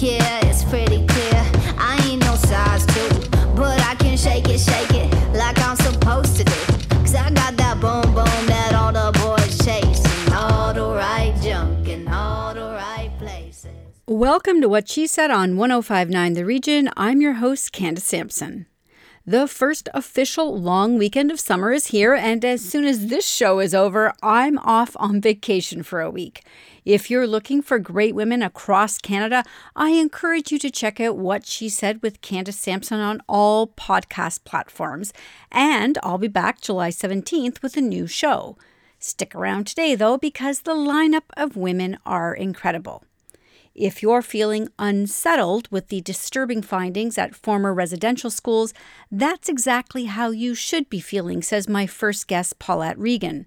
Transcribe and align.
Yeah, 0.00 0.46
it's 0.46 0.62
pretty 0.62 1.04
clear. 1.06 1.42
I 1.76 2.00
ain't 2.08 2.22
no 2.22 2.36
size 2.36 2.86
but 3.56 3.80
I 3.80 3.96
can 3.96 4.16
shake 4.16 4.48
it, 4.48 4.60
shake 4.60 4.92
it 4.92 5.12
like 5.34 5.58
I'm 5.58 5.74
supposed 5.74 6.36
to 6.36 6.44
do. 6.44 6.68
Welcome 14.06 14.60
to 14.60 14.68
What 14.68 14.88
She 14.88 15.06
Said 15.06 15.30
on 15.30 15.56
1059 15.56 16.32
The 16.32 16.44
Region. 16.44 16.90
I'm 16.96 17.20
your 17.20 17.34
host, 17.34 17.72
Candace 17.72 18.04
Sampson. 18.04 18.66
The 19.26 19.46
first 19.46 19.88
official 19.92 20.58
long 20.58 20.96
weekend 20.96 21.30
of 21.30 21.38
summer 21.38 21.72
is 21.72 21.88
here, 21.88 22.14
and 22.14 22.44
as 22.44 22.62
soon 22.62 22.84
as 22.84 23.08
this 23.08 23.26
show 23.26 23.58
is 23.58 23.74
over, 23.74 24.14
I'm 24.22 24.58
off 24.60 24.96
on 24.98 25.20
vacation 25.20 25.82
for 25.82 26.00
a 26.00 26.10
week. 26.10 26.44
If 26.88 27.10
you're 27.10 27.26
looking 27.26 27.60
for 27.60 27.78
great 27.78 28.14
women 28.14 28.42
across 28.42 28.96
Canada, 28.96 29.44
I 29.76 29.90
encourage 29.90 30.50
you 30.50 30.58
to 30.60 30.70
check 30.70 30.98
out 31.00 31.18
What 31.18 31.44
She 31.44 31.68
Said 31.68 32.02
with 32.02 32.22
Candace 32.22 32.58
Sampson 32.58 32.98
on 32.98 33.20
all 33.28 33.66
podcast 33.66 34.44
platforms. 34.44 35.12
And 35.52 35.98
I'll 36.02 36.16
be 36.16 36.28
back 36.28 36.62
July 36.62 36.88
17th 36.88 37.60
with 37.60 37.76
a 37.76 37.82
new 37.82 38.06
show. 38.06 38.56
Stick 38.98 39.34
around 39.34 39.66
today, 39.66 39.96
though, 39.96 40.16
because 40.16 40.60
the 40.60 40.72
lineup 40.72 41.28
of 41.36 41.58
women 41.58 41.98
are 42.06 42.32
incredible. 42.32 43.04
If 43.74 44.02
you're 44.02 44.22
feeling 44.22 44.70
unsettled 44.78 45.70
with 45.70 45.88
the 45.88 46.00
disturbing 46.00 46.62
findings 46.62 47.18
at 47.18 47.34
former 47.34 47.74
residential 47.74 48.30
schools, 48.30 48.72
that's 49.12 49.50
exactly 49.50 50.06
how 50.06 50.30
you 50.30 50.54
should 50.54 50.88
be 50.88 51.00
feeling, 51.00 51.42
says 51.42 51.68
my 51.68 51.86
first 51.86 52.26
guest, 52.28 52.58
Paulette 52.58 52.98
Regan. 52.98 53.44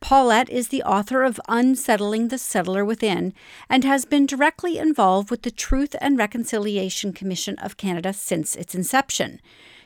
Paulette 0.00 0.48
is 0.48 0.68
the 0.68 0.82
author 0.82 1.22
of 1.22 1.38
Unsettling 1.46 2.28
the 2.28 2.38
Settler 2.38 2.84
Within 2.84 3.34
and 3.68 3.84
has 3.84 4.06
been 4.06 4.24
directly 4.24 4.78
involved 4.78 5.30
with 5.30 5.42
the 5.42 5.50
Truth 5.50 5.94
and 6.00 6.18
Reconciliation 6.18 7.12
Commission 7.12 7.56
of 7.58 7.76
Canada 7.76 8.14
since 8.14 8.56
its 8.56 8.74
inception. 8.74 9.40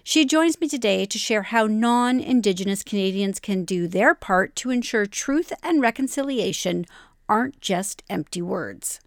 She 0.04 0.24
joins 0.24 0.60
me 0.60 0.68
today 0.68 1.04
to 1.04 1.18
share 1.18 1.42
how 1.42 1.66
non 1.66 2.20
Indigenous 2.20 2.84
Canadians 2.84 3.40
can 3.40 3.64
do 3.64 3.88
their 3.88 4.14
part 4.14 4.54
to 4.56 4.70
ensure 4.70 5.04
truth 5.04 5.52
and 5.62 5.82
reconciliation 5.82 6.86
aren't 7.28 7.60
just 7.60 8.02
empty 8.08 8.40
words. 8.40 9.00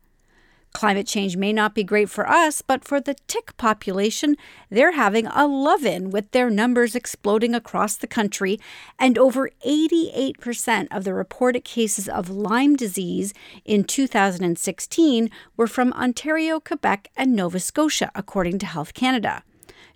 Climate 0.78 1.08
change 1.08 1.36
may 1.36 1.52
not 1.52 1.74
be 1.74 1.84
great 1.84 2.08
for 2.08 2.30
us, 2.30 2.62
but 2.62 2.86
for 2.86 3.02
the 3.02 3.16
tick 3.26 3.58
population, 3.58 4.38
they're 4.70 4.92
having 4.92 5.26
a 5.26 5.48
love 5.48 5.84
in 5.84 6.12
with 6.12 6.30
their 6.34 6.52
numbers 6.52 6.94
exploding 6.94 7.56
across 7.56 7.96
the 7.96 8.06
country, 8.06 8.60
and 9.00 9.18
over 9.18 9.50
88% 9.66 10.88
of 10.92 11.04
the 11.04 11.16
reported 11.16 11.64
cases 11.64 12.08
of 12.08 12.30
Lyme 12.30 12.76
disease 12.76 13.34
in 13.66 13.86
2016 13.86 15.32
were 15.56 15.66
from 15.66 15.94
Ontario, 15.94 16.60
Quebec, 16.60 17.10
and 17.18 17.36
Nova 17.36 17.60
Scotia, 17.60 18.12
according 18.14 18.60
to 18.60 18.68
Health 18.68 18.94
Canada. 18.94 19.42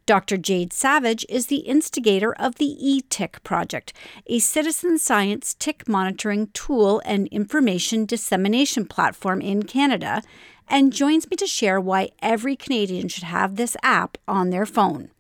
Dr. 0.08 0.36
Jade 0.36 0.74
Savage 0.74 1.26
is 1.30 1.46
the 1.46 1.58
instigator 1.58 2.34
of 2.34 2.56
the 2.56 2.76
eTick 2.84 3.44
project, 3.44 3.94
a 4.26 4.40
citizen 4.40 4.98
science 4.98 5.54
tick 5.54 5.88
monitoring 5.88 6.48
tool 6.48 7.04
and 7.06 7.28
information 7.28 8.06
dissemination 8.06 8.86
platform 8.88 9.42
in 9.42 9.62
Canada, 9.64 10.24
and 10.72 10.94
joins 10.94 11.30
me 11.30 11.36
to 11.36 11.46
share 11.46 11.80
why 11.80 12.10
every 12.22 12.56
Canadian 12.56 13.10
should 13.10 13.26
have 13.26 13.58
this 13.58 13.78
app 13.84 14.18
on 14.28 14.50
their 14.50 14.66
phone. 14.66 15.12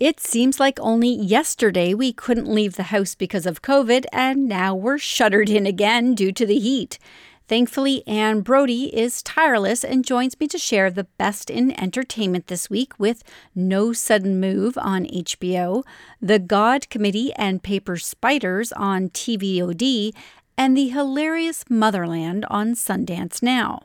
It 0.00 0.18
seems 0.18 0.58
like 0.58 0.80
only 0.80 1.08
yesterday 1.08 1.94
we 1.94 2.12
couldn't 2.12 2.52
leave 2.52 2.74
the 2.74 2.84
house 2.94 3.14
because 3.14 3.46
of 3.46 3.62
COVID, 3.62 4.04
and 4.12 4.48
now 4.48 4.74
we're 4.74 4.98
shuttered 4.98 5.48
in 5.48 5.64
again 5.64 6.14
due 6.14 6.32
to 6.32 6.44
the 6.44 6.58
heat. 6.58 6.98
Thankfully, 7.46 8.02
Anne 8.06 8.40
Brodie 8.40 8.94
is 8.96 9.22
tireless 9.22 9.84
and 9.84 10.04
joins 10.04 10.38
me 10.40 10.48
to 10.48 10.58
share 10.58 10.90
the 10.90 11.04
best 11.04 11.50
in 11.50 11.78
entertainment 11.80 12.48
this 12.48 12.68
week 12.68 12.98
with 12.98 13.22
No 13.54 13.92
Sudden 13.92 14.40
Move 14.40 14.76
on 14.78 15.04
HBO, 15.04 15.84
The 16.20 16.40
God 16.40 16.88
Committee 16.90 17.32
and 17.34 17.62
Paper 17.62 17.96
Spiders 17.96 18.72
on 18.72 19.10
TVOD, 19.10 20.12
and 20.58 20.76
the 20.76 20.88
hilarious 20.88 21.64
Motherland 21.68 22.44
on 22.50 22.74
Sundance 22.74 23.42
Now. 23.42 23.82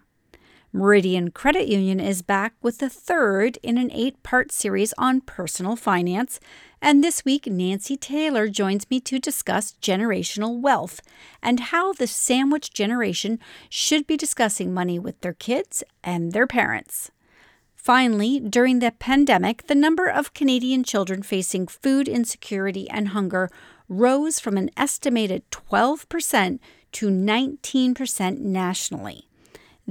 Meridian 0.71 1.31
Credit 1.31 1.67
Union 1.67 1.99
is 1.99 2.21
back 2.21 2.53
with 2.61 2.77
the 2.77 2.91
third 2.91 3.57
in 3.63 3.79
an 3.79 3.91
eight 3.91 4.21
part 4.21 4.51
series 4.51 4.93
on 4.99 5.19
personal 5.21 5.75
finance. 5.75 6.39
And 6.79 7.03
this 7.03 7.25
week, 7.25 7.47
Nancy 7.47 7.97
Taylor 7.97 8.47
joins 8.47 8.87
me 8.87 8.99
to 8.99 9.17
discuss 9.17 9.73
generational 9.81 10.61
wealth 10.61 11.01
and 11.41 11.59
how 11.59 11.93
the 11.93 12.05
sandwich 12.05 12.71
generation 12.71 13.39
should 13.67 14.05
be 14.05 14.15
discussing 14.15 14.71
money 14.71 14.99
with 14.99 15.19
their 15.21 15.33
kids 15.33 15.83
and 16.03 16.33
their 16.33 16.45
parents. 16.45 17.09
Finally, 17.75 18.39
during 18.39 18.77
the 18.77 18.91
pandemic, 18.91 19.65
the 19.65 19.73
number 19.73 20.07
of 20.07 20.35
Canadian 20.35 20.83
children 20.83 21.23
facing 21.23 21.65
food 21.65 22.07
insecurity 22.07 22.87
and 22.91 23.09
hunger 23.09 23.49
rose 23.87 24.39
from 24.39 24.55
an 24.55 24.69
estimated 24.77 25.49
12% 25.49 26.59
to 26.91 27.07
19% 27.09 28.39
nationally. 28.39 29.28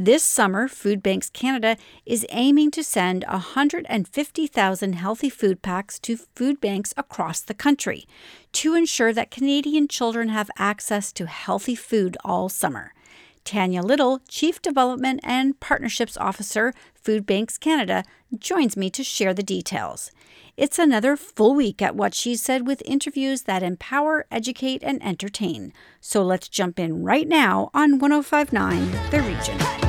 This 0.00 0.22
summer, 0.22 0.68
Food 0.68 1.02
Banks 1.02 1.28
Canada 1.28 1.76
is 2.06 2.24
aiming 2.30 2.70
to 2.70 2.84
send 2.84 3.24
150,000 3.28 4.92
healthy 4.92 5.28
food 5.28 5.60
packs 5.60 5.98
to 5.98 6.16
food 6.16 6.60
banks 6.60 6.94
across 6.96 7.40
the 7.40 7.52
country 7.52 8.06
to 8.52 8.76
ensure 8.76 9.12
that 9.12 9.32
Canadian 9.32 9.88
children 9.88 10.28
have 10.28 10.52
access 10.56 11.12
to 11.14 11.26
healthy 11.26 11.74
food 11.74 12.16
all 12.24 12.48
summer. 12.48 12.94
Tanya 13.42 13.82
Little, 13.82 14.20
Chief 14.28 14.62
Development 14.62 15.18
and 15.24 15.58
Partnerships 15.58 16.16
Officer, 16.16 16.72
Food 16.94 17.26
Banks 17.26 17.58
Canada, 17.58 18.04
joins 18.38 18.76
me 18.76 18.90
to 18.90 19.02
share 19.02 19.34
the 19.34 19.42
details. 19.42 20.12
It's 20.58 20.76
another 20.76 21.16
full 21.16 21.54
week 21.54 21.80
at 21.80 21.94
What 21.94 22.14
She 22.14 22.34
Said 22.34 22.66
with 22.66 22.82
interviews 22.84 23.42
that 23.42 23.62
empower, 23.62 24.26
educate, 24.28 24.82
and 24.82 25.00
entertain. 25.04 25.72
So 26.00 26.24
let's 26.24 26.48
jump 26.48 26.80
in 26.80 27.04
right 27.04 27.28
now 27.28 27.70
on 27.74 28.00
1059 28.00 28.90
The 29.12 29.22
Region. 29.22 29.56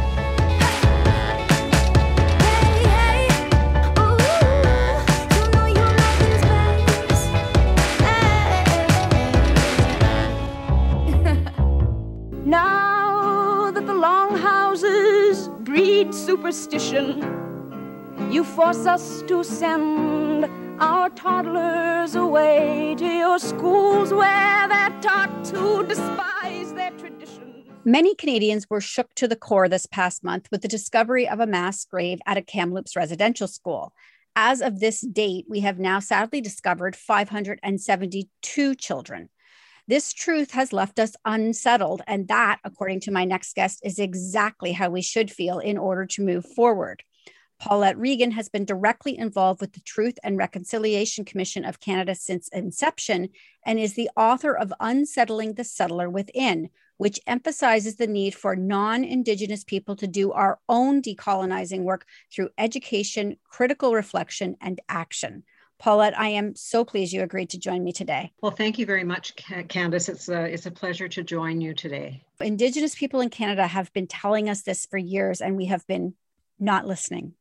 Now 12.46 13.72
that 13.72 13.88
the 13.88 13.96
longhouses 13.96 15.48
breed 15.62 16.14
superstition, 16.14 17.50
you 18.32 18.44
force 18.44 18.86
us 18.86 19.24
to 19.24 19.44
send 19.44 20.46
our 20.80 21.10
toddlers 21.10 22.16
away 22.16 22.96
to 22.98 23.06
your 23.06 23.38
schools 23.38 24.14
where 24.14 24.68
they're 24.68 24.98
taught 25.02 25.44
to 25.44 25.86
despise 25.86 26.74
their 26.74 26.92
traditions. 26.92 27.66
Many 27.84 28.16
Canadians 28.16 28.70
were 28.70 28.80
shook 28.80 29.14
to 29.16 29.28
the 29.28 29.36
core 29.36 29.68
this 29.68 29.86
past 29.86 30.24
month 30.24 30.48
with 30.52 30.62
the 30.62 30.68
discovery 30.68 31.28
of 31.28 31.40
a 31.40 31.48
mass 31.48 31.84
grave 31.86 32.20
at 32.26 32.38
a 32.38 32.42
Kamloops 32.42 32.96
residential 32.96 33.48
school. 33.48 33.94
As 34.36 34.62
of 34.62 34.80
this 34.80 35.02
date, 35.02 35.46
we 35.50 35.60
have 35.62 35.80
now 35.80 36.00
sadly 36.00 36.40
discovered 36.40 36.96
572 36.96 38.76
children. 38.76 39.30
This 39.88 40.14
truth 40.14 40.52
has 40.52 40.72
left 40.72 41.00
us 41.00 41.16
unsettled. 41.26 42.04
And 42.08 42.28
that, 42.28 42.60
according 42.64 43.02
to 43.02 43.12
my 43.12 43.26
next 43.26 43.56
guest, 43.56 43.82
is 43.84 43.98
exactly 43.98 44.72
how 44.72 44.92
we 44.92 45.02
should 45.02 45.32
feel 45.32 45.60
in 45.60 45.78
order 45.78 46.06
to 46.06 46.24
move 46.24 46.46
forward. 46.46 47.04
Paulette 47.60 47.98
Regan 47.98 48.32
has 48.32 48.48
been 48.48 48.64
directly 48.64 49.18
involved 49.18 49.60
with 49.60 49.74
the 49.74 49.82
Truth 49.82 50.18
and 50.24 50.38
Reconciliation 50.38 51.26
Commission 51.26 51.66
of 51.66 51.82
Canada 51.82 52.16
since 52.16 52.48
inception 52.50 53.30
and 53.66 53.78
is 53.78 53.96
the 53.96 54.10
author 54.16 54.56
of 54.56 54.74
Unsettling 54.80 55.56
the 55.56 55.66
Settler 55.66 56.10
Within, 56.10 56.70
which 56.98 57.20
emphasizes 57.28 57.98
the 57.98 58.08
need 58.08 58.34
for 58.34 58.56
non 58.56 59.04
Indigenous 59.04 59.66
people 59.66 59.98
to 59.98 60.08
do 60.08 60.32
our 60.32 60.60
own 60.70 61.02
decolonizing 61.02 61.82
work 61.82 62.06
through 62.34 62.50
education, 62.58 63.36
critical 63.44 63.94
reflection, 63.94 64.56
and 64.62 64.80
action. 64.88 65.44
Paulette, 65.80 66.18
I 66.18 66.30
am 66.30 66.56
so 66.56 66.86
pleased 66.86 67.12
you 67.12 67.24
agreed 67.24 67.50
to 67.52 67.60
join 67.60 67.84
me 67.84 67.92
today. 67.92 68.32
Well, 68.42 68.52
thank 68.52 68.80
you 68.80 68.86
very 68.86 69.04
much, 69.04 69.36
Candace. 69.68 70.08
It's 70.08 70.30
a, 70.30 70.44
it's 70.44 70.66
a 70.66 70.72
pleasure 70.72 71.08
to 71.10 71.24
join 71.24 71.60
you 71.60 71.74
today. 71.74 72.24
Indigenous 72.40 72.96
people 72.96 73.20
in 73.20 73.30
Canada 73.30 73.68
have 73.68 73.92
been 73.92 74.08
telling 74.08 74.50
us 74.50 74.62
this 74.62 74.86
for 74.86 74.98
years, 74.98 75.42
and 75.42 75.58
we 75.58 75.66
have 75.66 75.86
been 75.88 76.14
not 76.60 76.86
listening. 76.86 77.34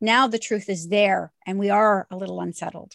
Now 0.00 0.26
the 0.26 0.38
truth 0.38 0.68
is 0.68 0.88
there, 0.88 1.32
and 1.46 1.58
we 1.58 1.70
are 1.70 2.06
a 2.10 2.16
little 2.16 2.40
unsettled. 2.40 2.94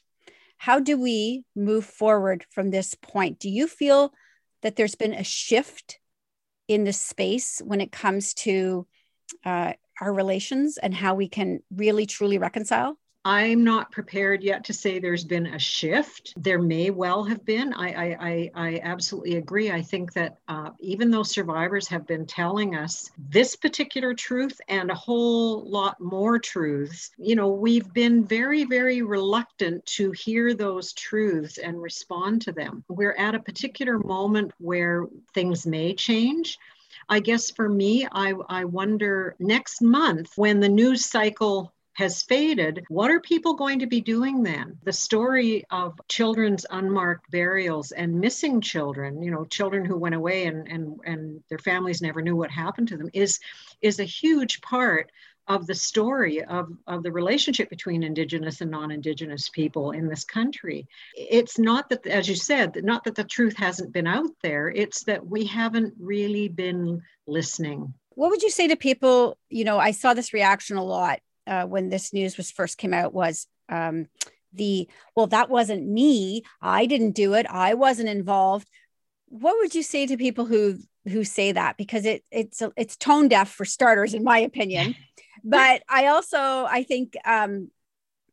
How 0.57 0.79
do 0.79 0.99
we 0.99 1.43
move 1.55 1.85
forward 1.85 2.45
from 2.51 2.69
this 2.69 2.93
point? 2.95 3.39
Do 3.39 3.49
you 3.49 3.67
feel 3.67 4.13
that 4.61 4.75
there's 4.75 4.95
been 4.95 5.13
a 5.13 5.23
shift 5.23 5.99
in 6.67 6.83
the 6.83 6.93
space 6.93 7.61
when 7.65 7.81
it 7.81 7.91
comes 7.91 8.33
to 8.35 8.85
uh, 9.43 9.73
our 9.99 10.13
relations 10.13 10.77
and 10.77 10.93
how 10.93 11.15
we 11.15 11.27
can 11.27 11.61
really 11.75 12.05
truly 12.05 12.37
reconcile? 12.37 12.97
I'm 13.23 13.63
not 13.63 13.91
prepared 13.91 14.41
yet 14.41 14.63
to 14.65 14.73
say 14.73 14.97
there's 14.97 15.23
been 15.23 15.45
a 15.45 15.59
shift. 15.59 16.33
There 16.37 16.59
may 16.59 16.89
well 16.89 17.23
have 17.23 17.45
been. 17.45 17.71
I, 17.71 17.89
I, 17.93 18.17
I, 18.19 18.51
I 18.55 18.79
absolutely 18.83 19.35
agree. 19.35 19.69
I 19.69 19.83
think 19.83 20.13
that 20.13 20.37
uh, 20.47 20.71
even 20.79 21.11
though 21.11 21.21
survivors 21.21 21.87
have 21.87 22.07
been 22.07 22.25
telling 22.25 22.75
us 22.75 23.11
this 23.29 23.55
particular 23.55 24.15
truth 24.15 24.59
and 24.67 24.89
a 24.89 24.95
whole 24.95 25.69
lot 25.69 26.01
more 26.01 26.39
truths, 26.39 27.11
you 27.19 27.35
know, 27.35 27.49
we've 27.49 27.93
been 27.93 28.25
very, 28.25 28.63
very 28.63 29.03
reluctant 29.03 29.85
to 29.85 30.11
hear 30.13 30.55
those 30.55 30.91
truths 30.93 31.59
and 31.59 31.79
respond 31.79 32.41
to 32.41 32.51
them. 32.51 32.83
We're 32.89 33.15
at 33.19 33.35
a 33.35 33.39
particular 33.39 33.99
moment 33.99 34.51
where 34.57 35.05
things 35.35 35.67
may 35.67 35.93
change. 35.93 36.57
I 37.07 37.19
guess 37.19 37.51
for 37.51 37.69
me, 37.69 38.07
I, 38.11 38.33
I 38.49 38.65
wonder 38.65 39.35
next 39.37 39.81
month 39.81 40.31
when 40.37 40.59
the 40.59 40.69
news 40.69 41.05
cycle 41.05 41.71
has 41.93 42.23
faded, 42.23 42.83
what 42.87 43.11
are 43.11 43.19
people 43.19 43.53
going 43.53 43.79
to 43.79 43.87
be 43.87 44.01
doing 44.01 44.43
then? 44.43 44.77
The 44.83 44.93
story 44.93 45.65
of 45.69 45.99
children's 46.07 46.65
unmarked 46.69 47.29
burials 47.31 47.91
and 47.91 48.19
missing 48.19 48.61
children, 48.61 49.21
you 49.21 49.31
know, 49.31 49.45
children 49.45 49.83
who 49.83 49.97
went 49.97 50.15
away 50.15 50.45
and, 50.45 50.67
and, 50.67 50.99
and 51.05 51.43
their 51.49 51.59
families 51.59 52.01
never 52.01 52.21
knew 52.21 52.35
what 52.35 52.51
happened 52.51 52.87
to 52.89 52.97
them, 52.97 53.09
is, 53.13 53.39
is 53.81 53.99
a 53.99 54.05
huge 54.05 54.61
part 54.61 55.11
of 55.47 55.67
the 55.67 55.75
story 55.75 56.43
of, 56.43 56.71
of 56.87 57.03
the 57.03 57.11
relationship 57.11 57.69
between 57.69 58.03
indigenous 58.03 58.61
and 58.61 58.71
non-indigenous 58.71 59.49
people 59.49 59.91
in 59.91 60.07
this 60.07 60.23
country 60.23 60.87
it's 61.15 61.57
not 61.57 61.89
that 61.89 62.05
as 62.05 62.29
you 62.29 62.35
said 62.35 62.77
not 62.83 63.03
that 63.03 63.15
the 63.15 63.23
truth 63.23 63.57
hasn't 63.57 63.91
been 63.91 64.07
out 64.07 64.29
there 64.43 64.69
it's 64.69 65.03
that 65.03 65.25
we 65.25 65.45
haven't 65.45 65.93
really 65.99 66.47
been 66.47 67.01
listening 67.25 67.91
what 68.11 68.29
would 68.29 68.43
you 68.43 68.51
say 68.51 68.67
to 68.67 68.75
people 68.75 69.35
you 69.49 69.63
know 69.63 69.79
i 69.79 69.91
saw 69.91 70.13
this 70.13 70.31
reaction 70.31 70.77
a 70.77 70.83
lot 70.83 71.19
uh, 71.51 71.65
when 71.65 71.89
this 71.89 72.13
news 72.13 72.37
was 72.37 72.49
first 72.49 72.77
came 72.77 72.93
out 72.93 73.13
was 73.13 73.45
um, 73.67 74.07
the 74.53 74.87
well 75.15 75.27
that 75.27 75.49
wasn't 75.49 75.85
me. 75.85 76.43
I 76.61 76.85
didn't 76.85 77.11
do 77.11 77.33
it. 77.33 77.45
I 77.49 77.73
wasn't 77.73 78.07
involved. 78.07 78.69
What 79.27 79.57
would 79.59 79.75
you 79.75 79.83
say 79.83 80.07
to 80.07 80.15
people 80.15 80.45
who 80.45 80.77
who 81.09 81.25
say 81.25 81.51
that? 81.51 81.75
Because 81.75 82.05
it 82.05 82.23
it's 82.31 82.63
it's 82.77 82.95
tone 82.95 83.27
deaf 83.27 83.51
for 83.51 83.65
starters 83.65 84.13
in 84.13 84.23
my 84.23 84.39
opinion. 84.39 84.95
But 85.43 85.81
i 85.89 86.05
also 86.05 86.67
i 86.69 86.83
think 86.83 87.15
um 87.25 87.71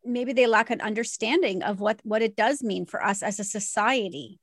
maybe 0.05 0.35
they 0.35 0.47
lack 0.47 0.69
an 0.69 0.83
understanding 0.83 1.63
of 1.63 1.81
what 1.81 2.01
what 2.05 2.21
it 2.21 2.37
does 2.37 2.63
mean 2.63 2.85
for 2.85 3.03
us 3.03 3.23
as 3.23 3.41
a 3.41 3.45
society 3.45 4.39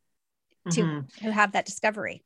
to 0.72 0.82
mm-hmm. 0.82 1.26
to 1.26 1.32
have 1.32 1.52
that 1.52 1.68
discovery 1.68 2.24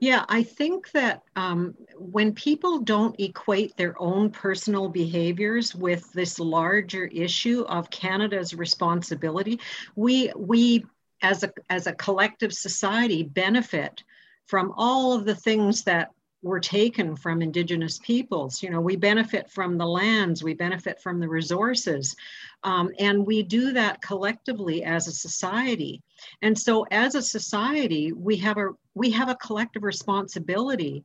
yeah, 0.00 0.24
I 0.28 0.42
think 0.42 0.90
that 0.92 1.22
um, 1.36 1.74
when 1.96 2.34
people 2.34 2.80
don't 2.80 3.18
equate 3.20 3.76
their 3.76 4.00
own 4.00 4.30
personal 4.30 4.88
behaviors 4.88 5.74
with 5.74 6.12
this 6.12 6.38
larger 6.38 7.06
issue 7.06 7.62
of 7.68 7.90
Canada's 7.90 8.54
responsibility, 8.54 9.60
we 9.94 10.32
we 10.36 10.84
as 11.22 11.42
a 11.42 11.52
as 11.70 11.86
a 11.86 11.94
collective 11.94 12.52
society 12.52 13.22
benefit 13.22 14.02
from 14.46 14.72
all 14.76 15.12
of 15.12 15.24
the 15.24 15.34
things 15.34 15.84
that 15.84 16.10
were 16.42 16.60
taken 16.60 17.16
from 17.16 17.40
indigenous 17.40 17.98
peoples. 17.98 18.62
You 18.62 18.70
know 18.70 18.80
we 18.80 18.96
benefit 18.96 19.50
from 19.50 19.78
the 19.78 19.86
lands 19.86 20.42
we 20.42 20.54
benefit 20.54 21.00
from 21.00 21.20
the 21.20 21.28
resources 21.28 22.14
um, 22.62 22.90
and 22.98 23.26
we 23.26 23.42
do 23.42 23.72
that 23.72 24.02
collectively 24.02 24.84
as 24.84 25.08
a 25.08 25.12
society. 25.12 26.02
And 26.42 26.58
so 26.58 26.86
as 26.90 27.14
a 27.14 27.22
society 27.22 28.12
we 28.12 28.36
have 28.38 28.58
a 28.58 28.70
we 28.94 29.10
have 29.10 29.28
a 29.28 29.36
collective 29.36 29.82
responsibility 29.82 31.04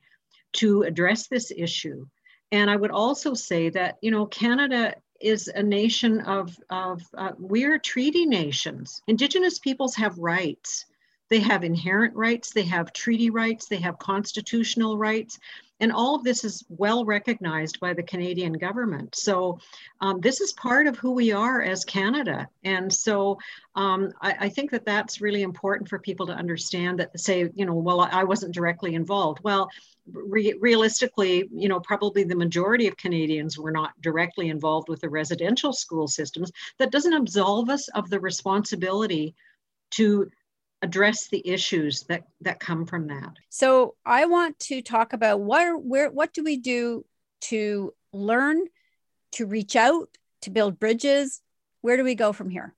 to 0.54 0.84
address 0.84 1.28
this 1.28 1.52
issue. 1.56 2.06
And 2.52 2.70
i 2.70 2.76
would 2.76 2.92
also 2.92 3.34
say 3.34 3.70
that 3.70 3.98
you 4.02 4.12
know 4.12 4.26
canada 4.26 4.96
is 5.22 5.48
a 5.48 5.62
nation 5.62 6.22
of, 6.22 6.56
of 6.70 7.02
uh, 7.18 7.32
we're 7.38 7.78
treaty 7.78 8.26
nations. 8.26 9.02
Indigenous 9.08 9.60
peoples 9.60 9.96
have 9.96 10.18
rights. 10.18 10.86
They 11.30 11.40
have 11.40 11.64
inherent 11.64 12.16
rights, 12.16 12.52
they 12.52 12.64
have 12.64 12.92
treaty 12.92 13.30
rights, 13.30 13.68
they 13.68 13.78
have 13.78 14.00
constitutional 14.00 14.98
rights, 14.98 15.38
and 15.80 15.92
all 15.92 16.16
of 16.16 16.24
this 16.24 16.44
is 16.44 16.64
well 16.70 17.06
recognized 17.06 17.80
by 17.80 17.94
the 17.94 18.04
Canadian 18.04 18.54
government. 18.54 19.16
So 19.16 19.60
um, 20.02 20.20
this 20.20 20.42
is 20.42 20.54
part 20.54 20.88
of 20.88 20.98
who 20.98 21.12
we 21.12 21.32
are 21.32 21.62
as 21.62 21.86
Canada. 21.86 22.48
And 22.64 22.94
so 22.94 23.38
um, 23.76 24.12
I, 24.22 24.36
I, 24.42 24.50
think 24.50 24.72
that 24.72 24.86
that's 24.86 25.22
really 25.22 25.42
important 25.42 25.90
for 25.90 26.00
people 26.00 26.28
to 26.28 26.34
understand 26.34 27.00
that 27.00 27.18
say, 27.20 27.50
you 27.56 27.66
know, 27.66 27.74
well, 27.74 28.02
I 28.02 28.24
wasn't 28.24 28.54
directly 28.54 28.96
involved. 28.96 29.40
Well, 29.44 29.70
re- 30.12 30.58
realistically, 30.60 31.50
you 31.54 31.70
know, 31.70 31.80
probably 31.80 32.24
the 32.24 32.36
majority 32.36 32.88
of 32.88 32.98
Canadians 32.98 33.58
were 33.58 33.72
not 33.72 33.92
directly 34.02 34.50
involved 34.50 34.90
with 34.90 35.02
the 35.02 35.10
residential 35.10 35.72
school 35.72 36.08
systems. 36.08 36.52
That 36.78 36.92
doesn't 36.92 37.14
absolve 37.14 37.70
us 37.70 37.88
of 37.90 38.10
the 38.10 38.20
responsibility 38.20 39.36
to 39.92 40.30
address 40.82 41.28
the 41.28 41.46
issues 41.48 42.04
that 42.04 42.24
that 42.42 42.60
come 42.60 42.86
from 42.86 43.08
that. 43.08 43.34
So 43.50 43.96
i 44.06 44.26
want 44.26 44.60
to 44.60 44.82
talk 44.82 45.14
about 45.14 45.42
what 45.42 45.84
where 45.84 46.10
what 46.10 46.34
do 46.34 46.44
we 46.44 46.58
do 46.58 47.06
to 47.42 47.94
learn 48.14 48.66
to 49.34 49.46
reach 49.46 49.76
out 49.76 50.10
to 50.42 50.50
build 50.50 50.80
bridges? 50.80 51.42
Where 51.82 51.98
do 51.98 52.04
we 52.04 52.16
go 52.16 52.34
from 52.34 52.50
here? 52.50 52.74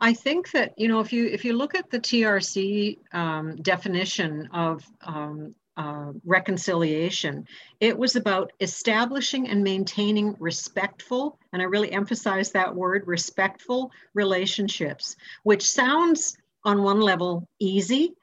I 0.00 0.12
think 0.12 0.50
that 0.52 0.74
you 0.76 0.88
know 0.88 1.00
if 1.00 1.12
you 1.12 1.26
if 1.26 1.44
you 1.44 1.52
look 1.54 1.74
at 1.74 1.90
the 1.90 2.00
TRC 2.00 2.98
um, 3.12 3.56
definition 3.56 4.48
of 4.52 4.84
um, 5.02 5.54
uh, 5.76 6.12
reconciliation, 6.24 7.46
it 7.80 7.96
was 7.96 8.16
about 8.16 8.52
establishing 8.60 9.48
and 9.48 9.62
maintaining 9.62 10.36
respectful, 10.38 11.38
and 11.52 11.62
I 11.62 11.66
really 11.66 11.92
emphasize 11.92 12.50
that 12.52 12.74
word, 12.74 13.04
respectful 13.06 13.90
relationships, 14.14 15.16
which 15.44 15.70
sounds 15.70 16.36
on 16.64 16.82
one 16.82 17.00
level 17.00 17.48
easy, 17.58 18.14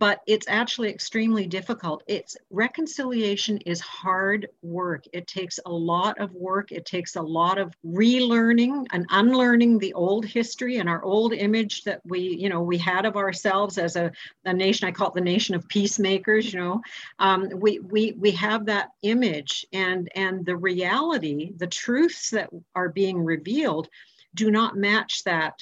but 0.00 0.22
it's 0.26 0.46
actually 0.48 0.88
extremely 0.88 1.46
difficult. 1.46 2.02
It's 2.06 2.34
reconciliation 2.48 3.58
is 3.58 3.80
hard 3.80 4.48
work. 4.62 5.04
It 5.12 5.26
takes 5.26 5.60
a 5.66 5.70
lot 5.70 6.18
of 6.18 6.32
work. 6.32 6.72
It 6.72 6.86
takes 6.86 7.16
a 7.16 7.22
lot 7.22 7.58
of 7.58 7.74
relearning 7.84 8.86
and 8.92 9.04
unlearning 9.10 9.78
the 9.78 9.92
old 9.92 10.24
history 10.24 10.78
and 10.78 10.88
our 10.88 11.04
old 11.04 11.34
image 11.34 11.84
that 11.84 12.00
we, 12.06 12.20
you 12.20 12.48
know, 12.48 12.62
we 12.62 12.78
had 12.78 13.04
of 13.04 13.16
ourselves 13.16 13.76
as 13.76 13.96
a, 13.96 14.10
a 14.46 14.54
nation. 14.54 14.88
I 14.88 14.92
call 14.92 15.08
it 15.08 15.14
the 15.14 15.20
nation 15.20 15.54
of 15.54 15.68
peacemakers. 15.68 16.50
You 16.50 16.60
know, 16.60 16.80
um, 17.18 17.50
we 17.54 17.78
we 17.80 18.12
we 18.12 18.30
have 18.32 18.66
that 18.66 18.88
image, 19.02 19.66
and 19.70 20.08
and 20.14 20.46
the 20.46 20.56
reality, 20.56 21.52
the 21.54 21.66
truths 21.66 22.30
that 22.30 22.48
are 22.74 22.88
being 22.88 23.22
revealed, 23.22 23.88
do 24.34 24.50
not 24.50 24.78
match 24.78 25.24
that 25.24 25.60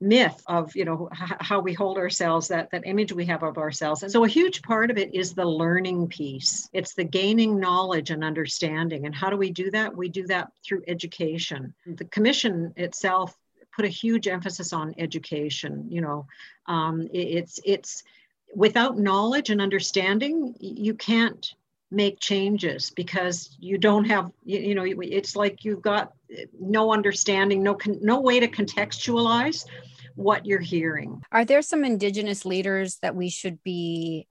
myth 0.00 0.42
of 0.46 0.74
you 0.76 0.84
know 0.84 1.08
h- 1.12 1.36
how 1.40 1.60
we 1.60 1.72
hold 1.72 1.98
ourselves 1.98 2.48
that 2.48 2.70
that 2.70 2.86
image 2.86 3.12
we 3.12 3.26
have 3.26 3.42
of 3.42 3.58
ourselves. 3.58 4.02
And 4.02 4.12
so 4.12 4.24
a 4.24 4.28
huge 4.28 4.62
part 4.62 4.90
of 4.90 4.98
it 4.98 5.14
is 5.14 5.34
the 5.34 5.44
learning 5.44 6.08
piece. 6.08 6.68
It's 6.72 6.94
the 6.94 7.04
gaining 7.04 7.58
knowledge 7.58 8.10
and 8.10 8.22
understanding. 8.22 9.06
And 9.06 9.14
how 9.14 9.30
do 9.30 9.36
we 9.36 9.50
do 9.50 9.70
that? 9.72 9.96
We 9.96 10.08
do 10.08 10.26
that 10.28 10.52
through 10.64 10.82
education. 10.86 11.74
The 11.86 12.04
commission 12.04 12.72
itself 12.76 13.36
put 13.74 13.84
a 13.84 13.88
huge 13.88 14.28
emphasis 14.28 14.72
on 14.72 14.94
education 14.98 15.86
you 15.88 16.00
know. 16.00 16.26
Um, 16.66 17.08
it, 17.12 17.18
it's 17.18 17.60
it's 17.64 18.04
without 18.54 18.98
knowledge 18.98 19.50
and 19.50 19.60
understanding 19.60 20.54
you 20.60 20.94
can't 20.94 21.54
make 21.90 22.20
changes 22.20 22.90
because 22.90 23.56
you 23.58 23.78
don't 23.78 24.04
have 24.04 24.30
you, 24.44 24.58
you 24.58 24.74
know 24.74 24.84
it's 24.84 25.34
like 25.34 25.64
you've 25.64 25.80
got 25.80 26.12
no 26.60 26.92
understanding 26.92 27.62
no 27.62 27.78
no 28.02 28.20
way 28.20 28.38
to 28.40 28.48
contextualize 28.48 29.64
what 30.18 30.44
you're 30.46 30.58
hearing. 30.58 31.22
Are 31.30 31.44
there 31.44 31.62
some 31.62 31.84
indigenous 31.84 32.44
leaders 32.44 32.98
that 33.02 33.14
we 33.14 33.28
should 33.28 33.62
be 33.62 34.26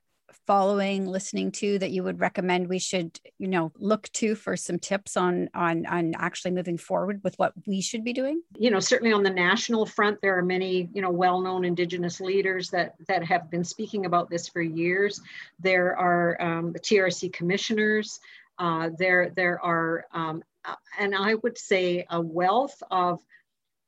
following 0.45 1.05
listening 1.05 1.51
to 1.51 1.77
that 1.79 1.91
you 1.91 2.03
would 2.03 2.21
recommend 2.21 2.67
we 2.67 2.79
should 2.79 3.19
you 3.37 3.47
know 3.47 3.71
look 3.77 4.09
to 4.13 4.33
for 4.33 4.55
some 4.55 4.79
tips 4.79 5.17
on 5.17 5.49
on 5.53 5.85
on 5.85 6.13
actually 6.17 6.51
moving 6.51 6.77
forward 6.77 7.21
with 7.23 7.37
what 7.37 7.53
we 7.65 7.81
should 7.81 8.03
be 8.03 8.13
doing? 8.13 8.41
You 8.57 8.69
know 8.69 8.79
certainly 8.79 9.13
on 9.13 9.23
the 9.23 9.29
national 9.29 9.85
front 9.85 10.19
there 10.21 10.37
are 10.37 10.43
many 10.43 10.89
you 10.93 11.01
know 11.01 11.09
well-known 11.09 11.63
indigenous 11.63 12.19
leaders 12.19 12.69
that 12.71 12.95
that 13.07 13.23
have 13.23 13.49
been 13.49 13.63
speaking 13.63 14.05
about 14.05 14.29
this 14.29 14.47
for 14.47 14.61
years. 14.61 15.21
There 15.59 15.97
are 15.97 16.41
um, 16.41 16.73
the 16.73 16.79
trc 16.79 17.31
commissioners. 17.31 18.19
Uh, 18.59 18.89
there 18.97 19.31
there 19.35 19.63
are 19.63 20.05
um, 20.13 20.43
uh, 20.65 20.75
and 20.99 21.15
i 21.15 21.35
would 21.35 21.57
say 21.57 22.05
a 22.09 22.19
wealth 22.19 22.81
of 22.89 23.21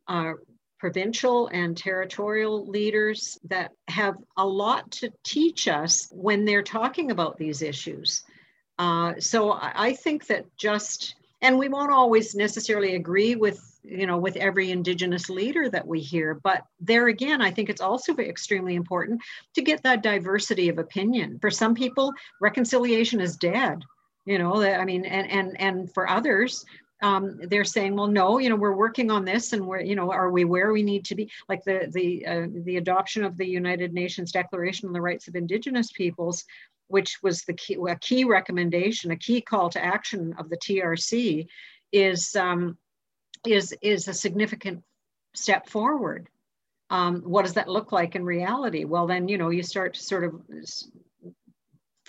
uh, 0.07 0.33
provincial 0.79 1.47
and 1.47 1.75
territorial 1.75 2.65
leaders 2.67 3.37
that 3.43 3.71
have 3.87 4.15
a 4.37 4.45
lot 4.45 4.89
to 4.91 5.11
teach 5.23 5.67
us 5.67 6.07
when 6.11 6.45
they're 6.45 6.63
talking 6.63 7.11
about 7.11 7.37
these 7.37 7.61
issues. 7.61 8.23
Uh, 8.77 9.13
so 9.19 9.59
I 9.61 9.93
think 9.93 10.27
that 10.27 10.45
just, 10.57 11.15
and 11.41 11.59
we 11.59 11.67
won't 11.67 11.91
always 11.91 12.33
necessarily 12.33 12.95
agree 12.95 13.35
with, 13.35 13.59
you 13.83 14.05
know, 14.05 14.17
with 14.17 14.37
every 14.37 14.71
Indigenous 14.71 15.29
leader 15.29 15.69
that 15.69 15.85
we 15.85 15.99
hear, 15.99 16.39
but 16.43 16.63
there 16.79 17.07
again, 17.07 17.41
I 17.41 17.51
think 17.51 17.69
it's 17.69 17.81
also 17.81 18.15
extremely 18.15 18.75
important 18.75 19.21
to 19.55 19.61
get 19.61 19.83
that 19.83 20.01
diversity 20.01 20.69
of 20.69 20.77
opinion. 20.77 21.39
For 21.39 21.51
some 21.51 21.75
people, 21.75 22.13
reconciliation 22.39 23.19
is 23.19 23.35
dead. 23.35 23.83
You 24.25 24.37
know, 24.37 24.61
I 24.61 24.85
mean, 24.85 25.05
and 25.05 25.29
and 25.31 25.59
and 25.59 25.93
for 25.93 26.07
others, 26.07 26.63
um, 27.01 27.39
they're 27.43 27.63
saying, 27.63 27.95
well, 27.95 28.07
no, 28.07 28.39
you 28.39 28.49
know, 28.49 28.55
we're 28.55 28.75
working 28.75 29.09
on 29.09 29.23
this, 29.23 29.53
and 29.53 29.65
we're, 29.65 29.81
you 29.81 29.95
know, 29.95 30.11
are 30.11 30.29
we 30.29 30.43
where 30.43 30.71
we 30.71 30.83
need 30.83 31.05
to 31.05 31.15
be? 31.15 31.31
Like 31.47 31.63
the 31.63 31.87
the 31.91 32.25
uh, 32.25 32.47
the 32.65 32.77
adoption 32.77 33.23
of 33.23 33.37
the 33.37 33.47
United 33.47 33.93
Nations 33.93 34.31
Declaration 34.31 34.87
on 34.87 34.93
the 34.93 35.01
Rights 35.01 35.27
of 35.27 35.35
Indigenous 35.35 35.91
Peoples, 35.91 36.43
which 36.87 37.21
was 37.23 37.43
the 37.43 37.53
key 37.53 37.77
a 37.87 37.95
key 37.95 38.25
recommendation, 38.25 39.11
a 39.11 39.15
key 39.15 39.39
call 39.39 39.69
to 39.69 39.83
action 39.83 40.35
of 40.37 40.49
the 40.49 40.57
TRC, 40.57 41.47
is 41.93 42.35
um, 42.35 42.77
is 43.45 43.73
is 43.81 44.07
a 44.07 44.13
significant 44.13 44.83
step 45.33 45.69
forward. 45.69 46.27
Um, 46.89 47.21
what 47.21 47.45
does 47.45 47.53
that 47.53 47.69
look 47.69 47.91
like 47.91 48.15
in 48.15 48.25
reality? 48.25 48.83
Well, 48.83 49.07
then 49.07 49.29
you 49.29 49.37
know 49.37 49.51
you 49.51 49.63
start 49.63 49.93
to 49.93 50.01
sort 50.01 50.25
of 50.25 50.41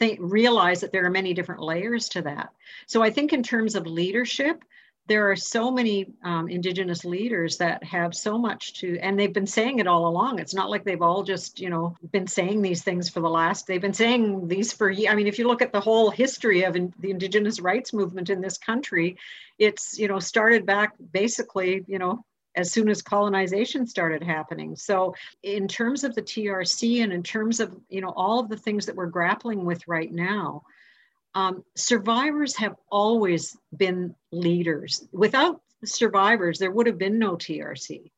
think, 0.01 0.19
realize 0.21 0.81
that 0.81 0.91
there 0.91 1.05
are 1.05 1.11
many 1.11 1.33
different 1.35 1.63
layers 1.63 2.09
to 2.09 2.23
that. 2.23 2.51
So 2.87 3.03
I 3.03 3.11
think 3.11 3.33
in 3.33 3.43
terms 3.43 3.77
of 3.77 3.87
leadership, 3.87 4.65
there 5.11 5.29
are 5.29 5.35
so 5.35 5.73
many 5.73 6.07
um, 6.23 6.49
indigenous 6.49 7.05
leaders 7.05 7.57
that 7.57 7.83
have 7.83 8.14
so 8.14 8.38
much 8.38 8.75
to 8.75 8.97
and 9.00 9.19
they've 9.19 9.33
been 9.33 9.45
saying 9.45 9.81
it 9.81 9.88
all 9.88 10.07
along. 10.07 10.38
It's 10.38 10.55
not 10.55 10.71
like 10.71 10.85
they've 10.85 11.02
all 11.02 11.25
just 11.25 11.59
you 11.59 11.69
know 11.69 11.97
been 12.12 12.29
saying 12.29 12.62
these 12.62 12.85
things 12.85 13.11
for 13.11 13.19
the 13.19 13.29
last 13.29 13.67
they've 13.67 13.81
been 13.81 13.93
saying 13.93 14.47
these 14.47 14.73
for 14.73 14.93
i 14.93 15.14
mean 15.17 15.26
if 15.26 15.37
you 15.37 15.49
look 15.49 15.62
at 15.62 15.73
the 15.73 15.81
whole 15.81 16.11
history 16.11 16.62
of 16.62 16.76
in, 16.76 16.95
the 17.00 17.11
indigenous 17.11 17.59
rights 17.59 17.93
movement 17.93 18.31
in 18.31 18.40
this 18.40 18.57
country 18.57 19.19
it's 19.59 19.99
you 19.99 20.07
know 20.07 20.21
started 20.21 20.64
back 20.64 20.93
basically 21.12 21.85
you 21.88 21.99
know 21.99 22.25
as 22.55 22.73
soon 22.73 22.88
as 22.88 23.02
colonization 23.02 23.87
started 23.87 24.23
happening. 24.23 24.76
So 24.76 25.14
in 25.43 25.67
terms 25.67 26.05
of 26.05 26.14
the 26.14 26.23
trc 26.23 27.02
and 27.02 27.12
in 27.12 27.25
terms 27.25 27.59
of 27.59 27.75
you 27.88 28.00
know 28.00 28.12
all 28.17 28.38
of 28.38 28.49
the 28.49 28.57
things 28.57 28.87
that 28.87 28.95
we're 28.95 29.07
grappling 29.07 29.64
with 29.64 29.88
right 29.88 30.12
now 30.12 30.62
um, 31.35 31.65
survivors 31.77 32.57
have 32.57 32.77
always 32.91 33.57
been 33.77 34.15
leaders. 34.33 35.07
Without 35.13 35.61
survivors, 35.85 36.59
there 36.59 36.71
would 36.71 36.87
have 36.87 36.99
been 36.99 37.19
no 37.19 37.37
TRC. 37.37 38.11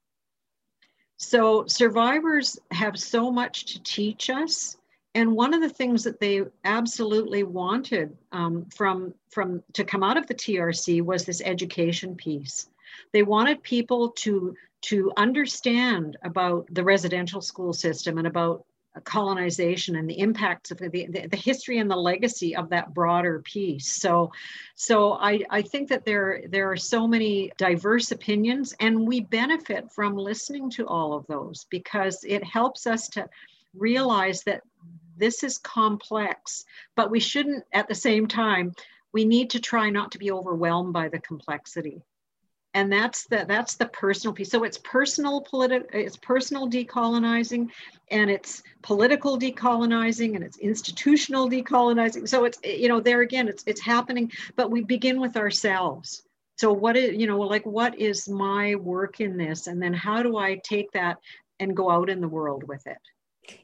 So 1.19 1.67
survivors 1.67 2.59
have 2.71 2.99
so 2.99 3.31
much 3.31 3.67
to 3.67 3.83
teach 3.83 4.31
us. 4.31 4.77
And 5.15 5.37
one 5.37 5.53
of 5.53 5.61
the 5.61 5.69
things 5.69 6.05
that 6.05 6.21
they 6.21 6.43
absolutely 6.65 7.43
wanted 7.43 8.17
um, 8.33 8.67
from, 8.75 9.15
from 9.31 9.63
to 9.75 9.85
come 9.85 10.03
out 10.03 10.17
of 10.17 10.27
the 10.27 10.35
TRC 10.35 11.03
was 11.03 11.25
this 11.25 11.43
education 11.45 12.17
piece. 12.17 12.69
They 13.13 13.23
wanted 13.23 13.63
people 13.63 14.11
to, 14.11 14.57
to 14.83 15.13
understand 15.17 16.17
about 16.25 16.67
the 16.73 16.83
residential 16.83 17.43
school 17.43 17.73
system 17.73 18.19
and 18.19 18.27
about 18.27 18.65
colonization 19.01 19.97
and 19.97 20.09
the 20.09 20.19
impacts 20.19 20.71
of 20.71 20.79
the, 20.79 20.89
the, 20.89 21.27
the, 21.27 21.37
history 21.37 21.79
and 21.79 21.91
the 21.91 21.97
legacy 21.97 22.55
of 22.55 22.69
that 22.69 22.93
broader 22.93 23.41
piece. 23.41 23.91
So, 23.91 24.31
so 24.75 25.15
I, 25.15 25.41
I 25.49 25.63
think 25.63 25.89
that 25.89 26.05
there, 26.05 26.43
there 26.49 26.71
are 26.71 26.77
so 26.77 27.07
many 27.07 27.51
diverse 27.57 28.13
opinions 28.13 28.75
and 28.81 29.07
we 29.07 29.21
benefit 29.21 29.91
from 29.91 30.17
listening 30.17 30.69
to 30.71 30.87
all 30.87 31.15
of 31.15 31.27
those 31.27 31.67
because 31.71 32.23
it 32.27 32.45
helps 32.45 32.87
us 32.87 33.09
to 33.09 33.29
realize 33.75 34.43
that 34.45 34.63
this 35.17 35.43
is 35.43 35.59
complex, 35.59 36.65
but 36.95 37.11
we 37.11 37.21
shouldn't 37.21 37.65
at 37.73 37.89
the 37.89 37.95
same 37.95 38.27
time, 38.27 38.73
we 39.13 39.25
need 39.25 39.51
to 39.51 39.61
try 39.61 39.89
not 39.91 40.13
to 40.13 40.19
be 40.19 40.31
overwhelmed 40.31 40.93
by 40.93 41.09
the 41.09 41.19
complexity 41.19 42.03
and 42.75 42.91
that's 42.91 43.25
the 43.25 43.45
that's 43.47 43.75
the 43.75 43.87
personal 43.87 44.33
piece. 44.33 44.51
So 44.51 44.65
it's 44.65 44.79
personal 44.79 45.41
political 45.43 45.89
it's 45.93 46.17
personal 46.17 46.69
decolonizing 46.69 47.69
and 48.11 48.31
it's 48.31 48.63
political 48.83 49.39
decolonizing 49.39 50.35
and 50.35 50.45
it's 50.45 50.59
institutional 50.59 51.51
decolonizing. 51.51 52.29
So 52.29 52.45
it's 52.45 52.59
you 52.65 52.89
know 52.89 53.01
there 53.01 53.21
again 53.21 53.49
it's 53.49 53.63
it's 53.67 53.81
happening 53.81 54.33
but 54.57 54.71
we 54.71 54.83
begin 54.83 55.21
with 55.21 55.37
ourselves. 55.37 56.23
So 56.57 56.73
what 56.73 56.97
is 56.97 57.15
you 57.19 57.27
know 57.27 57.39
like 57.41 57.67
what 57.67 57.99
is 57.99 58.29
my 58.29 58.75
work 58.77 59.21
in 59.21 59.37
this? 59.37 59.67
And 59.67 59.83
then 59.83 59.93
how 59.93 60.23
do 60.23 60.39
i 60.39 60.57
take 60.57 60.91
that 60.93 61.19
and 61.61 61.77
go 61.77 61.91
out 61.91 62.09
in 62.09 62.21
the 62.21 62.29
world 62.29 62.65
with 62.67 62.87
it? 62.87 62.99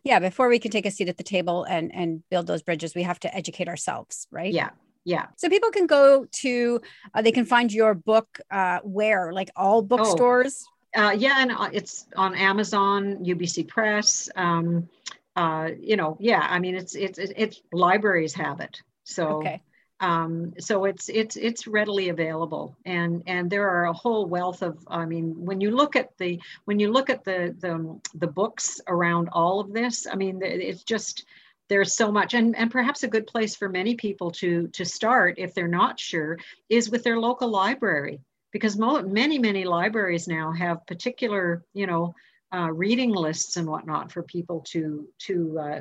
Yeah 0.02 0.18
before 0.18 0.48
we 0.48 0.58
can 0.58 0.70
take 0.70 0.86
a 0.86 0.90
seat 0.90 1.08
at 1.08 1.16
the 1.16 1.22
table 1.22 1.64
and 1.64 1.94
and 1.94 2.22
build 2.28 2.46
those 2.46 2.62
bridges 2.62 2.94
we 2.94 3.04
have 3.04 3.20
to 3.20 3.34
educate 3.34 3.68
ourselves 3.68 4.26
right? 4.30 4.52
Yeah 4.52 4.70
yeah. 5.08 5.26
So 5.36 5.48
people 5.48 5.70
can 5.70 5.86
go 5.86 6.26
to, 6.42 6.80
uh, 7.14 7.22
they 7.22 7.32
can 7.32 7.46
find 7.46 7.72
your 7.72 7.94
book 7.94 8.40
uh, 8.50 8.80
where, 8.82 9.32
like 9.32 9.50
all 9.56 9.80
bookstores? 9.80 10.66
Oh, 10.94 11.06
uh, 11.06 11.10
yeah, 11.12 11.36
and 11.38 11.50
uh, 11.50 11.70
it's 11.72 12.06
on 12.14 12.34
Amazon, 12.34 13.24
UBC 13.24 13.66
Press. 13.68 14.28
Um, 14.36 14.88
uh, 15.34 15.70
you 15.80 15.96
know, 15.96 16.18
yeah. 16.20 16.46
I 16.50 16.58
mean, 16.58 16.74
it's 16.74 16.94
it's 16.94 17.18
it's 17.18 17.62
libraries 17.72 18.34
have 18.34 18.60
it. 18.60 18.82
So 19.04 19.38
okay. 19.38 19.62
Um, 20.00 20.52
so 20.58 20.84
it's 20.84 21.08
it's 21.08 21.36
it's 21.36 21.66
readily 21.66 22.10
available, 22.10 22.76
and 22.84 23.22
and 23.26 23.50
there 23.50 23.68
are 23.68 23.86
a 23.86 23.92
whole 23.92 24.26
wealth 24.26 24.62
of. 24.62 24.76
I 24.88 25.06
mean, 25.06 25.34
when 25.38 25.60
you 25.60 25.70
look 25.70 25.96
at 25.96 26.16
the 26.18 26.38
when 26.66 26.78
you 26.78 26.92
look 26.92 27.08
at 27.08 27.24
the 27.24 27.56
the 27.58 27.98
the 28.14 28.26
books 28.26 28.80
around 28.86 29.28
all 29.32 29.58
of 29.58 29.72
this, 29.72 30.06
I 30.06 30.16
mean, 30.16 30.40
it's 30.42 30.84
just 30.84 31.24
there's 31.68 31.94
so 31.94 32.10
much 32.10 32.34
and, 32.34 32.56
and 32.56 32.70
perhaps 32.70 33.02
a 33.02 33.08
good 33.08 33.26
place 33.26 33.54
for 33.54 33.68
many 33.68 33.94
people 33.94 34.30
to 34.32 34.68
to 34.68 34.84
start 34.84 35.34
if 35.38 35.54
they're 35.54 35.68
not 35.68 36.00
sure 36.00 36.38
is 36.68 36.90
with 36.90 37.04
their 37.04 37.18
local 37.18 37.48
library. 37.48 38.20
Because 38.50 38.78
mo- 38.78 39.02
many 39.02 39.38
many 39.38 39.64
libraries 39.64 40.26
now 40.26 40.52
have 40.52 40.86
particular 40.86 41.64
you 41.74 41.86
know 41.86 42.14
uh, 42.54 42.70
reading 42.72 43.10
lists 43.10 43.56
and 43.56 43.68
whatnot 43.68 44.10
for 44.10 44.22
people 44.22 44.60
to 44.68 45.06
to 45.26 45.58
uh, 45.58 45.80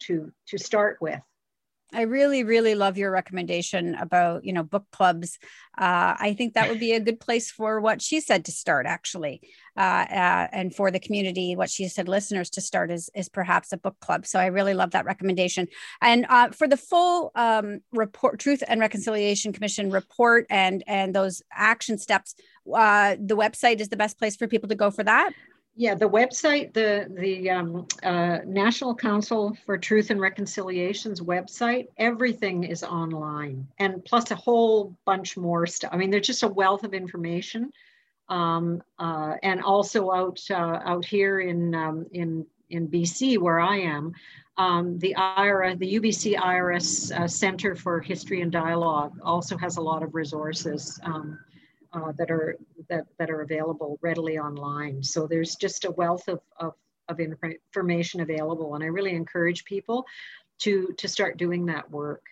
to 0.00 0.32
to 0.46 0.58
start 0.58 0.98
with 1.00 1.20
I 1.94 2.02
really, 2.02 2.44
really 2.44 2.74
love 2.74 2.98
your 2.98 3.10
recommendation 3.10 3.94
about, 3.94 4.44
you 4.44 4.52
know, 4.52 4.62
book 4.62 4.84
clubs. 4.92 5.38
Uh, 5.76 6.14
I 6.18 6.34
think 6.36 6.52
that 6.52 6.68
would 6.68 6.80
be 6.80 6.92
a 6.92 7.00
good 7.00 7.18
place 7.18 7.50
for 7.50 7.80
what 7.80 8.02
she 8.02 8.20
said 8.20 8.44
to 8.44 8.52
start, 8.52 8.84
actually, 8.84 9.40
uh, 9.76 10.04
uh, 10.10 10.48
and 10.52 10.74
for 10.74 10.90
the 10.90 11.00
community, 11.00 11.56
what 11.56 11.70
she 11.70 11.88
said 11.88 12.06
listeners 12.06 12.50
to 12.50 12.60
start 12.60 12.90
is 12.90 13.08
is 13.14 13.30
perhaps 13.30 13.72
a 13.72 13.78
book 13.78 13.96
club. 14.00 14.26
So 14.26 14.38
I 14.38 14.46
really 14.46 14.74
love 14.74 14.90
that 14.90 15.06
recommendation. 15.06 15.66
And 16.02 16.26
uh, 16.28 16.50
for 16.50 16.68
the 16.68 16.76
full 16.76 17.30
um, 17.34 17.80
report, 17.92 18.38
Truth 18.38 18.62
and 18.68 18.80
Reconciliation 18.80 19.52
Commission 19.52 19.90
report 19.90 20.46
and 20.50 20.84
and 20.86 21.14
those 21.14 21.42
action 21.52 21.96
steps, 21.96 22.34
uh, 22.74 23.16
the 23.18 23.36
website 23.36 23.80
is 23.80 23.88
the 23.88 23.96
best 23.96 24.18
place 24.18 24.36
for 24.36 24.46
people 24.46 24.68
to 24.68 24.74
go 24.74 24.90
for 24.90 25.04
that. 25.04 25.32
Yeah, 25.80 25.94
the 25.94 26.08
website, 26.08 26.72
the 26.72 27.06
the 27.08 27.50
um, 27.50 27.86
uh, 28.02 28.38
National 28.44 28.96
Council 28.96 29.56
for 29.64 29.78
Truth 29.78 30.10
and 30.10 30.20
Reconciliation's 30.20 31.20
website, 31.20 31.86
everything 31.98 32.64
is 32.64 32.82
online, 32.82 33.64
and 33.78 34.04
plus 34.04 34.32
a 34.32 34.34
whole 34.34 34.96
bunch 35.04 35.36
more 35.36 35.66
stuff. 35.66 35.90
I 35.92 35.96
mean, 35.96 36.10
there's 36.10 36.26
just 36.26 36.42
a 36.42 36.48
wealth 36.48 36.82
of 36.82 36.94
information, 36.94 37.70
um, 38.28 38.82
uh, 38.98 39.34
and 39.44 39.62
also 39.62 40.10
out 40.10 40.40
uh, 40.50 40.80
out 40.84 41.04
here 41.04 41.38
in 41.38 41.72
um, 41.76 42.06
in 42.10 42.44
in 42.70 42.88
BC 42.88 43.38
where 43.38 43.60
I 43.60 43.76
am, 43.76 44.14
um, 44.56 44.98
the 44.98 45.14
IRA, 45.14 45.76
the 45.76 46.00
UBC 46.00 46.34
IRS 46.34 47.16
uh, 47.16 47.28
Center 47.28 47.76
for 47.76 48.00
History 48.00 48.40
and 48.40 48.50
Dialogue 48.50 49.16
also 49.22 49.56
has 49.56 49.76
a 49.76 49.80
lot 49.80 50.02
of 50.02 50.16
resources. 50.16 50.98
Um, 51.04 51.38
uh, 51.92 52.12
that 52.18 52.30
are 52.30 52.56
that, 52.88 53.06
that 53.18 53.30
are 53.30 53.42
available 53.42 53.98
readily 54.02 54.38
online. 54.38 55.02
So 55.02 55.26
there's 55.26 55.56
just 55.56 55.84
a 55.84 55.90
wealth 55.90 56.28
of, 56.28 56.40
of, 56.58 56.74
of 57.08 57.20
information 57.20 58.20
available. 58.20 58.74
And 58.74 58.84
I 58.84 58.88
really 58.88 59.14
encourage 59.14 59.64
people 59.64 60.06
to, 60.60 60.92
to 60.98 61.08
start 61.08 61.36
doing 61.36 61.66
that 61.66 61.90
work. 61.90 62.24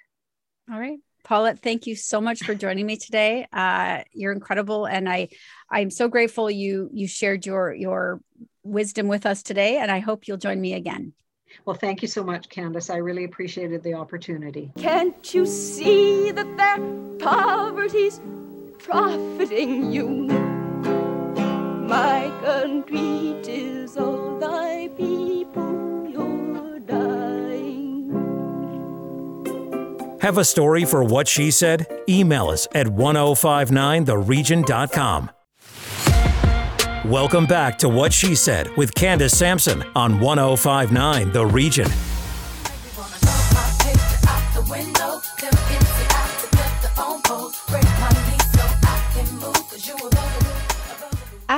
All 0.71 0.79
right. 0.79 0.99
Paulette, 1.25 1.61
thank 1.61 1.89
you 1.89 1.97
so 1.97 2.21
much 2.21 2.45
for 2.45 2.55
joining 2.55 2.87
me 2.87 2.97
today. 2.97 3.49
Uh, 3.53 4.03
you're 4.13 4.31
incredible, 4.31 4.87
and 4.87 5.09
I, 5.09 5.31
I'm 5.69 5.91
so 5.91 6.07
grateful 6.07 6.49
you 6.49 6.89
you 6.93 7.09
shared 7.09 7.45
your 7.45 7.75
your 7.75 8.21
wisdom 8.63 9.09
with 9.09 9.27
us 9.27 9.43
today. 9.43 9.79
And 9.79 9.91
I 9.91 9.99
hope 9.99 10.29
you'll 10.29 10.37
join 10.37 10.61
me 10.61 10.75
again. 10.75 11.15
Well, 11.65 11.75
thank 11.75 12.01
you 12.01 12.07
so 12.07 12.23
much, 12.23 12.49
Candace. 12.49 12.91
I 12.91 12.99
really 12.99 13.25
appreciated 13.25 13.83
the 13.83 13.95
opportunity. 13.95 14.71
Can't 14.77 15.35
you 15.35 15.47
see 15.47 16.31
that 16.31 16.57
their 16.57 16.79
poverty's 17.19 18.21
profiting 18.87 19.93
you. 19.93 20.09
My 21.89 22.33
country, 22.43 23.39
tis 23.43 23.97
all 23.97 24.39
thy 24.39 24.89
people, 24.97 26.07
you're 26.09 26.79
dying. 26.81 28.13
Have 30.21 30.39
a 30.39 30.45
story 30.45 30.85
for 30.85 31.03
what 31.03 31.27
she 31.27 31.51
said? 31.51 31.89
Email 32.09 32.47
us 32.49 32.69
at 32.77 32.87
1059theregion.com. 32.87 35.31
Welcome 37.05 37.47
back 37.47 37.79
to 37.79 37.89
What 37.89 38.13
She 38.13 38.37
Said 38.37 38.69
with 38.77 38.95
Candace 38.95 39.37
Sampson 39.37 39.83
on 39.95 40.21
1059 40.21 41.33
The 41.33 41.47
Region. 41.47 41.89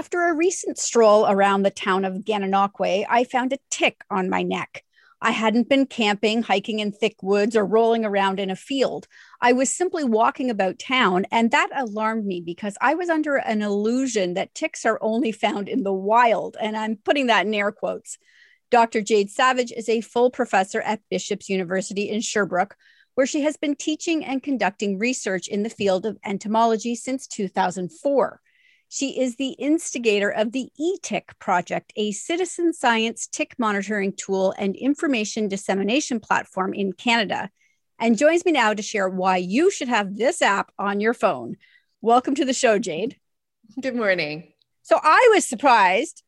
After 0.08 0.26
a 0.26 0.32
recent 0.32 0.78
stroll 0.78 1.26
around 1.26 1.64
the 1.64 1.70
town 1.70 2.06
of 2.06 2.24
Gananoque, 2.24 3.04
I 3.10 3.24
found 3.24 3.52
a 3.52 3.58
tick 3.68 4.04
on 4.08 4.30
my 4.30 4.42
neck. 4.42 4.82
I 5.20 5.32
hadn't 5.32 5.68
been 5.68 5.84
camping, 5.84 6.40
hiking 6.40 6.78
in 6.78 6.92
thick 6.92 7.16
woods, 7.22 7.54
or 7.54 7.66
rolling 7.66 8.06
around 8.06 8.40
in 8.40 8.48
a 8.48 8.56
field. 8.56 9.06
I 9.42 9.52
was 9.52 9.70
simply 9.70 10.04
walking 10.04 10.48
about 10.48 10.78
town, 10.78 11.26
and 11.30 11.50
that 11.50 11.68
alarmed 11.76 12.24
me 12.24 12.40
because 12.40 12.78
I 12.80 12.94
was 12.94 13.10
under 13.10 13.36
an 13.36 13.60
illusion 13.60 14.32
that 14.32 14.54
ticks 14.54 14.86
are 14.86 14.98
only 15.02 15.30
found 15.30 15.68
in 15.68 15.82
the 15.82 15.92
wild. 15.92 16.56
And 16.58 16.74
I'm 16.74 16.96
putting 16.96 17.26
that 17.26 17.44
in 17.44 17.52
air 17.52 17.70
quotes. 17.70 18.16
Dr. 18.70 19.02
Jade 19.02 19.28
Savage 19.28 19.72
is 19.72 19.90
a 19.90 20.00
full 20.00 20.30
professor 20.30 20.80
at 20.80 21.02
Bishop's 21.10 21.50
University 21.50 22.08
in 22.08 22.22
Sherbrooke, 22.22 22.76
where 23.14 23.26
she 23.26 23.42
has 23.42 23.58
been 23.58 23.76
teaching 23.76 24.24
and 24.24 24.42
conducting 24.42 24.98
research 24.98 25.48
in 25.48 25.64
the 25.64 25.68
field 25.68 26.06
of 26.06 26.16
entomology 26.24 26.94
since 26.94 27.26
2004. 27.26 28.40
She 28.90 29.20
is 29.20 29.36
the 29.36 29.50
instigator 29.50 30.30
of 30.30 30.52
the 30.52 30.70
eTick 30.80 31.38
project, 31.38 31.92
a 31.94 32.12
citizen 32.12 32.72
science 32.72 33.26
tick 33.26 33.54
monitoring 33.58 34.14
tool 34.14 34.54
and 34.56 34.74
information 34.74 35.46
dissemination 35.46 36.20
platform 36.20 36.72
in 36.72 36.94
Canada, 36.94 37.50
and 37.98 38.16
joins 38.16 38.46
me 38.46 38.52
now 38.52 38.72
to 38.72 38.82
share 38.82 39.06
why 39.06 39.36
you 39.36 39.70
should 39.70 39.88
have 39.88 40.16
this 40.16 40.40
app 40.40 40.72
on 40.78 41.00
your 41.00 41.12
phone. 41.12 41.58
Welcome 42.00 42.34
to 42.36 42.46
the 42.46 42.54
show, 42.54 42.78
Jade. 42.78 43.16
Good 43.78 43.94
morning. 43.94 44.54
So 44.80 44.98
I 45.02 45.32
was 45.34 45.44
surprised 45.44 46.22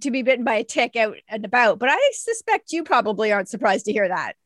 to 0.00 0.10
be 0.10 0.22
bitten 0.22 0.46
by 0.46 0.54
a 0.54 0.64
tick 0.64 0.96
out 0.96 1.16
and 1.28 1.44
about, 1.44 1.78
but 1.78 1.90
I 1.90 2.12
suspect 2.14 2.72
you 2.72 2.84
probably 2.84 3.32
aren't 3.32 3.50
surprised 3.50 3.84
to 3.84 3.92
hear 3.92 4.08
that. 4.08 4.36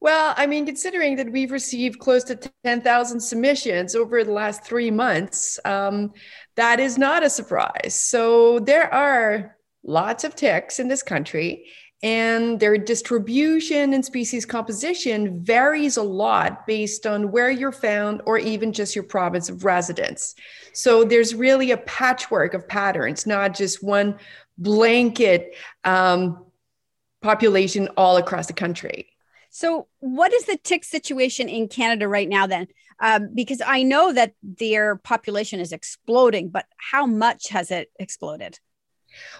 Well, 0.00 0.34
I 0.36 0.46
mean, 0.46 0.66
considering 0.66 1.16
that 1.16 1.32
we've 1.32 1.50
received 1.50 1.98
close 1.98 2.24
to 2.24 2.36
10,000 2.64 3.20
submissions 3.20 3.94
over 3.94 4.22
the 4.22 4.32
last 4.32 4.62
three 4.62 4.90
months, 4.90 5.58
um, 5.64 6.12
that 6.56 6.80
is 6.80 6.98
not 6.98 7.22
a 7.22 7.30
surprise. 7.30 7.94
So 7.98 8.60
there 8.60 8.92
are 8.92 9.56
lots 9.82 10.24
of 10.24 10.34
ticks 10.34 10.78
in 10.78 10.88
this 10.88 11.02
country, 11.02 11.66
and 12.02 12.60
their 12.60 12.76
distribution 12.76 13.94
and 13.94 14.04
species 14.04 14.44
composition 14.44 15.42
varies 15.42 15.96
a 15.96 16.02
lot 16.02 16.66
based 16.66 17.06
on 17.06 17.30
where 17.30 17.50
you're 17.50 17.72
found 17.72 18.20
or 18.26 18.36
even 18.38 18.72
just 18.72 18.94
your 18.94 19.04
province 19.04 19.48
of 19.48 19.64
residence. 19.64 20.34
So 20.74 21.04
there's 21.04 21.34
really 21.34 21.70
a 21.70 21.78
patchwork 21.78 22.52
of 22.52 22.68
patterns, 22.68 23.26
not 23.26 23.54
just 23.54 23.82
one 23.82 24.18
blanket 24.58 25.56
um, 25.84 26.44
population 27.22 27.88
all 27.96 28.18
across 28.18 28.46
the 28.46 28.52
country. 28.52 29.08
So, 29.50 29.86
what 30.00 30.32
is 30.34 30.46
the 30.46 30.56
tick 30.56 30.84
situation 30.84 31.48
in 31.48 31.68
Canada 31.68 32.08
right 32.08 32.28
now 32.28 32.46
then? 32.48 32.66
Um, 33.00 33.30
because 33.34 33.60
I 33.64 33.82
know 33.82 34.12
that 34.12 34.34
their 34.42 34.96
population 34.96 35.60
is 35.60 35.72
exploding, 35.72 36.48
but 36.48 36.66
how 36.76 37.06
much 37.06 37.48
has 37.48 37.70
it 37.70 37.90
exploded? 37.98 38.58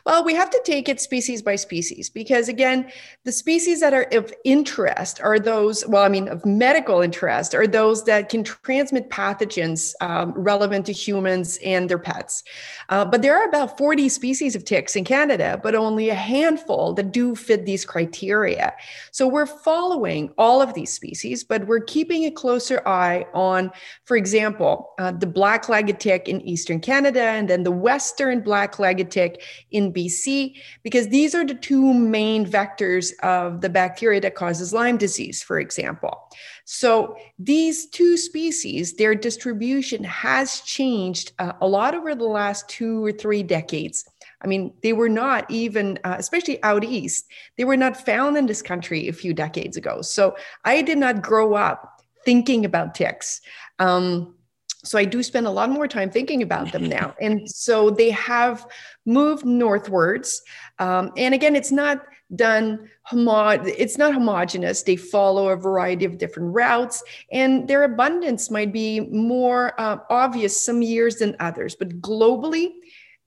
Well, 0.07 0.25
we 0.25 0.35
have 0.35 0.51
to 0.51 0.61
take 0.65 0.89
it 0.89 1.01
species 1.01 1.43
by 1.43 1.57
species 1.57 2.11
because, 2.11 2.49
again, 2.49 2.91
the 3.25 3.33
species 3.33 3.81
that 3.81 3.95
are 3.95 4.07
of 4.13 4.33
interest 4.45 5.21
are 5.23 5.39
those, 5.39 5.87
well, 5.87 6.03
I 6.03 6.09
mean, 6.09 6.29
of 6.29 6.45
medical 6.45 7.01
interest 7.01 7.55
are 7.55 7.67
those 7.67 8.05
that 8.05 8.29
can 8.29 8.45
transmit 8.45 9.09
pathogens 9.11 9.95
um, 10.01 10.33
relevant 10.33 10.87
to 10.87 10.93
humans 10.93 11.59
and 11.65 11.89
their 11.89 11.99
pets. 11.99 12.45
Uh, 12.89 13.05
but 13.05 13.23
there 13.23 13.37
are 13.37 13.49
about 13.49 13.79
40 13.79 14.09
species 14.09 14.55
of 14.55 14.65
ticks 14.65 14.97
in 14.97 15.05
Canada, 15.05 15.59
but 15.63 15.75
only 15.75 16.11
a 16.11 16.15
handful 16.15 16.93
that 16.95 17.13
do 17.13 17.35
fit 17.35 17.65
these 17.65 17.85
criteria. 17.85 18.75
So 19.11 19.27
we're 19.27 19.47
following 19.47 20.33
all 20.39 20.61
of 20.61 20.75
these 20.75 20.93
species, 20.93 21.45
but 21.45 21.67
we're 21.67 21.81
keeping 21.81 22.25
a 22.25 22.31
closer 22.31 22.87
eye 22.87 23.27
on, 23.33 23.71
for 24.05 24.17
example, 24.17 24.93
uh, 24.99 25.13
the 25.13 25.27
black 25.27 25.69
legged 25.69 26.01
tick 26.01 26.29
in 26.29 26.41
Eastern 26.43 26.81
Canada 26.81 27.23
and 27.23 27.49
then 27.49 27.63
the 27.63 27.71
Western 27.71 28.41
black 28.41 28.79
legged 28.79 29.11
tick 29.11 29.43
in 29.75 29.93
BC, 29.93 30.55
because 30.85 31.09
these 31.09 31.35
are 31.35 31.45
the 31.45 31.55
two 31.55 31.93
main 31.93 32.47
vectors 32.47 33.13
of 33.23 33.61
the 33.61 33.69
bacteria 33.69 34.21
that 34.21 34.37
causes 34.37 34.73
Lyme 34.73 34.97
disease, 34.97 35.43
for 35.43 35.59
example. 35.59 36.31
So 36.65 37.17
these 37.39 37.87
two 37.91 38.17
species, 38.17 38.95
their 38.95 39.17
distribution 39.17 40.05
has 40.05 40.61
changed 40.61 41.33
uh, 41.41 41.53
a 41.61 41.67
lot 41.67 41.95
over 41.95 42.15
the 42.15 42.25
last 42.25 42.69
two 42.69 43.05
or 43.05 43.11
three 43.11 43.43
decades. 43.43 44.05
I 44.41 44.47
mean, 44.47 44.73
they 44.83 44.93
were 44.93 45.09
not 45.09 45.51
even, 45.51 45.99
uh, 46.05 46.17
especially 46.19 46.63
out 46.63 46.85
east, 46.85 47.27
they 47.59 47.65
were 47.65 47.77
not 47.77 47.97
found 47.97 48.37
in 48.37 48.47
this 48.47 48.63
country 48.63 49.09
a 49.09 49.13
few 49.13 49.35
decades 49.35 49.77
ago. 49.77 50.03
So 50.03 50.37
I 50.65 50.83
did 50.83 50.99
not 50.99 51.21
grow 51.21 51.55
up 51.55 52.01
thinking 52.25 52.65
about 52.65 52.95
ticks. 52.95 53.41
Um, 53.81 54.37
so 54.85 54.99
I 54.99 55.05
do 55.05 55.23
spend 55.23 55.47
a 55.47 55.51
lot 55.51 55.71
more 55.71 55.89
time 55.89 56.11
thinking 56.11 56.43
about 56.43 56.73
them 56.73 56.89
now. 56.89 57.15
And 57.21 57.51
so 57.51 57.91
they 57.91 58.11
have 58.11 58.67
moved 59.07 59.45
northwards. 59.45 60.43
Um, 60.79 61.13
and 61.17 61.35
again, 61.35 61.57
it's 61.57 61.73
not 61.73 62.03
done 62.37 62.91
homo- 63.03 63.63
it's 63.65 63.99
not 63.99 64.15
homogenous. 64.15 64.83
They 64.83 64.97
follow 64.97 65.49
a 65.49 65.57
variety 65.57 66.05
of 66.05 66.19
different 66.19 66.55
routes, 66.55 67.03
and 67.31 67.69
their 67.69 67.85
abundance 67.85 68.51
might 68.51 68.73
be 68.73 69.01
more 69.01 69.79
uh, 69.79 69.99
obvious 70.11 70.65
some 70.65 70.83
years 70.83 71.17
than 71.17 71.37
others. 71.41 71.75
But 71.75 72.01
globally, 72.01 72.73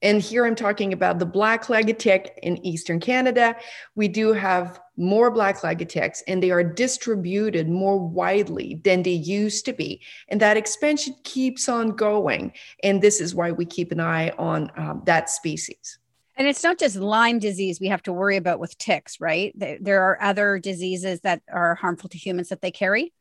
and 0.02 0.22
here 0.22 0.46
I'm 0.46 0.56
talking 0.56 0.94
about 0.94 1.20
the 1.20 1.26
black 1.26 1.66
tick 1.98 2.40
in 2.44 2.66
Eastern 2.66 3.00
Canada. 3.00 3.56
We 3.96 4.08
do 4.08 4.32
have 4.34 4.80
more 4.96 5.32
black 5.32 5.60
ticks 5.90 6.24
and 6.28 6.42
they 6.42 6.52
are 6.52 6.64
distributed 6.64 7.68
more 7.68 7.98
widely 7.98 8.80
than 8.84 9.04
they 9.04 9.12
used 9.12 9.66
to 9.66 9.74
be. 9.74 10.02
And 10.30 10.40
that 10.42 10.58
expansion 10.58 11.16
keeps 11.24 11.68
on 11.68 11.92
going. 11.92 12.54
And 12.84 13.02
this 13.02 13.20
is 13.20 13.34
why 13.34 13.52
we 13.52 13.66
keep 13.66 13.92
an 13.92 14.00
eye 14.00 14.30
on 14.38 14.72
um, 14.78 15.02
that 15.06 15.30
species. 15.30 15.98
And 16.36 16.48
it's 16.48 16.64
not 16.64 16.78
just 16.78 16.96
Lyme 16.96 17.40
disease 17.40 17.80
we 17.80 17.88
have 17.88 18.04
to 18.04 18.14
worry 18.14 18.38
about 18.38 18.60
with 18.60 18.78
ticks, 18.78 19.20
right? 19.20 19.52
There 19.56 20.04
are 20.04 20.22
other 20.22 20.60
diseases 20.60 21.22
that 21.22 21.42
are 21.52 21.74
harmful 21.74 22.10
to 22.10 22.18
humans 22.18 22.50
that 22.50 22.62
they 22.62 22.70
carry. 22.70 23.14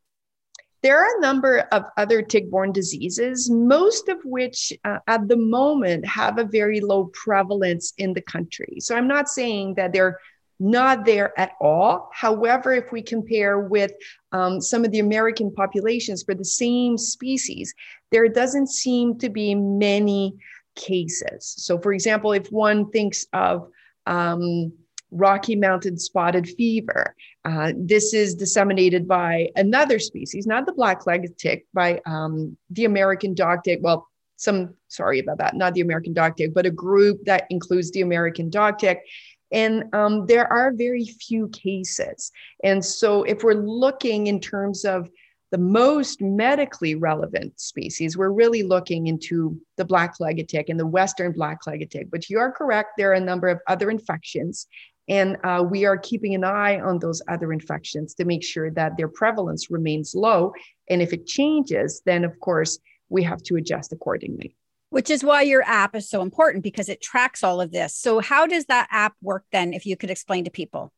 There 0.87 1.01
are 1.01 1.19
a 1.19 1.21
number 1.21 1.67
of 1.73 1.83
other 1.97 2.23
tick 2.23 2.49
borne 2.49 2.71
diseases, 2.71 3.51
most 3.51 4.09
of 4.09 4.19
which 4.25 4.73
uh, 4.85 5.01
at 5.09 5.27
the 5.27 5.37
moment 5.37 6.07
have 6.07 6.39
a 6.39 6.45
very 6.45 6.79
low 6.79 7.11
prevalence 7.13 7.93
in 7.99 8.13
the 8.13 8.21
country. 8.21 8.77
So 8.79 8.95
I'm 8.95 9.09
not 9.09 9.29
saying 9.29 9.75
that 9.75 9.93
they're 9.93 10.21
not 10.61 11.05
there 11.05 11.37
at 11.37 11.55
all. 11.61 12.09
However, 12.13 12.73
if 12.73 12.93
we 12.93 13.03
compare 13.03 13.59
with 13.59 13.91
um, 14.31 14.61
some 14.61 14.85
of 14.85 14.93
the 14.93 15.01
American 15.01 15.53
populations 15.53 16.23
for 16.23 16.37
the 16.37 16.45
same 16.45 16.97
species, 16.97 17.75
there 18.13 18.29
doesn't 18.29 18.69
seem 18.69 19.19
to 19.19 19.29
be 19.29 19.57
many 19.57 20.37
cases. 20.77 21.53
So, 21.59 21.81
for 21.81 21.95
example, 21.95 22.31
if 22.31 22.47
one 22.53 22.93
thinks 22.93 23.27
of 23.33 23.73
um, 24.07 24.73
Rocky 25.11 25.57
Mountain 25.57 25.99
spotted 25.99 26.49
fever. 26.49 27.15
Uh, 27.45 27.73
this 27.77 28.13
is 28.13 28.35
disseminated 28.35 29.07
by 29.07 29.51
another 29.57 29.99
species, 29.99 30.47
not 30.47 30.67
the 30.67 30.73
black 30.73 31.07
legged 31.07 31.39
tick, 31.39 31.67
by 31.73 32.01
um, 32.07 32.57
the 32.71 32.85
American 32.85 33.35
dog 33.35 33.63
tick. 33.65 33.81
Well, 33.83 34.09
some, 34.37 34.75
sorry 34.89 35.21
about 35.21 35.39
that, 35.39 35.55
not 35.55 35.75
the 35.75 35.81
American 35.81 36.13
dog 36.13 36.37
tick, 36.37 36.53
but 36.53 36.67
a 36.67 36.71
group 36.71 37.25
that 37.25 37.47
includes 37.51 37.91
the 37.91 38.03
American 38.03 38.51
dog 38.51 38.79
tick. 38.79 39.03
And 39.53 39.85
um, 39.95 40.27
there 40.27 40.53
are 40.53 40.73
very 40.73 41.05
few 41.05 41.49
cases. 41.49 42.33
And 42.65 42.85
so, 42.85 43.23
if 43.23 43.45
we're 43.45 43.55
looking 43.55 44.27
in 44.27 44.41
terms 44.41 44.85
of 44.85 45.09
the 45.53 45.59
most 45.59 46.21
medically 46.21 46.97
relevant 46.97 47.59
species, 47.61 48.17
we're 48.17 48.31
really 48.31 48.65
looking 48.65 49.07
into 49.07 49.59
the 49.77 49.85
black 49.85 50.19
legged 50.19 50.49
tick 50.49 50.69
and 50.69 50.79
the 50.79 50.87
Western 50.87 51.31
black 51.33 51.65
legged 51.67 51.93
tick. 51.93 52.11
But 52.11 52.29
you 52.29 52.39
are 52.41 52.51
correct, 52.51 52.95
there 52.99 53.11
are 53.13 53.15
a 53.15 53.21
number 53.21 53.49
of 53.49 53.61
other 53.69 53.89
infections. 53.89 54.67
And 55.09 55.37
uh, 55.45 55.65
we 55.69 55.85
are 55.85 55.97
keeping 55.97 56.35
an 56.35 56.45
eye 56.45 56.81
on 56.81 56.99
those 56.99 57.23
other 57.29 57.53
infections 57.53 58.15
to 58.15 58.25
make 58.25 58.45
sure 58.45 58.71
that 58.73 58.97
their 58.97 59.09
prevalence 59.09 59.71
remains 59.71 60.15
low. 60.15 60.53
And 60.91 61.01
if 61.01 61.13
it 61.13 61.27
changes, 61.27 62.03
then 62.05 62.25
of 62.25 62.39
course, 62.41 62.79
we 63.09 63.23
have 63.23 63.43
to 63.45 63.57
adjust 63.57 63.93
accordingly 63.93 64.57
which 64.91 65.11
is 65.11 65.25
why 65.25 65.43
your 65.43 65.63
app 65.63 65.95
is 65.95 66.09
so 66.09 66.23
important 66.23 66.63
because 66.63 66.89
it 66.89 67.03
tracks 67.03 67.43
all 67.43 67.61
of 67.61 67.71
this. 67.71 67.95
So, 67.95 68.21
how 68.21 68.47
does 68.47 68.67
that 68.67 68.89
app 68.91 69.15
work 69.21 69.45
then, 69.53 69.75
if 69.75 69.85
you 69.85 69.97
could 69.97 70.11
explain 70.11 70.45
to 70.45 70.51
people? 70.51 70.93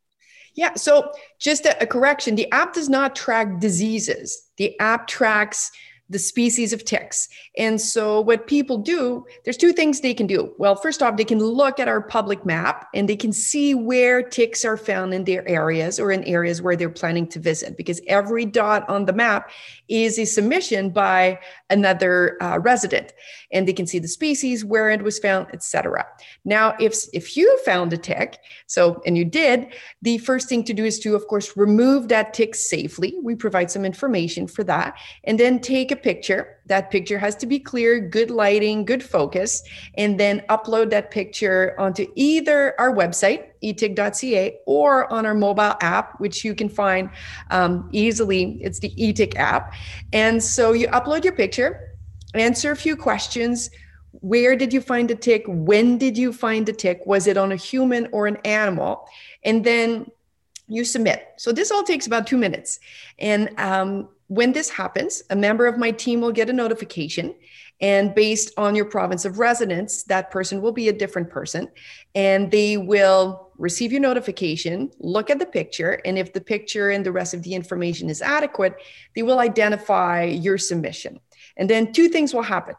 Yeah, 0.54 0.74
so 0.74 1.12
just 1.38 1.66
a, 1.66 1.82
a 1.82 1.86
correction 1.86 2.34
the 2.34 2.50
app 2.52 2.74
does 2.74 2.88
not 2.88 3.14
track 3.14 3.60
diseases, 3.60 4.50
the 4.56 4.78
app 4.80 5.06
tracks 5.06 5.70
the 6.10 6.18
species 6.18 6.72
of 6.72 6.84
ticks. 6.84 7.28
And 7.56 7.80
so, 7.80 8.20
what 8.20 8.46
people 8.46 8.78
do, 8.78 9.26
there's 9.44 9.56
two 9.56 9.72
things 9.72 10.00
they 10.00 10.14
can 10.14 10.26
do. 10.26 10.54
Well, 10.58 10.74
first 10.74 11.02
off, 11.02 11.16
they 11.16 11.24
can 11.24 11.38
look 11.38 11.78
at 11.78 11.88
our 11.88 12.00
public 12.00 12.46
map 12.46 12.88
and 12.94 13.08
they 13.08 13.16
can 13.16 13.32
see 13.32 13.74
where 13.74 14.22
ticks 14.22 14.64
are 14.64 14.76
found 14.76 15.12
in 15.12 15.24
their 15.24 15.46
areas 15.48 16.00
or 16.00 16.10
in 16.10 16.24
areas 16.24 16.62
where 16.62 16.76
they're 16.76 16.88
planning 16.88 17.26
to 17.28 17.38
visit, 17.38 17.76
because 17.76 18.00
every 18.06 18.46
dot 18.46 18.88
on 18.88 19.04
the 19.04 19.12
map 19.12 19.50
is 19.88 20.18
a 20.18 20.24
submission 20.24 20.90
by 20.90 21.38
another 21.70 22.42
uh, 22.42 22.58
resident. 22.58 23.12
And 23.52 23.66
they 23.66 23.72
can 23.72 23.86
see 23.86 23.98
the 23.98 24.08
species, 24.08 24.64
where 24.64 24.90
it 24.90 25.02
was 25.02 25.18
found, 25.18 25.48
etc. 25.52 26.06
Now, 26.44 26.74
if, 26.78 26.94
if 27.12 27.36
you 27.36 27.58
found 27.64 27.92
a 27.92 27.98
tick, 27.98 28.38
so, 28.66 29.02
and 29.06 29.16
you 29.16 29.24
did, 29.24 29.68
the 30.02 30.18
first 30.18 30.48
thing 30.48 30.64
to 30.64 30.74
do 30.74 30.84
is 30.84 30.98
to, 31.00 31.14
of 31.14 31.26
course, 31.26 31.56
remove 31.56 32.08
that 32.08 32.34
tick 32.34 32.54
safely. 32.54 33.14
We 33.22 33.34
provide 33.34 33.70
some 33.70 33.84
information 33.84 34.46
for 34.46 34.64
that, 34.64 34.98
and 35.24 35.38
then 35.40 35.60
take 35.60 35.90
a 35.90 35.97
picture. 36.02 36.58
That 36.66 36.90
picture 36.90 37.18
has 37.18 37.36
to 37.36 37.46
be 37.46 37.58
clear, 37.58 38.00
good 38.00 38.30
lighting, 38.30 38.84
good 38.84 39.02
focus, 39.02 39.62
and 39.96 40.18
then 40.18 40.42
upload 40.48 40.90
that 40.90 41.10
picture 41.10 41.74
onto 41.78 42.06
either 42.14 42.78
our 42.80 42.94
website, 42.94 43.48
etick.ca, 43.62 44.58
or 44.66 45.12
on 45.12 45.26
our 45.26 45.34
mobile 45.34 45.74
app, 45.80 46.20
which 46.20 46.44
you 46.44 46.54
can 46.54 46.68
find 46.68 47.10
um, 47.50 47.88
easily. 47.92 48.58
It's 48.62 48.78
the 48.78 48.90
eTick 48.90 49.36
app. 49.36 49.74
And 50.12 50.42
so 50.42 50.72
you 50.72 50.88
upload 50.88 51.24
your 51.24 51.34
picture, 51.34 51.96
answer 52.34 52.70
a 52.70 52.76
few 52.76 52.96
questions. 52.96 53.70
Where 54.12 54.56
did 54.56 54.72
you 54.72 54.80
find 54.80 55.08
the 55.08 55.14
tick? 55.14 55.44
When 55.46 55.98
did 55.98 56.18
you 56.18 56.32
find 56.32 56.66
the 56.66 56.72
tick? 56.72 57.02
Was 57.06 57.26
it 57.26 57.36
on 57.36 57.52
a 57.52 57.56
human 57.56 58.08
or 58.12 58.26
an 58.26 58.36
animal? 58.44 59.06
And 59.44 59.64
then 59.64 60.10
you 60.68 60.84
submit. 60.84 61.26
So 61.36 61.52
this 61.52 61.70
all 61.70 61.82
takes 61.82 62.06
about 62.06 62.26
two 62.26 62.36
minutes. 62.36 62.78
And 63.18 63.50
um, 63.58 64.08
when 64.28 64.52
this 64.52 64.70
happens, 64.70 65.22
a 65.30 65.36
member 65.36 65.66
of 65.66 65.78
my 65.78 65.90
team 65.90 66.20
will 66.20 66.32
get 66.32 66.48
a 66.48 66.52
notification. 66.52 67.34
And 67.80 68.14
based 68.14 68.52
on 68.56 68.74
your 68.74 68.84
province 68.84 69.24
of 69.24 69.38
residence, 69.38 70.02
that 70.04 70.30
person 70.30 70.60
will 70.60 70.72
be 70.72 70.88
a 70.88 70.92
different 70.92 71.30
person. 71.30 71.68
And 72.14 72.50
they 72.50 72.76
will 72.76 73.52
receive 73.56 73.90
your 73.90 74.00
notification, 74.00 74.90
look 74.98 75.30
at 75.30 75.38
the 75.38 75.46
picture. 75.46 76.00
And 76.04 76.18
if 76.18 76.32
the 76.32 76.40
picture 76.40 76.90
and 76.90 77.04
the 77.04 77.12
rest 77.12 77.34
of 77.34 77.42
the 77.42 77.54
information 77.54 78.10
is 78.10 78.22
adequate, 78.22 78.76
they 79.14 79.22
will 79.22 79.40
identify 79.40 80.24
your 80.24 80.58
submission. 80.58 81.20
And 81.56 81.68
then 81.68 81.92
two 81.92 82.08
things 82.08 82.34
will 82.34 82.42
happen. 82.42 82.74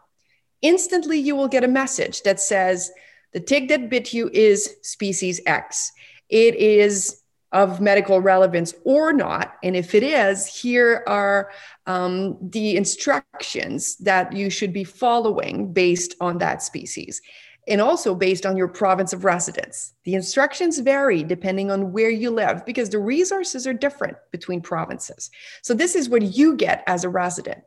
Instantly, 0.61 1.19
you 1.19 1.35
will 1.35 1.47
get 1.47 1.63
a 1.63 1.67
message 1.67 2.21
that 2.23 2.39
says, 2.39 2.91
the 3.33 3.39
tick 3.39 3.69
that 3.69 3.89
bit 3.89 4.13
you 4.13 4.29
is 4.33 4.75
species 4.81 5.39
X. 5.45 5.91
It 6.29 6.55
is 6.55 7.18
of 7.51 7.81
medical 7.81 8.21
relevance 8.21 8.73
or 8.83 9.11
not. 9.11 9.55
And 9.63 9.75
if 9.75 9.95
it 9.95 10.03
is, 10.03 10.45
here 10.45 11.03
are 11.07 11.51
um, 11.87 12.37
the 12.41 12.77
instructions 12.77 13.97
that 13.97 14.33
you 14.33 14.49
should 14.49 14.71
be 14.71 14.83
following 14.83 15.73
based 15.73 16.15
on 16.21 16.37
that 16.39 16.61
species 16.61 17.21
and 17.67 17.81
also 17.81 18.15
based 18.15 18.45
on 18.45 18.57
your 18.57 18.67
province 18.67 19.13
of 19.13 19.23
residence. 19.23 19.93
The 20.03 20.15
instructions 20.15 20.79
vary 20.79 21.23
depending 21.23 21.69
on 21.69 21.91
where 21.91 22.09
you 22.09 22.31
live 22.31 22.65
because 22.65 22.89
the 22.89 22.99
resources 22.99 23.67
are 23.67 23.73
different 23.73 24.17
between 24.31 24.61
provinces. 24.61 25.29
So, 25.61 25.73
this 25.73 25.95
is 25.95 26.09
what 26.09 26.23
you 26.23 26.55
get 26.55 26.83
as 26.87 27.03
a 27.03 27.09
resident. 27.09 27.63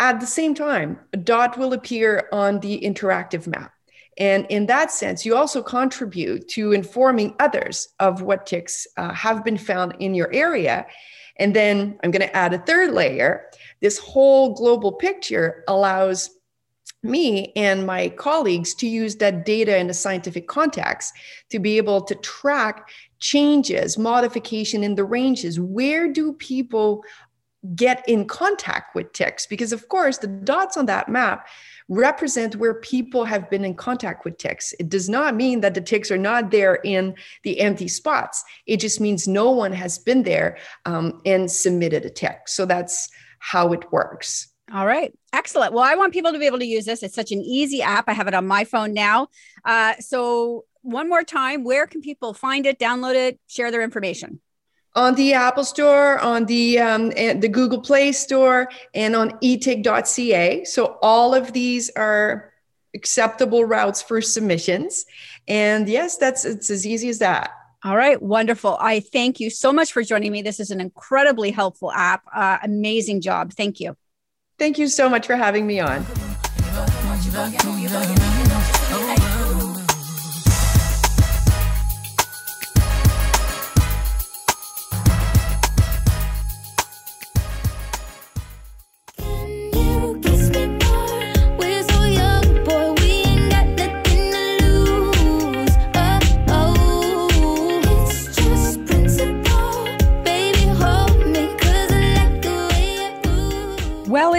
At 0.00 0.18
the 0.18 0.26
same 0.26 0.54
time, 0.54 0.98
a 1.12 1.16
dot 1.16 1.56
will 1.56 1.72
appear 1.72 2.28
on 2.32 2.58
the 2.58 2.80
interactive 2.80 3.46
map. 3.46 3.72
And 4.18 4.46
in 4.50 4.66
that 4.66 4.90
sense, 4.90 5.24
you 5.24 5.36
also 5.36 5.62
contribute 5.62 6.48
to 6.48 6.72
informing 6.72 7.34
others 7.40 7.88
of 7.98 8.22
what 8.22 8.46
ticks 8.46 8.86
uh, 8.96 9.12
have 9.12 9.44
been 9.44 9.56
found 9.56 9.94
in 10.00 10.14
your 10.14 10.32
area. 10.32 10.86
And 11.36 11.56
then 11.56 11.98
I'm 12.02 12.10
going 12.10 12.26
to 12.26 12.36
add 12.36 12.52
a 12.52 12.58
third 12.58 12.92
layer. 12.92 13.50
This 13.80 13.98
whole 13.98 14.54
global 14.54 14.92
picture 14.92 15.64
allows 15.66 16.30
me 17.02 17.52
and 17.56 17.84
my 17.84 18.10
colleagues 18.10 18.74
to 18.74 18.86
use 18.86 19.16
that 19.16 19.44
data 19.44 19.76
in 19.76 19.90
a 19.90 19.94
scientific 19.94 20.46
context 20.46 21.12
to 21.50 21.58
be 21.58 21.76
able 21.76 22.00
to 22.02 22.14
track 22.16 22.88
changes, 23.18 23.98
modification 23.98 24.84
in 24.84 24.94
the 24.94 25.04
ranges. 25.04 25.58
Where 25.58 26.12
do 26.12 26.32
people 26.34 27.02
get 27.74 28.06
in 28.08 28.26
contact 28.26 28.94
with 28.94 29.12
ticks? 29.12 29.46
Because, 29.46 29.72
of 29.72 29.88
course, 29.88 30.18
the 30.18 30.26
dots 30.26 30.76
on 30.76 30.86
that 30.86 31.08
map 31.08 31.46
represent 31.88 32.56
where 32.56 32.74
people 32.74 33.24
have 33.24 33.50
been 33.50 33.64
in 33.64 33.74
contact 33.74 34.24
with 34.24 34.38
ticks. 34.38 34.72
It 34.80 34.88
does 34.88 35.08
not 35.08 35.34
mean 35.34 35.60
that 35.60 35.74
the 35.74 35.80
ticks 35.80 36.10
are 36.10 36.18
not 36.18 36.50
there 36.50 36.76
in 36.76 37.14
the 37.42 37.60
empty 37.60 37.88
spots. 37.88 38.44
It 38.66 38.78
just 38.78 39.00
means 39.00 39.28
no 39.28 39.50
one 39.50 39.72
has 39.72 39.98
been 39.98 40.22
there 40.22 40.58
um, 40.86 41.20
and 41.26 41.50
submitted 41.50 42.04
a 42.04 42.10
tick. 42.10 42.48
So 42.48 42.66
that's 42.66 43.10
how 43.38 43.72
it 43.72 43.90
works. 43.92 44.48
All 44.72 44.86
right. 44.86 45.12
Excellent. 45.32 45.74
Well, 45.74 45.84
I 45.84 45.96
want 45.96 46.14
people 46.14 46.32
to 46.32 46.38
be 46.38 46.46
able 46.46 46.60
to 46.60 46.66
use 46.66 46.86
this. 46.86 47.02
It's 47.02 47.14
such 47.14 47.32
an 47.32 47.42
easy 47.42 47.82
app. 47.82 48.08
I 48.08 48.12
have 48.12 48.28
it 48.28 48.34
on 48.34 48.46
my 48.46 48.64
phone 48.64 48.94
now. 48.94 49.28
Uh, 49.64 49.94
so, 49.98 50.64
one 50.80 51.08
more 51.08 51.22
time, 51.22 51.62
where 51.62 51.86
can 51.86 52.00
people 52.00 52.34
find 52.34 52.66
it, 52.66 52.78
download 52.78 53.14
it, 53.14 53.38
share 53.46 53.70
their 53.70 53.82
information? 53.82 54.40
On 54.94 55.14
the 55.14 55.32
Apple 55.32 55.64
Store, 55.64 56.18
on 56.18 56.44
the 56.44 56.78
um, 56.78 57.08
the 57.10 57.48
Google 57.48 57.80
Play 57.80 58.12
Store, 58.12 58.68
and 58.94 59.16
on 59.16 59.30
etick.ca. 59.38 60.64
So 60.64 60.98
all 61.00 61.34
of 61.34 61.52
these 61.54 61.90
are 61.96 62.52
acceptable 62.94 63.64
routes 63.64 64.02
for 64.02 64.20
submissions. 64.20 65.06
And 65.48 65.88
yes, 65.88 66.18
that's 66.18 66.44
it's 66.44 66.70
as 66.70 66.86
easy 66.86 67.08
as 67.08 67.18
that. 67.20 67.52
All 67.84 67.96
right, 67.96 68.20
wonderful. 68.22 68.76
I 68.80 69.00
thank 69.00 69.40
you 69.40 69.50
so 69.50 69.72
much 69.72 69.92
for 69.92 70.02
joining 70.04 70.30
me. 70.30 70.42
This 70.42 70.60
is 70.60 70.70
an 70.70 70.80
incredibly 70.80 71.50
helpful 71.50 71.90
app. 71.90 72.22
Uh, 72.32 72.58
amazing 72.62 73.20
job. 73.20 73.52
Thank 73.54 73.80
you. 73.80 73.96
Thank 74.58 74.78
you 74.78 74.86
so 74.86 75.08
much 75.08 75.26
for 75.26 75.34
having 75.34 75.66
me 75.66 75.80
on. 75.80 76.06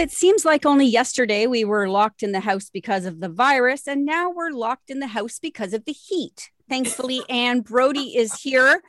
It 0.04 0.12
seems 0.12 0.44
like 0.44 0.66
only 0.66 0.86
yesterday 0.86 1.48
we 1.48 1.64
were 1.64 1.88
locked 1.88 2.24
in 2.24 2.34
the 2.34 2.42
house 2.42 2.70
because 2.70 3.06
of 3.06 3.22
the 3.22 3.30
virus, 3.30 3.88
and 3.88 4.06
now 4.06 4.30
we're 4.30 4.50
locked 4.50 4.90
in 4.90 5.00
the 5.00 5.08
house 5.08 5.40
because 5.40 5.72
of 5.72 5.86
the 5.86 5.94
heat. 5.94 6.52
Thankfully, 6.70 7.22
Anne 7.30 7.62
Brodie 7.62 8.18
is 8.18 8.42
here 8.42 8.84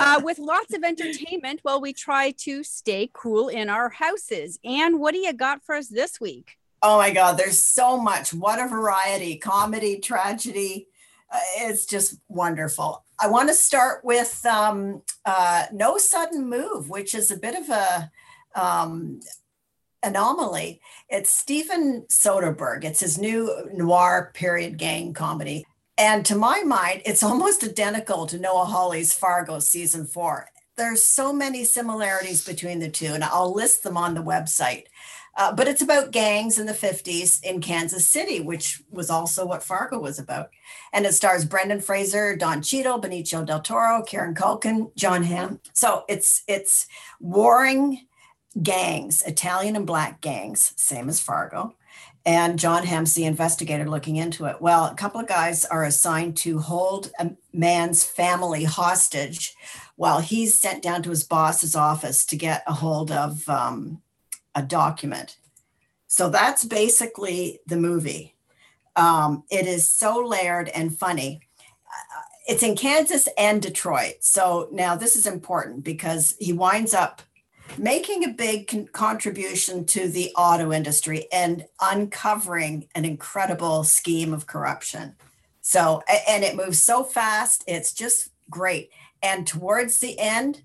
uh, 0.00 0.22
with 0.24 0.38
lots 0.38 0.72
of 0.72 0.82
entertainment 0.82 1.60
while 1.64 1.82
we 1.82 1.92
try 1.92 2.30
to 2.44 2.64
stay 2.64 3.10
cool 3.12 3.48
in 3.48 3.68
our 3.68 3.90
houses. 3.90 4.58
Anne, 4.64 4.98
what 4.98 5.12
do 5.12 5.18
you 5.18 5.34
got 5.34 5.62
for 5.62 5.74
us 5.74 5.88
this 5.88 6.18
week? 6.18 6.56
Oh 6.82 6.96
my 6.96 7.10
God, 7.12 7.36
there's 7.36 7.58
so 7.58 7.98
much. 7.98 8.32
What 8.32 8.58
a 8.58 8.66
variety 8.66 9.36
comedy, 9.36 9.98
tragedy. 9.98 10.88
Uh, 11.30 11.40
it's 11.58 11.84
just 11.84 12.20
wonderful. 12.28 13.04
I 13.20 13.28
want 13.28 13.50
to 13.50 13.54
start 13.54 14.02
with 14.02 14.42
um, 14.46 15.02
uh, 15.26 15.66
No 15.74 15.98
Sudden 15.98 16.48
Move, 16.48 16.88
which 16.88 17.14
is 17.14 17.30
a 17.30 17.36
bit 17.36 17.54
of 17.54 17.68
a 17.68 18.10
um, 18.54 19.20
anomaly. 20.04 20.80
It's 21.08 21.30
Steven 21.30 22.06
Soderbergh. 22.08 22.84
It's 22.84 23.00
his 23.00 23.18
new 23.18 23.68
noir 23.72 24.30
period 24.34 24.76
gang 24.76 25.14
comedy. 25.14 25.64
And 25.96 26.26
to 26.26 26.34
my 26.34 26.62
mind, 26.62 27.02
it's 27.04 27.22
almost 27.22 27.64
identical 27.64 28.26
to 28.26 28.38
Noah 28.38 28.64
Hawley's 28.64 29.12
Fargo 29.14 29.58
season 29.60 30.06
four. 30.06 30.48
There's 30.76 31.04
so 31.04 31.32
many 31.32 31.64
similarities 31.64 32.44
between 32.44 32.80
the 32.80 32.90
two, 32.90 33.14
and 33.14 33.22
I'll 33.22 33.54
list 33.54 33.84
them 33.84 33.96
on 33.96 34.14
the 34.14 34.22
website. 34.22 34.84
Uh, 35.36 35.52
but 35.52 35.66
it's 35.66 35.82
about 35.82 36.12
gangs 36.12 36.58
in 36.58 36.66
the 36.66 36.72
50s 36.72 37.42
in 37.42 37.60
Kansas 37.60 38.06
City, 38.06 38.40
which 38.40 38.82
was 38.90 39.10
also 39.10 39.44
what 39.44 39.62
Fargo 39.62 39.98
was 39.98 40.18
about. 40.18 40.50
And 40.92 41.06
it 41.06 41.14
stars 41.14 41.44
Brendan 41.44 41.80
Fraser, 41.80 42.36
Don 42.36 42.62
Cheadle, 42.62 43.00
Benicio 43.00 43.44
del 43.44 43.60
Toro, 43.60 44.02
Kieran 44.02 44.34
Culkin, 44.34 44.94
Jon 44.96 45.24
Hamm. 45.24 45.60
So 45.72 46.04
it's 46.08 46.42
it's 46.46 46.86
warring 47.20 48.06
gangs, 48.62 49.22
Italian 49.22 49.76
and 49.76 49.86
black 49.86 50.20
gangs, 50.20 50.72
same 50.76 51.08
as 51.08 51.20
Fargo. 51.20 51.74
And 52.26 52.58
Jon 52.58 52.84
Hamm's 52.84 53.14
the 53.14 53.26
investigator 53.26 53.88
looking 53.88 54.16
into 54.16 54.46
it. 54.46 54.60
Well, 54.60 54.86
a 54.86 54.94
couple 54.94 55.20
of 55.20 55.26
guys 55.26 55.64
are 55.66 55.84
assigned 55.84 56.36
to 56.38 56.58
hold 56.58 57.12
a 57.18 57.32
man's 57.52 58.02
family 58.02 58.64
hostage 58.64 59.54
while 59.96 60.20
he's 60.20 60.58
sent 60.58 60.82
down 60.82 61.02
to 61.02 61.10
his 61.10 61.22
boss's 61.22 61.76
office 61.76 62.24
to 62.26 62.36
get 62.36 62.64
a 62.66 62.72
hold 62.72 63.10
of 63.10 63.46
um, 63.48 64.00
a 64.54 64.62
document. 64.62 65.36
So 66.06 66.30
that's 66.30 66.64
basically 66.64 67.60
the 67.66 67.76
movie. 67.76 68.34
Um, 68.96 69.44
it 69.50 69.66
is 69.66 69.90
so 69.90 70.18
layered 70.18 70.68
and 70.68 70.96
funny. 70.96 71.40
Uh, 71.86 72.22
it's 72.46 72.62
in 72.62 72.76
Kansas 72.76 73.28
and 73.36 73.60
Detroit. 73.60 74.16
So 74.20 74.68
now 74.72 74.96
this 74.96 75.16
is 75.16 75.26
important 75.26 75.84
because 75.84 76.36
he 76.38 76.52
winds 76.52 76.94
up 76.94 77.20
making 77.78 78.24
a 78.24 78.28
big 78.28 78.68
con- 78.68 78.88
contribution 78.92 79.84
to 79.86 80.08
the 80.08 80.32
auto 80.36 80.72
industry 80.72 81.26
and 81.32 81.66
uncovering 81.80 82.88
an 82.94 83.04
incredible 83.04 83.84
scheme 83.84 84.32
of 84.32 84.46
corruption. 84.46 85.16
So, 85.60 86.02
and 86.28 86.44
it 86.44 86.56
moves 86.56 86.82
so 86.82 87.04
fast, 87.04 87.64
it's 87.66 87.92
just 87.94 88.30
great. 88.50 88.90
And 89.22 89.46
towards 89.46 89.98
the 89.98 90.18
end, 90.18 90.62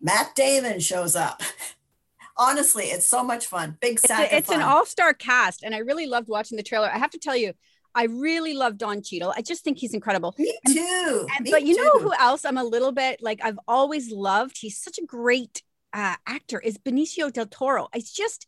Matt 0.00 0.34
Damon 0.34 0.80
shows 0.80 1.14
up. 1.14 1.42
Honestly, 2.36 2.84
it's 2.84 3.06
so 3.06 3.22
much 3.22 3.46
fun. 3.46 3.76
Big 3.80 3.98
sack. 3.98 4.24
It's, 4.24 4.32
a, 4.32 4.36
it's 4.36 4.48
an 4.50 4.62
all-star 4.62 5.12
cast, 5.12 5.62
and 5.62 5.74
I 5.74 5.78
really 5.78 6.06
loved 6.06 6.28
watching 6.28 6.56
the 6.56 6.62
trailer. 6.62 6.88
I 6.90 6.96
have 6.96 7.10
to 7.10 7.18
tell 7.18 7.36
you, 7.36 7.52
I 7.94 8.04
really 8.04 8.54
love 8.54 8.78
Don 8.78 9.02
Cheadle. 9.02 9.34
I 9.36 9.42
just 9.42 9.62
think 9.62 9.78
he's 9.78 9.92
incredible. 9.92 10.34
Me 10.38 10.56
too. 10.66 11.26
And, 11.36 11.44
Me 11.44 11.50
but 11.50 11.64
you 11.66 11.76
too. 11.76 11.82
know 11.82 11.98
who 11.98 12.14
else 12.14 12.44
I'm 12.44 12.56
a 12.56 12.64
little 12.64 12.92
bit 12.92 13.20
like 13.20 13.40
I've 13.42 13.58
always 13.68 14.10
loved? 14.10 14.56
He's 14.58 14.78
such 14.78 14.98
a 14.98 15.04
great 15.04 15.62
uh, 15.92 16.16
actor 16.26 16.60
is 16.60 16.78
Benicio 16.78 17.32
del 17.32 17.46
Toro. 17.46 17.88
It's 17.94 18.12
just 18.12 18.46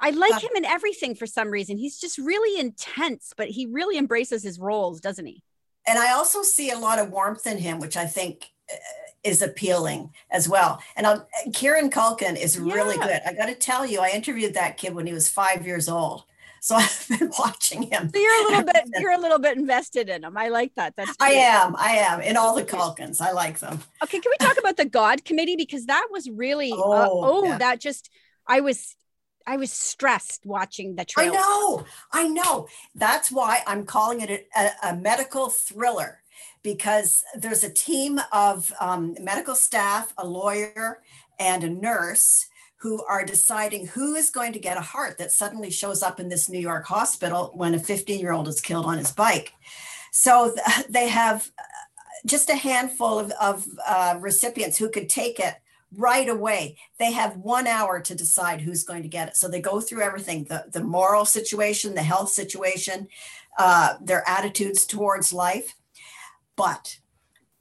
I 0.00 0.10
like 0.10 0.42
him 0.42 0.50
in 0.56 0.64
everything 0.64 1.14
for 1.14 1.26
some 1.26 1.50
reason. 1.50 1.78
He's 1.78 1.98
just 1.98 2.18
really 2.18 2.60
intense, 2.60 3.32
but 3.36 3.48
he 3.48 3.66
really 3.66 3.96
embraces 3.96 4.42
his 4.42 4.58
roles, 4.58 5.00
doesn't 5.00 5.24
he? 5.24 5.42
and 5.86 5.98
I 5.98 6.12
also 6.12 6.42
see 6.42 6.70
a 6.70 6.78
lot 6.78 6.98
of 6.98 7.10
warmth 7.10 7.46
in 7.46 7.58
him, 7.58 7.78
which 7.78 7.96
I 7.96 8.06
think 8.06 8.52
uh, 8.70 8.76
is 9.22 9.42
appealing 9.42 10.10
as 10.30 10.48
well. 10.48 10.80
And 10.96 11.06
I'll, 11.06 11.28
Kieran 11.52 11.90
Culkin 11.90 12.36
is 12.36 12.58
really 12.58 12.96
good. 12.96 13.20
I 13.26 13.32
got 13.32 13.46
to 13.46 13.54
tell 13.54 13.86
you, 13.86 14.00
I 14.00 14.10
interviewed 14.10 14.54
that 14.54 14.76
kid 14.76 14.94
when 14.94 15.06
he 15.06 15.12
was 15.12 15.28
five 15.28 15.66
years 15.66 15.88
old, 15.88 16.24
so 16.64 16.76
I've 16.76 17.06
been 17.10 17.30
watching 17.38 17.82
him. 17.82 18.08
So 18.08 18.18
you're 18.18 18.42
a 18.42 18.48
little 18.48 18.64
bit 18.64 18.84
you're 18.98 19.12
a 19.12 19.18
little 19.18 19.38
bit 19.38 19.58
invested 19.58 20.08
in 20.08 20.24
him. 20.24 20.34
I 20.34 20.48
like 20.48 20.74
that. 20.76 20.94
That's 20.96 21.14
I 21.20 21.32
am, 21.32 21.76
I 21.76 21.96
am 21.96 22.22
in 22.22 22.38
all 22.38 22.54
the 22.54 22.64
Culkins. 22.64 23.20
I 23.20 23.32
like 23.32 23.58
them. 23.58 23.80
Okay, 24.02 24.18
can 24.18 24.30
we 24.30 24.46
talk 24.46 24.56
about 24.58 24.78
the 24.78 24.86
God 24.86 25.26
Committee 25.26 25.56
because 25.56 25.84
that 25.86 26.08
was 26.10 26.30
really 26.30 26.72
uh, 26.72 26.76
Oh, 26.76 27.20
oh 27.22 27.44
yeah. 27.44 27.58
that 27.58 27.80
just 27.80 28.08
I 28.46 28.60
was 28.60 28.96
I 29.46 29.58
was 29.58 29.70
stressed 29.72 30.46
watching 30.46 30.96
the 30.96 31.04
trial. 31.04 31.32
I 31.32 31.36
know, 31.36 31.84
I 32.12 32.28
know. 32.28 32.66
That's 32.94 33.30
why 33.30 33.60
I'm 33.66 33.84
calling 33.84 34.22
it 34.22 34.30
a, 34.30 34.58
a, 34.58 34.92
a 34.92 34.96
medical 34.96 35.50
thriller 35.50 36.22
because 36.62 37.22
there's 37.36 37.62
a 37.62 37.68
team 37.68 38.22
of 38.32 38.72
um, 38.80 39.14
medical 39.20 39.54
staff, 39.54 40.14
a 40.16 40.26
lawyer, 40.26 41.02
and 41.38 41.62
a 41.62 41.68
nurse 41.68 42.46
who 42.84 43.02
are 43.06 43.24
deciding 43.24 43.86
who 43.86 44.14
is 44.14 44.28
going 44.28 44.52
to 44.52 44.58
get 44.58 44.76
a 44.76 44.82
heart 44.82 45.16
that 45.16 45.32
suddenly 45.32 45.70
shows 45.70 46.02
up 46.02 46.20
in 46.20 46.28
this 46.28 46.50
New 46.50 46.58
York 46.58 46.84
hospital 46.84 47.50
when 47.54 47.72
a 47.72 47.78
15 47.78 48.20
year 48.20 48.32
old 48.32 48.46
is 48.46 48.60
killed 48.60 48.84
on 48.84 48.98
his 48.98 49.10
bike. 49.10 49.54
So 50.12 50.54
they 50.90 51.08
have 51.08 51.50
uh, 51.58 51.62
just 52.26 52.50
a 52.50 52.56
handful 52.56 53.18
of, 53.18 53.32
of 53.40 53.66
uh, 53.88 54.18
recipients 54.20 54.76
who 54.76 54.90
could 54.90 55.08
take 55.08 55.40
it 55.40 55.54
right 55.96 56.28
away. 56.28 56.76
They 56.98 57.10
have 57.12 57.38
one 57.38 57.66
hour 57.66 58.00
to 58.00 58.14
decide 58.14 58.60
who's 58.60 58.84
going 58.84 59.00
to 59.00 59.08
get 59.08 59.28
it. 59.28 59.36
So 59.38 59.48
they 59.48 59.62
go 59.62 59.80
through 59.80 60.02
everything 60.02 60.44
the, 60.44 60.66
the 60.70 60.84
moral 60.84 61.24
situation, 61.24 61.94
the 61.94 62.02
health 62.02 62.28
situation, 62.28 63.08
uh, 63.58 63.94
their 64.02 64.28
attitudes 64.28 64.84
towards 64.84 65.32
life. 65.32 65.74
But 66.54 66.98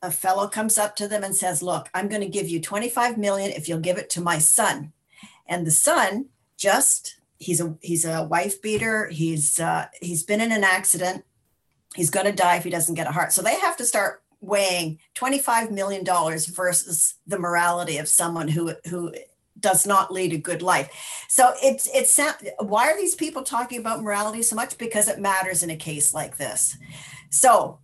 a 0.02 0.12
fellow 0.12 0.50
comes 0.50 0.78
up 0.78 0.98
to 0.98 1.08
them 1.08 1.24
and 1.24 1.34
says, 1.34 1.64
Look, 1.64 1.88
I'm 1.94 2.10
going 2.10 2.24
to 2.24 2.28
give 2.28 2.50
you 2.50 2.60
25 2.60 3.18
million 3.18 3.52
if 3.52 3.70
you'll 3.70 3.80
give 3.80 3.98
it 3.98 4.10
to 4.10 4.22
my 4.22 4.38
son. 4.38 4.92
And 5.48 5.66
the 5.68 5.72
son 5.72 6.30
just 6.58 7.20
he's 7.38 7.62
a 7.62 7.76
he's 7.82 8.06
a 8.06 8.24
wife 8.24 8.62
beater. 8.62 9.08
He's 9.10 9.60
uh, 9.60 9.88
he's 10.02 10.24
been 10.24 10.42
in 10.42 10.52
an 10.52 10.64
accident. 10.64 11.24
He's 11.96 12.10
going 12.10 12.26
to 12.26 12.32
die 12.32 12.56
if 12.56 12.64
he 12.64 12.70
doesn't 12.70 12.96
get 12.96 13.08
a 13.08 13.12
heart. 13.12 13.34
So 13.34 13.42
they 13.42 13.60
have 13.60 13.78
to 13.78 13.86
start 13.86 14.24
weighing 14.42 15.00
25 15.14 15.72
million 15.72 16.04
dollars 16.04 16.48
versus 16.48 17.16
the 17.28 17.40
morality 17.40 17.98
of 17.98 18.08
someone 18.08 18.48
who 18.48 18.74
who 18.90 19.14
does 19.60 19.86
not 19.86 20.12
lead 20.12 20.34
a 20.34 20.38
good 20.38 20.62
life. 20.62 20.90
So 21.30 21.54
it's 21.62 21.90
it's 21.94 22.20
why 22.60 22.90
are 22.90 22.98
these 22.98 23.16
people 23.16 23.44
talking 23.44 23.80
about 23.80 24.02
morality 24.02 24.42
so 24.42 24.56
much 24.56 24.78
because 24.78 25.08
it 25.08 25.20
matters 25.20 25.64
in 25.64 25.70
a 25.70 25.76
case 25.76 26.14
like 26.14 26.38
this. 26.38 26.78
So 27.30 27.80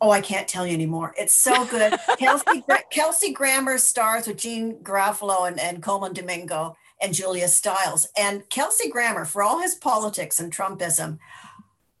Oh, 0.00 0.10
I 0.10 0.20
can't 0.20 0.46
tell 0.46 0.66
you 0.66 0.74
anymore. 0.74 1.14
It's 1.18 1.34
so 1.34 1.64
good. 1.66 1.98
Kelsey, 2.18 2.64
Kelsey 2.90 3.32
Grammer 3.32 3.78
stars 3.78 4.26
with 4.26 4.38
Jean 4.38 4.76
Garofalo 4.82 5.48
and, 5.48 5.58
and 5.58 5.82
Colman 5.82 6.12
Domingo 6.12 6.76
and 7.00 7.14
Julia 7.14 7.48
Stiles. 7.48 8.08
And 8.16 8.48
Kelsey 8.48 8.88
Grammer, 8.90 9.24
for 9.24 9.42
all 9.42 9.60
his 9.60 9.74
politics 9.74 10.38
and 10.38 10.52
Trumpism, 10.52 11.18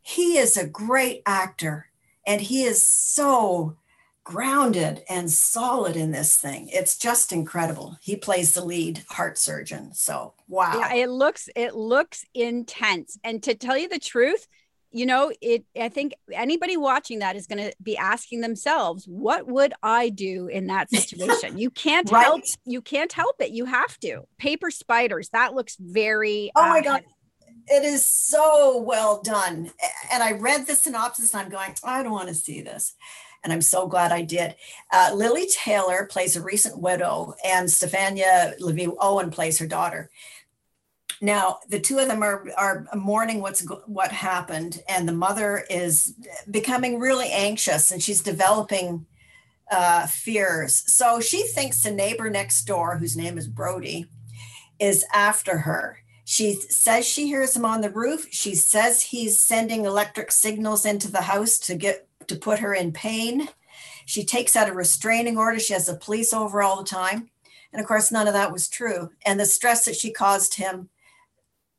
he 0.02 0.38
is 0.38 0.56
a 0.56 0.66
great 0.66 1.22
actor 1.26 1.86
and 2.26 2.40
he 2.40 2.62
is 2.62 2.82
so 2.82 3.76
grounded 4.28 5.02
and 5.08 5.30
solid 5.30 5.96
in 5.96 6.10
this 6.10 6.36
thing. 6.36 6.68
It's 6.70 6.98
just 6.98 7.32
incredible. 7.32 7.96
He 8.02 8.14
plays 8.14 8.52
the 8.52 8.64
lead 8.64 9.02
heart 9.08 9.38
surgeon. 9.38 9.94
So, 9.94 10.34
wow. 10.48 10.78
Yeah, 10.78 10.94
it 10.94 11.08
looks 11.08 11.48
it 11.56 11.74
looks 11.74 12.26
intense. 12.34 13.18
And 13.24 13.42
to 13.44 13.54
tell 13.54 13.78
you 13.78 13.88
the 13.88 13.98
truth, 13.98 14.46
you 14.90 15.06
know, 15.06 15.32
it 15.40 15.64
I 15.78 15.88
think 15.88 16.14
anybody 16.32 16.76
watching 16.76 17.18
that 17.20 17.36
is 17.36 17.46
going 17.46 17.62
to 17.62 17.74
be 17.82 17.96
asking 17.96 18.40
themselves, 18.40 19.04
what 19.06 19.46
would 19.46 19.74
I 19.82 20.08
do 20.08 20.46
in 20.48 20.66
that 20.68 20.90
situation? 20.94 21.58
You 21.58 21.70
can't 21.70 22.10
Right. 22.10 22.24
help 22.24 22.42
you 22.64 22.80
can't 22.80 23.12
help 23.12 23.36
it. 23.40 23.50
You 23.50 23.66
have 23.66 23.98
to. 24.00 24.22
Paper 24.38 24.70
spiders, 24.70 25.28
that 25.30 25.54
looks 25.54 25.76
very 25.78 26.50
Oh 26.56 26.68
my 26.68 26.80
uh, 26.80 26.82
God. 26.82 27.02
It 27.70 27.84
is 27.84 28.08
so 28.08 28.78
well 28.78 29.20
done. 29.22 29.70
And 30.10 30.22
I 30.22 30.32
read 30.32 30.66
the 30.66 30.74
synopsis 30.74 31.34
and 31.34 31.42
I'm 31.42 31.50
going, 31.50 31.74
I 31.84 32.02
don't 32.02 32.12
want 32.12 32.28
to 32.28 32.34
see 32.34 32.62
this. 32.62 32.94
And 33.44 33.52
I'm 33.52 33.62
so 33.62 33.86
glad 33.86 34.10
I 34.10 34.22
did. 34.22 34.56
Uh, 34.92 35.12
Lili 35.14 35.46
Taylor 35.46 36.06
plays 36.10 36.34
a 36.34 36.42
recent 36.42 36.80
widow, 36.80 37.34
and 37.44 37.68
Stefania 37.68 38.58
LaVie 38.58 38.96
Owen 39.00 39.30
plays 39.30 39.58
her 39.60 39.66
daughter. 39.66 40.10
Now, 41.20 41.58
the 41.68 41.80
two 41.80 41.98
of 41.98 42.08
them 42.08 42.22
are, 42.22 42.44
are 42.56 42.86
mourning 42.94 43.40
what's 43.40 43.66
what 43.86 44.12
happened, 44.12 44.82
and 44.88 45.08
the 45.08 45.12
mother 45.12 45.64
is 45.68 46.14
becoming 46.50 47.00
really 47.00 47.30
anxious 47.30 47.90
and 47.90 48.02
she's 48.02 48.22
developing 48.22 49.06
uh, 49.70 50.06
fears. 50.06 50.84
So 50.92 51.20
she 51.20 51.42
thinks 51.42 51.82
the 51.82 51.90
neighbor 51.90 52.30
next 52.30 52.64
door, 52.64 52.96
whose 52.96 53.16
name 53.16 53.36
is 53.36 53.48
Brody, 53.48 54.06
is 54.78 55.04
after 55.12 55.58
her. 55.58 55.98
She 56.24 56.54
says 56.54 57.06
she 57.06 57.26
hears 57.26 57.56
him 57.56 57.64
on 57.64 57.80
the 57.80 57.90
roof. 57.90 58.28
She 58.30 58.54
says 58.54 59.02
he's 59.02 59.40
sending 59.40 59.84
electric 59.84 60.30
signals 60.30 60.84
into 60.84 61.10
the 61.10 61.22
house 61.22 61.58
to 61.60 61.74
get 61.74 62.06
to 62.28 62.36
put 62.36 62.58
her 62.60 62.74
in 62.74 62.92
pain. 62.92 63.48
She 64.04 64.24
takes 64.24 64.54
out 64.54 64.68
a 64.68 64.74
restraining 64.74 65.36
order. 65.36 65.58
She 65.58 65.72
has 65.72 65.86
the 65.86 65.96
police 65.96 66.32
over 66.32 66.62
all 66.62 66.82
the 66.82 66.88
time. 66.88 67.30
And 67.72 67.80
of 67.80 67.86
course, 67.86 68.12
none 68.12 68.26
of 68.26 68.34
that 68.34 68.52
was 68.52 68.68
true. 68.68 69.10
And 69.26 69.40
the 69.40 69.46
stress 69.46 69.84
that 69.84 69.96
she 69.96 70.12
caused 70.12 70.54
him 70.54 70.90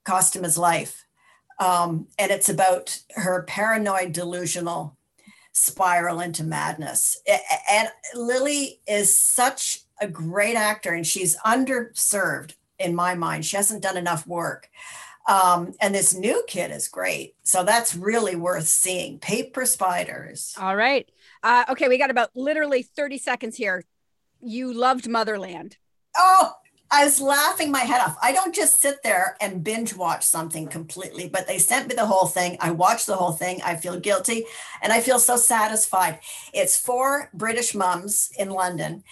cost 0.03 0.35
him 0.35 0.43
his 0.43 0.57
life. 0.57 1.05
Um, 1.59 2.07
and 2.17 2.31
it's 2.31 2.49
about 2.49 2.99
her 3.15 3.43
paranoid, 3.43 4.13
delusional 4.13 4.97
spiral 5.51 6.21
into 6.21 6.43
madness. 6.43 7.17
And 7.69 7.89
Lili 8.15 8.79
is 8.87 9.13
such 9.13 9.81
a 9.99 10.07
great 10.07 10.55
actor, 10.55 10.93
and 10.93 11.05
she's 11.05 11.37
underserved 11.39 12.53
in 12.77 12.95
my 12.95 13.13
mind. 13.15 13.45
She 13.45 13.57
hasn't 13.57 13.83
done 13.83 13.97
enough 13.97 14.25
work. 14.25 14.69
Um, 15.27 15.73
and 15.79 15.93
this 15.93 16.15
new 16.15 16.43
kid 16.47 16.71
is 16.71 16.87
great. 16.87 17.35
So 17.43 17.63
that's 17.63 17.95
really 17.95 18.35
worth 18.35 18.67
seeing. 18.67 19.19
Paper 19.19 19.65
Spiders. 19.65 20.55
All 20.59 20.75
right. 20.75 21.07
Uh, 21.43 21.65
okay, 21.69 21.87
we 21.87 21.97
got 21.97 22.09
about 22.09 22.31
literally 22.35 22.81
30 22.81 23.17
seconds 23.17 23.55
here. 23.55 23.83
You 24.41 24.73
loved 24.73 25.07
Motherland. 25.07 25.77
Oh, 26.17 26.53
I 26.91 27.05
was 27.05 27.21
laughing 27.21 27.71
my 27.71 27.81
head 27.81 28.01
off. 28.01 28.17
I 28.21 28.31
don't 28.31 28.53
just 28.53 28.81
sit 28.81 29.03
there 29.03 29.37
and 29.41 29.63
binge 29.63 29.95
watch 29.95 30.23
something 30.23 30.67
completely, 30.67 31.29
but 31.29 31.45
they 31.45 31.59
sent 31.59 31.87
me 31.87 31.93
the 31.93 32.05
whole 32.05 32.25
thing. 32.25 32.57
I 32.59 32.71
watched 32.71 33.05
the 33.05 33.15
whole 33.15 33.31
thing. 33.31 33.61
I 33.61 33.75
feel 33.75 33.99
guilty 33.99 34.45
and 34.81 34.91
I 34.91 34.99
feel 34.99 35.19
so 35.19 35.37
satisfied. 35.37 36.19
It's 36.51 36.79
four 36.79 37.29
British 37.33 37.75
mums 37.75 38.31
in 38.39 38.49
London 38.49 39.03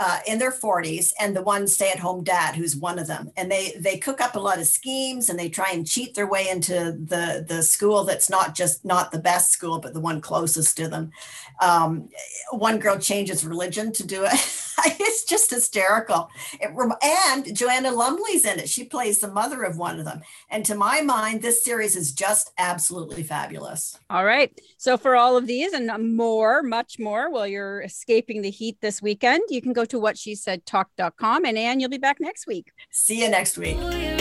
uh, 0.00 0.20
in 0.26 0.38
their 0.38 0.50
40s 0.50 1.12
and 1.20 1.36
the 1.36 1.42
one 1.42 1.66
stay-at-home 1.66 2.24
dad 2.24 2.54
who's 2.54 2.76
one 2.76 2.98
of 2.98 3.06
them 3.06 3.30
and 3.36 3.50
they 3.50 3.74
they 3.78 3.96
cook 3.96 4.20
up 4.20 4.34
a 4.34 4.40
lot 4.40 4.58
of 4.58 4.66
schemes 4.66 5.28
and 5.28 5.38
they 5.38 5.48
try 5.48 5.70
and 5.72 5.86
cheat 5.86 6.14
their 6.14 6.26
way 6.26 6.48
into 6.48 6.74
the 6.92 7.44
the 7.46 7.62
school 7.62 8.04
that's 8.04 8.28
not 8.28 8.54
just 8.54 8.84
not 8.84 9.12
the 9.12 9.18
best 9.18 9.52
school 9.52 9.78
but 9.78 9.94
the 9.94 10.00
one 10.00 10.20
closest 10.20 10.76
to 10.76 10.88
them 10.88 11.12
um, 11.60 12.08
one 12.50 12.78
girl 12.78 12.98
changes 12.98 13.44
religion 13.44 13.92
to 13.92 14.06
do 14.06 14.24
it. 14.24 14.64
It's 15.00 15.24
just 15.24 15.50
hysterical. 15.50 16.30
It, 16.60 16.70
and 17.02 17.56
joanna 17.56 17.90
lumley's 17.90 18.44
in 18.44 18.60
it. 18.60 18.68
She 18.68 18.84
plays 18.84 19.18
the 19.18 19.26
mother 19.26 19.64
of 19.64 19.76
one 19.76 19.98
of 19.98 20.04
them. 20.04 20.22
And 20.50 20.64
to 20.66 20.76
my 20.76 21.00
mind 21.00 21.42
this 21.42 21.64
series 21.64 21.96
is 21.96 22.12
just 22.12 22.52
absolutely 22.58 23.24
fabulous. 23.24 23.98
All 24.08 24.24
right. 24.24 24.56
So 24.76 24.96
for 24.96 25.16
all 25.16 25.36
of 25.36 25.48
these 25.48 25.72
and 25.72 26.16
more, 26.16 26.62
much 26.62 26.98
more, 26.98 27.28
while 27.28 27.46
you're 27.46 27.82
escaping 27.82 28.42
the 28.42 28.50
heat 28.50 28.76
this 28.80 29.02
weekend, 29.02 29.42
you 29.48 29.60
can 29.60 29.72
go 29.72 29.84
to 29.86 29.98
what 29.98 30.16
she 30.16 30.36
said 30.36 30.64
talk.com 30.64 31.44
and 31.44 31.58
Anne, 31.58 31.80
you'll 31.80 31.90
be 31.90 31.98
back 31.98 32.20
next 32.20 32.46
week. 32.46 32.70
see 32.90 33.22
you 33.22 33.28
next 33.28 33.58
week 33.58 34.17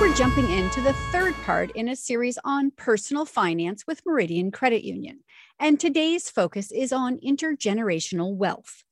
We're 0.00 0.12
jumping 0.12 0.50
into 0.50 0.80
the 0.80 0.92
third 0.92 1.34
part 1.44 1.70
in 1.70 1.88
a 1.88 1.96
series 1.96 2.36
on 2.44 2.72
personal 2.72 3.24
finance 3.24 3.86
with 3.86 4.02
Meridian 4.04 4.50
Credit 4.50 4.84
Union. 4.84 5.20
And 5.58 5.80
today's 5.80 6.28
focus 6.28 6.70
is 6.72 6.92
on 6.92 7.18
intergenerational 7.20 8.34
wealth. 8.34 8.82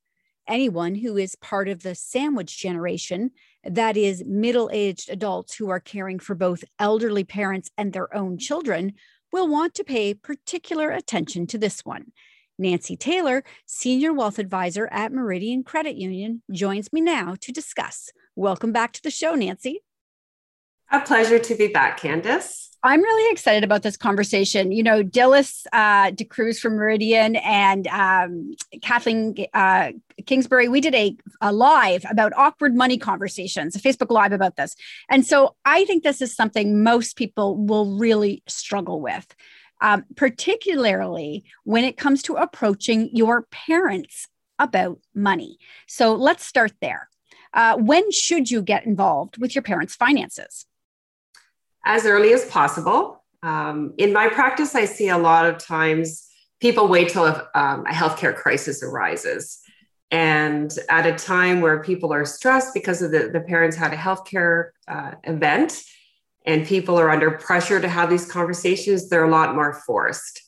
Anyone 0.48 0.94
who 0.94 1.18
is 1.18 1.34
part 1.36 1.68
of 1.68 1.82
the 1.82 1.94
sandwich 1.94 2.56
generation, 2.56 3.32
that 3.62 3.96
is, 3.96 4.24
middle 4.24 4.70
aged 4.72 5.10
adults 5.10 5.54
who 5.54 5.68
are 5.68 5.80
caring 5.80 6.18
for 6.18 6.34
both 6.34 6.64
elderly 6.78 7.24
parents 7.24 7.70
and 7.76 7.92
their 7.92 8.14
own 8.16 8.38
children, 8.38 8.92
will 9.32 9.48
want 9.48 9.74
to 9.74 9.84
pay 9.84 10.14
particular 10.14 10.90
attention 10.90 11.46
to 11.48 11.58
this 11.58 11.84
one. 11.84 12.12
Nancy 12.58 12.96
Taylor, 12.96 13.44
Senior 13.66 14.14
Wealth 14.14 14.38
Advisor 14.38 14.88
at 14.90 15.12
Meridian 15.12 15.62
Credit 15.62 15.96
Union, 15.96 16.42
joins 16.50 16.92
me 16.92 17.00
now 17.00 17.34
to 17.40 17.52
discuss. 17.52 18.10
Welcome 18.34 18.72
back 18.72 18.92
to 18.92 19.02
the 19.02 19.10
show, 19.10 19.34
Nancy. 19.34 19.80
A 20.92 21.00
pleasure 21.00 21.38
to 21.38 21.54
be 21.54 21.68
back, 21.68 22.00
Candace. 22.00 22.70
I'm 22.82 23.00
really 23.00 23.32
excited 23.32 23.64
about 23.64 23.82
this 23.82 23.96
conversation. 23.96 24.72
You 24.72 24.82
know, 24.82 25.02
Dilys 25.02 25.64
uh, 25.72 26.10
DeCruz 26.10 26.58
from 26.58 26.74
Meridian 26.74 27.36
and 27.36 27.86
um, 27.86 28.52
Kathleen 28.82 29.34
uh, 29.54 29.92
Kingsbury, 30.26 30.68
we 30.68 30.82
did 30.82 30.94
a, 30.94 31.16
a 31.40 31.50
live 31.50 32.04
about 32.10 32.34
awkward 32.36 32.74
money 32.74 32.98
conversations, 32.98 33.74
a 33.74 33.78
Facebook 33.78 34.10
Live 34.10 34.32
about 34.32 34.56
this. 34.56 34.76
And 35.08 35.24
so 35.24 35.56
I 35.64 35.86
think 35.86 36.02
this 36.02 36.20
is 36.20 36.36
something 36.36 36.82
most 36.82 37.16
people 37.16 37.56
will 37.56 37.96
really 37.96 38.42
struggle 38.46 39.00
with, 39.00 39.34
um, 39.80 40.04
particularly 40.16 41.44
when 41.64 41.84
it 41.84 41.96
comes 41.96 42.22
to 42.24 42.34
approaching 42.34 43.08
your 43.14 43.46
parents 43.50 44.28
about 44.58 44.98
money. 45.14 45.56
So 45.86 46.14
let's 46.14 46.44
start 46.44 46.72
there. 46.82 47.08
Uh, 47.54 47.78
when 47.78 48.10
should 48.10 48.50
you 48.50 48.60
get 48.60 48.84
involved 48.84 49.38
with 49.38 49.54
your 49.54 49.62
parents' 49.62 49.94
finances? 49.94 50.66
As 51.84 52.06
early 52.06 52.32
as 52.32 52.44
possible. 52.46 53.22
Um, 53.42 53.94
in 53.98 54.12
my 54.12 54.28
practice, 54.28 54.74
I 54.74 54.84
see 54.84 55.08
a 55.08 55.18
lot 55.18 55.46
of 55.46 55.58
times 55.58 56.28
people 56.60 56.86
wait 56.86 57.08
till 57.08 57.26
a, 57.26 57.48
um, 57.54 57.84
a 57.86 57.92
healthcare 57.92 58.34
crisis 58.34 58.82
arises. 58.82 59.58
And 60.12 60.70
at 60.88 61.06
a 61.06 61.14
time 61.14 61.60
where 61.60 61.82
people 61.82 62.12
are 62.12 62.24
stressed 62.24 62.74
because 62.74 63.02
of 63.02 63.10
the, 63.10 63.30
the 63.32 63.40
parents 63.40 63.76
had 63.76 63.92
a 63.92 63.96
healthcare 63.96 64.70
uh, 64.86 65.12
event 65.24 65.82
and 66.44 66.66
people 66.66 66.98
are 66.98 67.10
under 67.10 67.30
pressure 67.30 67.80
to 67.80 67.88
have 67.88 68.10
these 68.10 68.30
conversations, 68.30 69.08
they're 69.08 69.24
a 69.24 69.30
lot 69.30 69.54
more 69.54 69.72
forced. 69.86 70.42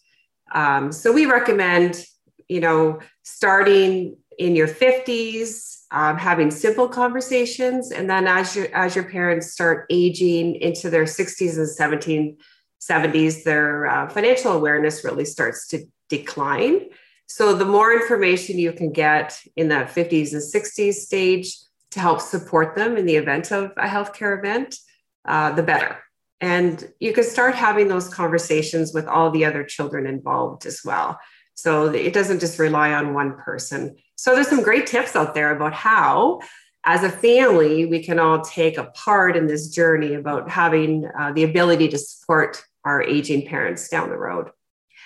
Um, 0.52 0.92
so 0.92 1.12
we 1.12 1.26
recommend, 1.26 2.04
you 2.48 2.60
know, 2.60 3.00
starting 3.22 4.16
in 4.38 4.56
your 4.56 4.68
50s, 4.68 5.82
um, 5.90 6.18
having 6.18 6.50
simple 6.50 6.88
conversations. 6.88 7.92
And 7.92 8.08
then 8.10 8.26
as 8.26 8.56
your 8.56 8.74
as 8.74 8.94
your 8.94 9.04
parents 9.04 9.52
start 9.52 9.86
aging 9.90 10.56
into 10.56 10.90
their 10.90 11.04
60s 11.04 11.56
and 11.56 11.68
17, 11.68 12.36
70s, 12.80 13.44
their 13.44 13.86
uh, 13.86 14.08
financial 14.08 14.52
awareness 14.52 15.04
really 15.04 15.24
starts 15.24 15.68
to 15.68 15.84
decline. 16.08 16.88
So 17.26 17.54
the 17.54 17.64
more 17.64 17.92
information 17.92 18.58
you 18.58 18.72
can 18.72 18.92
get 18.92 19.38
in 19.56 19.68
that 19.68 19.88
50s 19.88 20.32
and 20.32 20.42
60s 20.42 20.94
stage 20.94 21.56
to 21.92 22.00
help 22.00 22.20
support 22.20 22.74
them 22.74 22.96
in 22.96 23.06
the 23.06 23.16
event 23.16 23.52
of 23.52 23.70
a 23.76 23.86
healthcare 23.86 24.38
event, 24.38 24.76
uh, 25.24 25.52
the 25.52 25.62
better. 25.62 25.98
And 26.40 26.92
you 27.00 27.12
can 27.12 27.24
start 27.24 27.54
having 27.54 27.88
those 27.88 28.12
conversations 28.12 28.92
with 28.92 29.06
all 29.06 29.30
the 29.30 29.44
other 29.44 29.64
children 29.64 30.06
involved 30.06 30.66
as 30.66 30.80
well. 30.84 31.18
So 31.54 31.86
it 31.86 32.12
doesn't 32.12 32.40
just 32.40 32.58
rely 32.58 32.92
on 32.92 33.14
one 33.14 33.36
person. 33.38 33.96
So 34.16 34.34
there's 34.34 34.48
some 34.48 34.62
great 34.62 34.86
tips 34.86 35.16
out 35.16 35.34
there 35.34 35.54
about 35.54 35.72
how, 35.72 36.40
as 36.84 37.02
a 37.02 37.10
family, 37.10 37.86
we 37.86 38.02
can 38.02 38.18
all 38.18 38.42
take 38.42 38.78
a 38.78 38.84
part 38.84 39.36
in 39.36 39.46
this 39.46 39.68
journey 39.70 40.14
about 40.14 40.48
having 40.48 41.08
uh, 41.18 41.32
the 41.32 41.42
ability 41.42 41.88
to 41.88 41.98
support 41.98 42.62
our 42.84 43.02
aging 43.02 43.46
parents 43.46 43.88
down 43.88 44.10
the 44.10 44.16
road. 44.16 44.50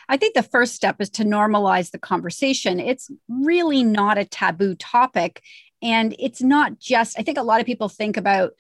I 0.09 0.17
think 0.17 0.35
the 0.35 0.43
first 0.43 0.75
step 0.75 0.97
is 1.01 1.11
to 1.11 1.25
normalize 1.25 1.91
the 1.91 1.99
conversation. 1.99 2.81
It's 2.81 3.11
really 3.29 3.85
not 3.85 4.19
a 4.19 4.25
taboo 4.25 4.75
topic. 4.75 5.43
And 5.83 6.17
it's 6.19 6.43
not 6.43 6.79
just, 6.79 7.19
I 7.19 7.23
think 7.23 7.39
a 7.39 7.43
lot 7.43 7.61
of 7.61 7.67
people 7.67 7.89
think 7.89 8.17
about 8.17 8.53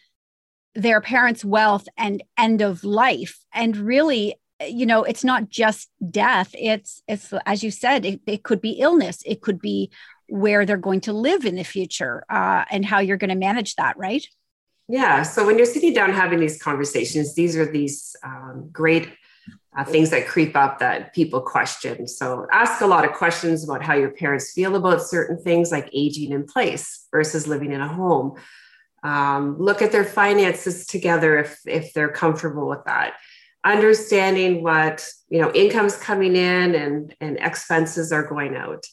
their 0.74 1.00
parents' 1.00 1.44
wealth 1.44 1.88
and 1.96 2.22
end 2.36 2.60
of 2.60 2.84
life. 2.84 3.44
And 3.52 3.76
really, 3.76 4.36
you 4.66 4.86
know 4.86 5.04
it's 5.04 5.22
not 5.22 5.48
just 5.48 5.88
death 6.10 6.50
it's 6.54 7.00
it's 7.06 7.32
as 7.46 7.62
you 7.62 7.70
said 7.70 8.04
it, 8.04 8.20
it 8.26 8.42
could 8.42 8.60
be 8.60 8.72
illness 8.72 9.22
it 9.24 9.40
could 9.40 9.60
be 9.60 9.88
where 10.28 10.66
they're 10.66 10.76
going 10.76 11.00
to 11.00 11.12
live 11.12 11.44
in 11.44 11.56
the 11.56 11.64
future 11.64 12.24
uh, 12.30 12.64
and 12.70 12.84
how 12.84 12.98
you're 13.00 13.16
going 13.16 13.30
to 13.30 13.36
manage 13.36 13.74
that 13.76 13.96
right? 13.96 14.26
Yeah 14.88 15.22
so 15.22 15.46
when 15.46 15.56
you're 15.56 15.66
sitting 15.66 15.92
down 15.92 16.12
having 16.12 16.40
these 16.40 16.60
conversations 16.60 17.34
these 17.34 17.56
are 17.56 17.70
these 17.70 18.16
um, 18.22 18.68
great 18.72 19.08
uh, 19.78 19.84
things 19.84 20.10
that 20.10 20.26
creep 20.26 20.56
up 20.56 20.80
that 20.80 21.14
people 21.14 21.40
question. 21.40 22.08
So 22.08 22.46
ask 22.52 22.80
a 22.80 22.86
lot 22.86 23.04
of 23.04 23.12
questions 23.12 23.62
about 23.62 23.82
how 23.82 23.94
your 23.94 24.10
parents 24.10 24.52
feel 24.52 24.74
about 24.74 25.02
certain 25.02 25.38
things 25.38 25.70
like 25.70 25.88
aging 25.92 26.32
in 26.32 26.44
place 26.46 27.06
versus 27.12 27.46
living 27.46 27.70
in 27.72 27.80
a 27.80 27.86
home. 27.86 28.34
Um, 29.04 29.56
look 29.58 29.80
at 29.80 29.92
their 29.92 30.04
finances 30.04 30.86
together 30.86 31.38
if 31.38 31.60
if 31.64 31.92
they're 31.92 32.08
comfortable 32.08 32.68
with 32.68 32.84
that. 32.86 33.14
Understanding 33.64 34.64
what 34.64 35.06
you 35.28 35.40
know 35.40 35.52
incomes 35.52 35.96
coming 35.96 36.34
in 36.34 36.74
and 36.74 37.14
and 37.20 37.38
expenses 37.40 38.10
are 38.10 38.26
going 38.26 38.56
out 38.56 38.84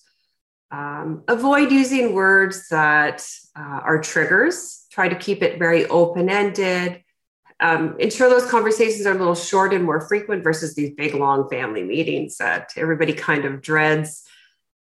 um, 0.71 1.23
avoid 1.28 1.71
using 1.71 2.13
words 2.13 2.69
that 2.69 3.25
uh, 3.56 3.82
are 3.84 4.01
triggers. 4.01 4.86
Try 4.91 5.10
to 5.10 5.15
keep 5.15 5.41
it 5.41 5.60
very 5.60 5.86
open-ended. 5.88 7.04
Um, 7.60 7.95
ensure 7.99 8.30
those 8.30 8.49
conversations 8.49 9.06
are 9.06 9.15
a 9.15 9.17
little 9.17 9.36
short 9.36 9.73
and 9.73 9.86
more 9.86 10.01
frequent 10.01 10.43
versus 10.43 10.75
these 10.75 10.91
big 10.91 11.13
long 11.13 11.49
family 11.49 11.84
meetings 11.84 12.38
that 12.38 12.71
everybody 12.75 13.13
kind 13.13 13.45
of 13.45 13.62
dreads. 13.62 14.23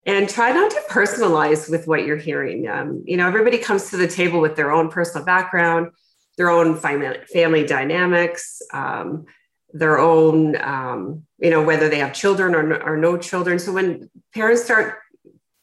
And 0.05 0.29
try 0.29 0.53
not 0.53 0.71
to 0.71 0.83
personalize 0.91 1.71
with 1.71 1.87
what 1.87 2.05
you're 2.05 2.17
hearing. 2.17 2.69
Um, 2.69 3.05
you 3.07 3.17
know 3.17 3.27
everybody 3.27 3.59
comes 3.59 3.91
to 3.91 3.97
the 3.97 4.09
table 4.09 4.41
with 4.41 4.57
their 4.57 4.73
own 4.73 4.91
personal 4.91 5.25
background 5.25 5.93
their 6.39 6.49
own 6.51 6.77
family, 6.77 7.67
dynamics 7.67 8.63
um, 8.73 9.27
their 9.75 9.99
own, 9.99 10.57
um, 10.63 11.27
you 11.39 11.51
know, 11.51 11.63
whether 11.63 11.91
they 11.91 11.99
have 11.99 12.15
children 12.15 12.55
or, 12.55 12.81
or 12.81 12.97
no 12.97 13.19
children. 13.19 13.59
So 13.59 13.73
when 13.73 14.09
parents 14.33 14.65
start 14.65 15.01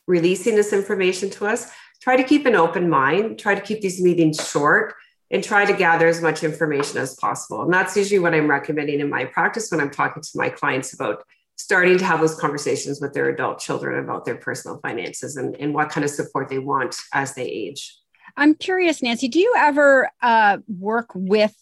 releasing 0.07 0.55
this 0.55 0.73
information 0.73 1.29
to 1.31 1.47
us, 1.47 1.71
try 2.01 2.15
to 2.15 2.23
keep 2.23 2.45
an 2.45 2.55
open 2.55 2.89
mind, 2.89 3.39
try 3.39 3.55
to 3.55 3.61
keep 3.61 3.81
these 3.81 4.01
meetings 4.01 4.37
short, 4.47 4.93
and 5.31 5.43
try 5.43 5.65
to 5.65 5.73
gather 5.73 6.07
as 6.07 6.21
much 6.21 6.43
information 6.43 6.99
as 6.99 7.15
possible. 7.15 7.63
And 7.63 7.73
that's 7.73 7.97
usually 7.97 8.19
what 8.19 8.33
I'm 8.33 8.49
recommending 8.49 8.99
in 8.99 9.09
my 9.09 9.25
practice 9.25 9.71
when 9.71 9.81
I'm 9.81 9.89
talking 9.89 10.21
to 10.21 10.29
my 10.35 10.49
clients 10.49 10.93
about 10.93 11.23
starting 11.57 11.97
to 11.97 12.05
have 12.05 12.19
those 12.19 12.35
conversations 12.35 12.99
with 13.01 13.13
their 13.13 13.29
adult 13.29 13.59
children 13.59 14.03
about 14.03 14.25
their 14.25 14.35
personal 14.35 14.79
finances 14.79 15.37
and, 15.37 15.55
and 15.55 15.73
what 15.73 15.89
kind 15.89 16.03
of 16.03 16.11
support 16.11 16.49
they 16.49 16.59
want 16.59 16.95
as 17.13 17.33
they 17.33 17.45
age. 17.45 17.97
I'm 18.37 18.55
curious, 18.55 19.01
Nancy, 19.01 19.27
do 19.27 19.39
you 19.39 19.53
ever 19.57 20.09
uh, 20.21 20.57
work 20.67 21.07
with 21.15 21.55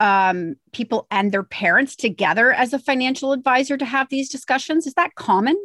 um, 0.00 0.56
people 0.72 1.06
and 1.10 1.30
their 1.30 1.42
parents 1.42 1.96
together 1.96 2.52
as 2.52 2.72
a 2.72 2.78
financial 2.78 3.32
advisor 3.32 3.76
to 3.76 3.84
have 3.84 4.08
these 4.08 4.30
discussions? 4.30 4.86
Is 4.86 4.94
that 4.94 5.14
common? 5.14 5.56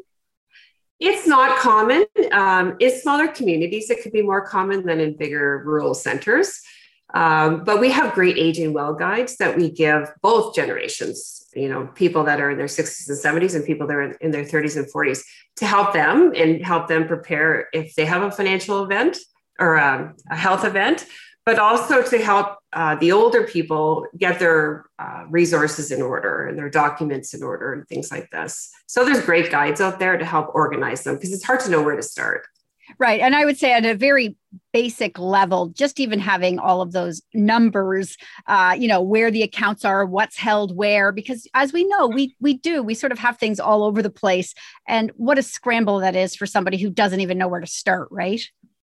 It's 1.01 1.25
not 1.25 1.57
common. 1.57 2.05
Um, 2.31 2.77
in 2.79 2.91
smaller 2.91 3.27
communities, 3.27 3.89
it 3.89 4.03
could 4.03 4.11
be 4.11 4.21
more 4.21 4.45
common 4.45 4.85
than 4.85 4.99
in 4.99 5.17
bigger 5.17 5.63
rural 5.65 5.95
centers. 5.95 6.61
Um, 7.15 7.63
but 7.63 7.81
we 7.81 7.89
have 7.89 8.13
great 8.13 8.37
aging 8.37 8.71
well 8.71 8.93
guides 8.93 9.37
that 9.37 9.57
we 9.57 9.71
give 9.71 10.13
both 10.21 10.55
generations, 10.55 11.49
you 11.55 11.67
know, 11.67 11.87
people 11.87 12.23
that 12.25 12.39
are 12.39 12.51
in 12.51 12.57
their 12.59 12.67
60s 12.67 13.09
and 13.09 13.17
70s 13.17 13.55
and 13.55 13.65
people 13.65 13.87
that 13.87 13.95
are 13.95 14.11
in 14.11 14.29
their 14.29 14.45
30s 14.45 14.77
and 14.77 14.85
40s 14.93 15.23
to 15.57 15.65
help 15.65 15.91
them 15.91 16.33
and 16.35 16.63
help 16.63 16.87
them 16.87 17.07
prepare 17.07 17.67
if 17.73 17.95
they 17.95 18.05
have 18.05 18.21
a 18.21 18.31
financial 18.31 18.83
event 18.83 19.17
or 19.59 19.75
a, 19.75 20.13
a 20.29 20.35
health 20.35 20.63
event 20.63 21.05
but 21.45 21.59
also 21.59 22.03
to 22.03 22.17
help 22.19 22.57
uh, 22.73 22.95
the 22.95 23.11
older 23.11 23.43
people 23.43 24.05
get 24.17 24.39
their 24.39 24.85
uh, 24.99 25.23
resources 25.29 25.91
in 25.91 26.01
order 26.01 26.47
and 26.47 26.57
their 26.57 26.69
documents 26.69 27.33
in 27.33 27.43
order 27.43 27.73
and 27.73 27.87
things 27.87 28.11
like 28.11 28.29
this. 28.31 28.69
So 28.87 29.03
there's 29.03 29.25
great 29.25 29.51
guides 29.51 29.81
out 29.81 29.99
there 29.99 30.17
to 30.17 30.25
help 30.25 30.53
organize 30.53 31.03
them 31.03 31.15
because 31.15 31.33
it's 31.33 31.43
hard 31.43 31.59
to 31.61 31.71
know 31.71 31.81
where 31.81 31.95
to 31.95 32.03
start. 32.03 32.45
Right. 32.97 33.21
And 33.21 33.35
I 33.35 33.45
would 33.45 33.57
say 33.57 33.71
at 33.71 33.85
a 33.85 33.95
very 33.95 34.35
basic 34.73 35.17
level, 35.17 35.67
just 35.67 35.99
even 35.99 36.19
having 36.19 36.59
all 36.59 36.81
of 36.81 36.91
those 36.91 37.21
numbers, 37.33 38.17
uh, 38.47 38.75
you 38.77 38.87
know, 38.87 39.01
where 39.01 39.31
the 39.31 39.43
accounts 39.43 39.85
are, 39.85 40.05
what's 40.05 40.37
held 40.37 40.75
where, 40.75 41.11
because 41.11 41.47
as 41.53 41.71
we 41.71 41.85
know, 41.85 42.07
we 42.07 42.35
we 42.39 42.55
do, 42.55 42.83
we 42.83 42.93
sort 42.93 43.11
of 43.11 43.19
have 43.19 43.37
things 43.37 43.59
all 43.59 43.83
over 43.83 44.01
the 44.01 44.09
place. 44.09 44.53
And 44.87 45.11
what 45.15 45.37
a 45.37 45.43
scramble 45.43 45.99
that 45.99 46.15
is 46.15 46.35
for 46.35 46.45
somebody 46.45 46.77
who 46.77 46.89
doesn't 46.89 47.21
even 47.21 47.37
know 47.37 47.47
where 47.47 47.61
to 47.61 47.67
start, 47.67 48.09
right? 48.11 48.41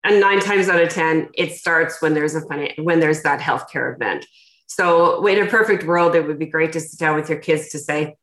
And 0.04 0.20
nine 0.20 0.40
times 0.40 0.68
out 0.68 0.80
of 0.80 0.90
ten 0.90 1.28
it 1.34 1.52
starts 1.52 2.00
when 2.00 2.14
there's 2.14 2.36
a 2.36 2.40
when 2.76 3.00
there's 3.00 3.22
that 3.22 3.40
healthcare 3.40 3.94
event. 3.94 4.26
So 4.66 5.24
in 5.26 5.44
a 5.44 5.50
perfect 5.50 5.84
world 5.84 6.14
it 6.14 6.26
would 6.26 6.38
be 6.38 6.46
great 6.46 6.72
to 6.72 6.80
sit 6.80 6.98
down 6.98 7.16
with 7.16 7.28
your 7.28 7.38
kids 7.38 7.70
to 7.70 7.78
say 7.78 8.16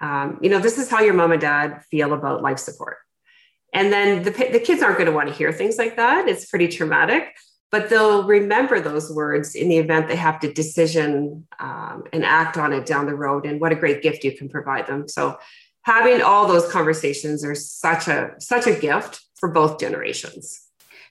um, 0.00 0.38
you 0.42 0.50
know 0.50 0.58
this 0.58 0.78
is 0.78 0.88
how 0.88 1.00
your 1.00 1.14
mom 1.14 1.32
and 1.32 1.40
dad 1.40 1.82
feel 1.90 2.12
about 2.12 2.42
life 2.42 2.58
support. 2.58 2.98
And 3.72 3.92
then 3.92 4.22
the, 4.22 4.30
the 4.30 4.60
kids 4.60 4.82
aren't 4.82 4.96
going 4.96 5.10
to 5.10 5.12
want 5.12 5.28
to 5.28 5.34
hear 5.34 5.52
things 5.52 5.76
like 5.76 5.96
that. 5.96 6.28
It's 6.28 6.46
pretty 6.46 6.68
traumatic 6.68 7.34
but 7.70 7.90
they'll 7.90 8.24
remember 8.24 8.80
those 8.80 9.12
words 9.12 9.54
in 9.54 9.68
the 9.68 9.78
event 9.78 10.08
they 10.08 10.16
have 10.16 10.40
to 10.40 10.52
decision 10.52 11.46
um, 11.58 12.04
and 12.12 12.24
act 12.24 12.56
on 12.56 12.72
it 12.72 12.86
down 12.86 13.06
the 13.06 13.14
road. 13.14 13.44
And 13.44 13.60
what 13.60 13.72
a 13.72 13.76
great 13.76 14.02
gift 14.02 14.24
you 14.24 14.36
can 14.36 14.48
provide 14.48 14.86
them. 14.86 15.08
So 15.08 15.36
having 15.82 16.22
all 16.22 16.46
those 16.46 16.70
conversations 16.70 17.44
are 17.44 17.54
such 17.54 18.08
a 18.08 18.34
such 18.38 18.66
a 18.66 18.78
gift 18.78 19.20
for 19.34 19.50
both 19.50 19.78
generations 19.78 20.65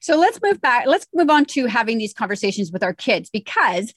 so 0.05 0.19
let's 0.19 0.39
move 0.39 0.61
back. 0.61 0.85
Let's 0.85 1.07
move 1.15 1.31
on 1.31 1.45
to 1.45 1.65
having 1.65 1.97
these 1.97 2.13
conversations 2.13 2.71
with 2.71 2.83
our 2.83 2.93
kids 2.93 3.31
because 3.31 3.91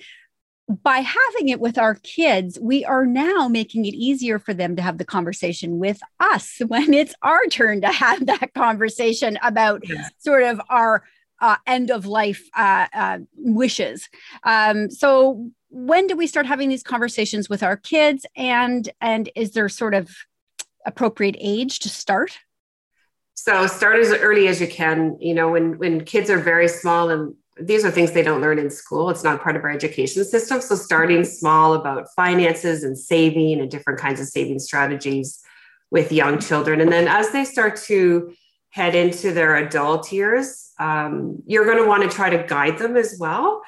by 0.67 1.01
having 1.01 1.51
it 1.51 1.61
with 1.61 1.77
our 1.77 1.97
kids, 1.97 2.59
we 2.59 2.83
are 2.83 3.05
now 3.05 3.47
making 3.47 3.85
it 3.85 3.93
easier 3.93 4.39
for 4.39 4.55
them 4.55 4.75
to 4.77 4.81
have 4.81 4.97
the 4.97 5.05
conversation 5.05 5.79
with 5.79 6.01
us 6.19 6.63
when 6.67 6.95
it's 6.95 7.15
our 7.21 7.45
turn 7.51 7.83
to 7.83 7.89
have 7.89 8.25
that 8.25 8.55
conversation 8.55 9.39
about 9.43 9.87
yes. 9.87 10.11
sort 10.17 10.45
of 10.45 10.63
our 10.71 11.05
uh, 11.43 11.57
end 11.67 11.91
of 11.91 12.07
life 12.07 12.43
uh, 12.57 12.87
uh, 12.95 13.19
wishes. 13.37 14.09
Um, 14.45 14.91
so, 14.91 15.51
when 15.69 16.07
do 16.07 16.17
we 16.17 16.27
start 16.27 16.47
having 16.47 16.71
these 16.71 16.83
conversations 16.83 17.51
with 17.51 17.63
our 17.63 17.77
kids, 17.77 18.25
and 18.35 18.89
and 19.03 19.31
is 19.37 19.53
there 19.53 19.69
sort 19.69 19.93
of 19.95 20.09
appropriate 20.87 21.37
age 21.39 21.81
to 21.81 21.91
start? 21.91 22.39
So, 23.41 23.69
start 23.69 24.01
as 24.01 24.13
early 24.13 24.49
as 24.49 24.61
you 24.61 24.67
can. 24.67 25.17
You 25.21 25.33
know, 25.33 25.49
when 25.53 25.79
when 25.79 26.05
kids 26.05 26.29
are 26.29 26.41
very 26.41 26.67
small 26.67 27.09
and 27.09 27.37
these 27.61 27.85
are 27.85 27.91
things 27.91 28.11
they 28.11 28.23
don't 28.23 28.41
learn 28.41 28.59
in 28.59 28.69
school. 28.69 29.11
It's 29.11 29.23
not 29.23 29.41
part 29.41 29.55
of 29.55 29.63
our 29.63 29.71
education 29.71 30.25
system. 30.25 30.61
So 30.61 30.75
starting 30.75 31.25
small 31.25 31.75
about 31.75 32.09
finances 32.17 32.83
and 32.83 32.99
saving 32.99 33.61
and 33.61 33.71
different 33.71 34.01
kinds 34.01 34.21
of 34.21 34.27
saving 34.27 34.59
strategies 34.59 35.41
with 35.91 36.13
young 36.13 36.41
children. 36.41 36.81
And 36.81 36.93
then 36.93 37.07
as 37.09 37.31
they 37.31 37.45
start 37.45 37.77
to 37.87 38.33
head 38.71 38.95
into 38.95 39.33
their 39.33 39.57
adult 39.57 40.13
years, 40.13 40.73
um, 40.79 41.43
you're 41.47 41.65
going 41.65 41.79
to 41.79 41.89
want 41.89 42.03
to 42.03 42.09
try 42.09 42.31
to 42.31 42.45
guide 42.45 42.79
them 42.79 42.97
as 42.97 43.17
well 43.19 43.63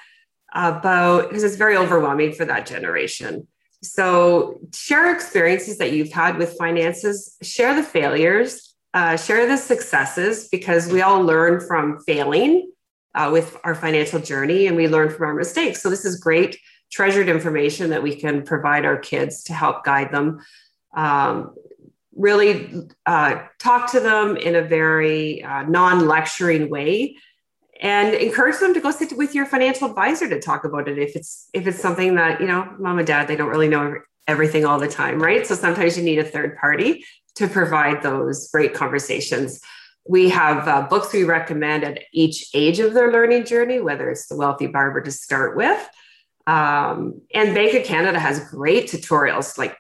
about 0.53 1.29
because 1.29 1.45
it's 1.45 1.57
very 1.57 1.77
overwhelming 1.77 2.33
for 2.33 2.45
that 2.45 2.67
generation. 2.67 3.47
So 3.83 4.61
share 4.75 5.15
experiences 5.15 5.79
that 5.79 5.93
you've 5.93 6.13
had 6.13 6.39
with 6.39 6.59
finances, 6.59 7.37
share 7.43 7.75
the 7.75 7.83
failures, 7.83 8.70
uh, 8.95 9.17
share 9.17 9.47
the 9.47 9.57
successes 9.57 10.49
because 10.49 10.89
we 10.89 11.03
all 11.03 11.23
learn 11.23 11.61
from 11.61 12.01
failing 12.01 12.71
uh, 13.15 13.31
with 13.33 13.57
our 13.65 13.75
financial 13.75 14.21
journey 14.21 14.67
and 14.67 14.77
we 14.77 14.89
learn 14.89 15.11
from 15.11 15.27
our 15.27 15.35
mistakes. 15.35 15.83
So, 15.83 15.91
this 15.91 16.05
is 16.05 16.19
great, 16.19 16.59
treasured 16.91 17.29
information 17.29 17.91
that 17.91 18.03
we 18.03 18.15
can 18.15 18.43
provide 18.43 18.85
our 18.85 18.99
kids 18.99 19.45
to 19.45 19.53
help 19.53 19.85
guide 19.85 20.13
them. 20.13 20.41
Um, 20.95 21.55
really 22.17 22.89
uh, 23.07 23.43
talk 23.59 23.93
to 23.93 24.01
them 24.01 24.37
in 24.37 24.57
a 24.57 24.63
very 24.63 25.43
uh, 25.43 25.63
non 25.63 26.07
lecturing 26.07 26.69
way 26.69 27.17
and 27.81 28.15
encourage 28.15 28.59
them 28.59 28.75
to 28.75 28.81
go 28.81 28.91
sit 28.91 29.17
with 29.17 29.35
your 29.35 29.47
financial 29.47 29.89
advisor 29.89 30.29
to 30.29 30.39
talk 30.39 30.65
about 30.65 30.89
it 30.89 30.99
if 30.99 31.17
it's 31.17 31.49
if 31.55 31.67
it's 31.67 31.81
something 31.81 32.15
that 32.17 32.41
you 32.41 32.47
know 32.47 32.75
mom 32.79 32.99
and 32.99 33.07
dad 33.07 33.27
they 33.27 33.37
don't 33.37 33.49
really 33.49 33.69
know 33.69 33.97
everything 34.29 34.65
all 34.65 34.79
the 34.79 34.89
time 34.89 35.21
right 35.21 35.47
so 35.47 35.55
sometimes 35.55 35.97
you 35.97 36.05
need 36.05 36.19
a 36.19 36.25
third 36.25 36.57
party 36.59 37.05
to 37.41 37.49
provide 37.49 38.03
those 38.03 38.49
great 38.51 38.73
conversations 38.73 39.61
we 40.09 40.29
have 40.31 40.67
uh, 40.67 40.83
books 40.83 41.13
we 41.13 41.25
recommend 41.25 41.85
at 41.85 42.03
each 42.13 42.51
age 42.55 42.81
of 42.81 42.95
their 42.95 43.13
learning 43.13 43.45
journey, 43.45 43.81
whether 43.81 44.11
it's 44.11 44.27
the 44.27 44.37
Wealthy 44.37 44.67
Barber 44.67 45.01
to 45.03 45.11
start 45.11 45.57
with. 45.57 45.89
Um, 46.47 47.21
and 47.35 47.55
Bank 47.55 47.75
of 47.75 47.85
Canada 47.85 48.19
has 48.19 48.41
great 48.51 48.89
tutorials, 48.89 49.59
like 49.59 49.77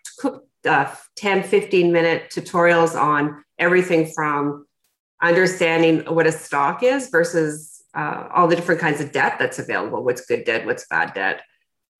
uh, 0.68 0.94
10, 1.16 1.42
15 1.42 1.92
minute 1.92 2.30
tutorials 2.30 3.00
on 3.00 3.42
everything 3.58 4.06
from 4.14 4.66
understanding 5.22 6.00
what 6.14 6.26
a 6.26 6.32
stock 6.32 6.82
is 6.82 7.08
versus 7.08 7.82
uh, 7.94 8.28
all 8.32 8.46
the 8.46 8.56
different 8.56 8.80
kinds 8.80 9.00
of 9.00 9.10
debt 9.10 9.36
that's 9.38 9.58
available 9.58 10.04
what's 10.04 10.24
good 10.26 10.44
debt, 10.44 10.64
what's 10.64 10.86
bad 10.86 11.12
debt, 11.12 11.42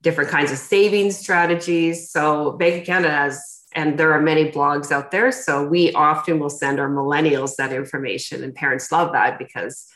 different 0.03 0.31
kinds 0.31 0.53
of 0.53 0.59
savings 0.59 1.19
strategies. 1.19 2.11
So, 2.13 2.53
Bank 2.53 2.83
of 2.83 2.87
Canada 2.87 3.13
has 3.13 3.60
and 3.75 3.99
there 3.99 4.13
are 4.13 4.21
many 4.21 4.51
blogs 4.51 4.91
out 4.91 5.11
there. 5.11 5.31
So 5.33 5.67
we 5.67 5.93
often 5.93 6.39
will 6.39 6.51
send 6.51 6.81
our 6.81 6.89
millennials 6.89 7.57
that 7.57 7.73
information, 7.73 8.45
and 8.45 8.55
parents 8.55 8.91
love 8.91 9.13
that 9.13 9.39
because 9.39 9.87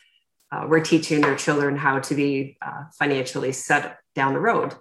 uh, 0.53 0.67
we're 0.69 0.81
teaching 0.81 1.21
their 1.21 1.37
children 1.37 1.77
how 1.77 1.99
to 1.99 2.15
be 2.15 2.57
uh, 2.63 2.85
financially 2.99 3.53
set 3.53 3.99
down 4.15 4.35
the 4.35 4.41
road. 4.41 4.75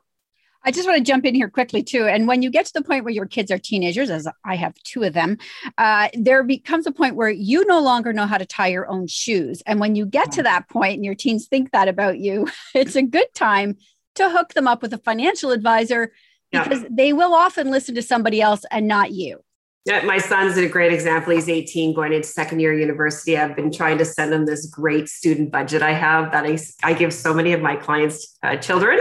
I 0.66 0.72
just 0.72 0.88
want 0.88 0.98
to 0.98 1.04
jump 1.04 1.26
in 1.26 1.36
here 1.36 1.50
quickly 1.50 1.84
too. 1.84 2.08
And 2.08 2.26
when 2.28 2.42
you 2.42 2.50
get 2.50 2.66
to 2.68 2.74
the 2.74 2.84
point 2.84 3.04
where 3.04 3.14
your 3.14 3.26
kids 3.26 3.52
are 3.52 3.58
teenagers, 3.58 4.10
as 4.10 4.28
I 4.46 4.56
have 4.56 4.74
two 4.84 5.04
of 5.04 5.14
them, 5.14 5.38
uh, 5.78 6.08
there 6.14 6.42
becomes 6.44 6.88
a 6.88 6.92
point 6.92 7.16
where 7.16 7.30
you 7.30 7.66
no 7.66 7.82
longer 7.82 8.14
know 8.14 8.26
how 8.26 8.38
to 8.38 8.46
tie 8.46 8.68
your 8.68 8.88
own 8.88 9.08
shoes. 9.08 9.62
And 9.66 9.80
when 9.82 9.96
you 9.96 10.06
get 10.06 10.32
to 10.34 10.44
that 10.44 10.70
point 10.70 10.96
and 10.96 11.06
your 11.06 11.16
teens 11.16 11.48
think 11.48 11.72
that 11.72 11.90
about 11.90 12.18
you, 12.20 12.48
it's 12.74 12.96
a 12.96 13.02
good 13.02 13.28
time 13.36 13.78
to 14.16 14.30
hook 14.30 14.54
them 14.54 14.68
up 14.68 14.82
with 14.82 14.94
a 14.94 14.98
financial 15.00 15.52
advisor 15.52 16.14
because 16.54 16.84
yeah. 16.84 16.90
they 16.92 17.14
will 17.14 17.34
often 17.34 17.72
listen 17.72 17.96
to 17.96 18.02
somebody 18.02 18.42
else 18.42 18.64
and 18.72 18.88
not 18.88 19.12
you. 19.12 19.40
Yeah, 19.86 20.02
my 20.06 20.18
son's 20.18 20.56
a 20.56 20.70
great 20.70 20.94
example. 20.94 21.34
He's 21.34 21.50
18, 21.50 21.94
going 21.94 22.14
into 22.14 22.28
second 22.28 22.62
year 22.62 22.74
university. 22.74 23.38
I've 23.38 23.54
been 23.54 23.70
trying 23.70 23.98
to 23.98 24.06
send 24.06 24.34
him 24.34 24.46
this 24.46 24.66
great 24.68 25.10
student 25.10 25.52
budget 25.52 25.82
I 25.82 25.92
have 25.92 26.32
that 26.32 26.46
I, 26.46 26.58
I 26.84 26.94
give 26.94 27.14
so 27.14 27.34
many 27.34 27.52
of 27.52 27.60
my 27.60 27.76
clients' 27.76 28.38
uh, 28.44 28.56
children. 28.56 28.98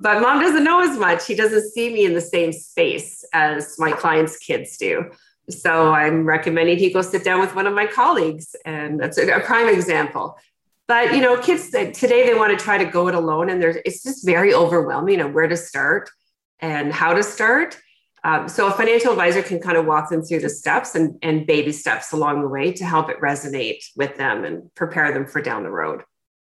But 0.00 0.22
mom 0.22 0.40
doesn't 0.40 0.64
know 0.64 0.80
as 0.80 0.98
much. 0.98 1.26
He 1.26 1.34
doesn't 1.34 1.72
see 1.72 1.92
me 1.92 2.06
in 2.06 2.14
the 2.14 2.22
same 2.22 2.52
space 2.52 3.22
as 3.34 3.74
my 3.78 3.92
clients' 3.92 4.38
kids 4.38 4.78
do. 4.78 5.10
So 5.50 5.92
I'm 5.92 6.24
recommending 6.24 6.78
he 6.78 6.90
go 6.90 7.02
sit 7.02 7.22
down 7.22 7.40
with 7.40 7.54
one 7.54 7.66
of 7.66 7.74
my 7.74 7.86
colleagues. 7.86 8.56
And 8.64 8.98
that's 8.98 9.18
a, 9.18 9.28
a 9.28 9.40
prime 9.40 9.68
example. 9.68 10.38
But 10.86 11.14
you 11.14 11.20
know, 11.20 11.38
kids 11.38 11.68
today 11.68 12.24
they 12.24 12.34
want 12.34 12.58
to 12.58 12.64
try 12.64 12.78
to 12.78 12.86
go 12.86 13.08
it 13.08 13.14
alone, 13.14 13.50
and 13.50 13.62
there's 13.62 13.76
it's 13.84 14.02
just 14.02 14.24
very 14.24 14.54
overwhelming 14.54 15.20
on 15.20 15.34
where 15.34 15.46
to 15.46 15.56
start 15.56 16.08
and 16.60 16.92
how 16.92 17.14
to 17.14 17.22
start. 17.22 17.78
Um, 18.24 18.48
so 18.48 18.66
a 18.66 18.72
financial 18.72 19.12
advisor 19.12 19.42
can 19.42 19.60
kind 19.60 19.76
of 19.76 19.86
walk 19.86 20.10
them 20.10 20.22
through 20.22 20.40
the 20.40 20.48
steps 20.48 20.94
and, 20.94 21.18
and 21.22 21.46
baby 21.46 21.72
steps 21.72 22.12
along 22.12 22.42
the 22.42 22.48
way 22.48 22.72
to 22.72 22.84
help 22.84 23.08
it 23.10 23.20
resonate 23.20 23.84
with 23.96 24.16
them 24.16 24.44
and 24.44 24.74
prepare 24.74 25.12
them 25.12 25.26
for 25.26 25.40
down 25.40 25.62
the 25.62 25.70
road. 25.70 26.02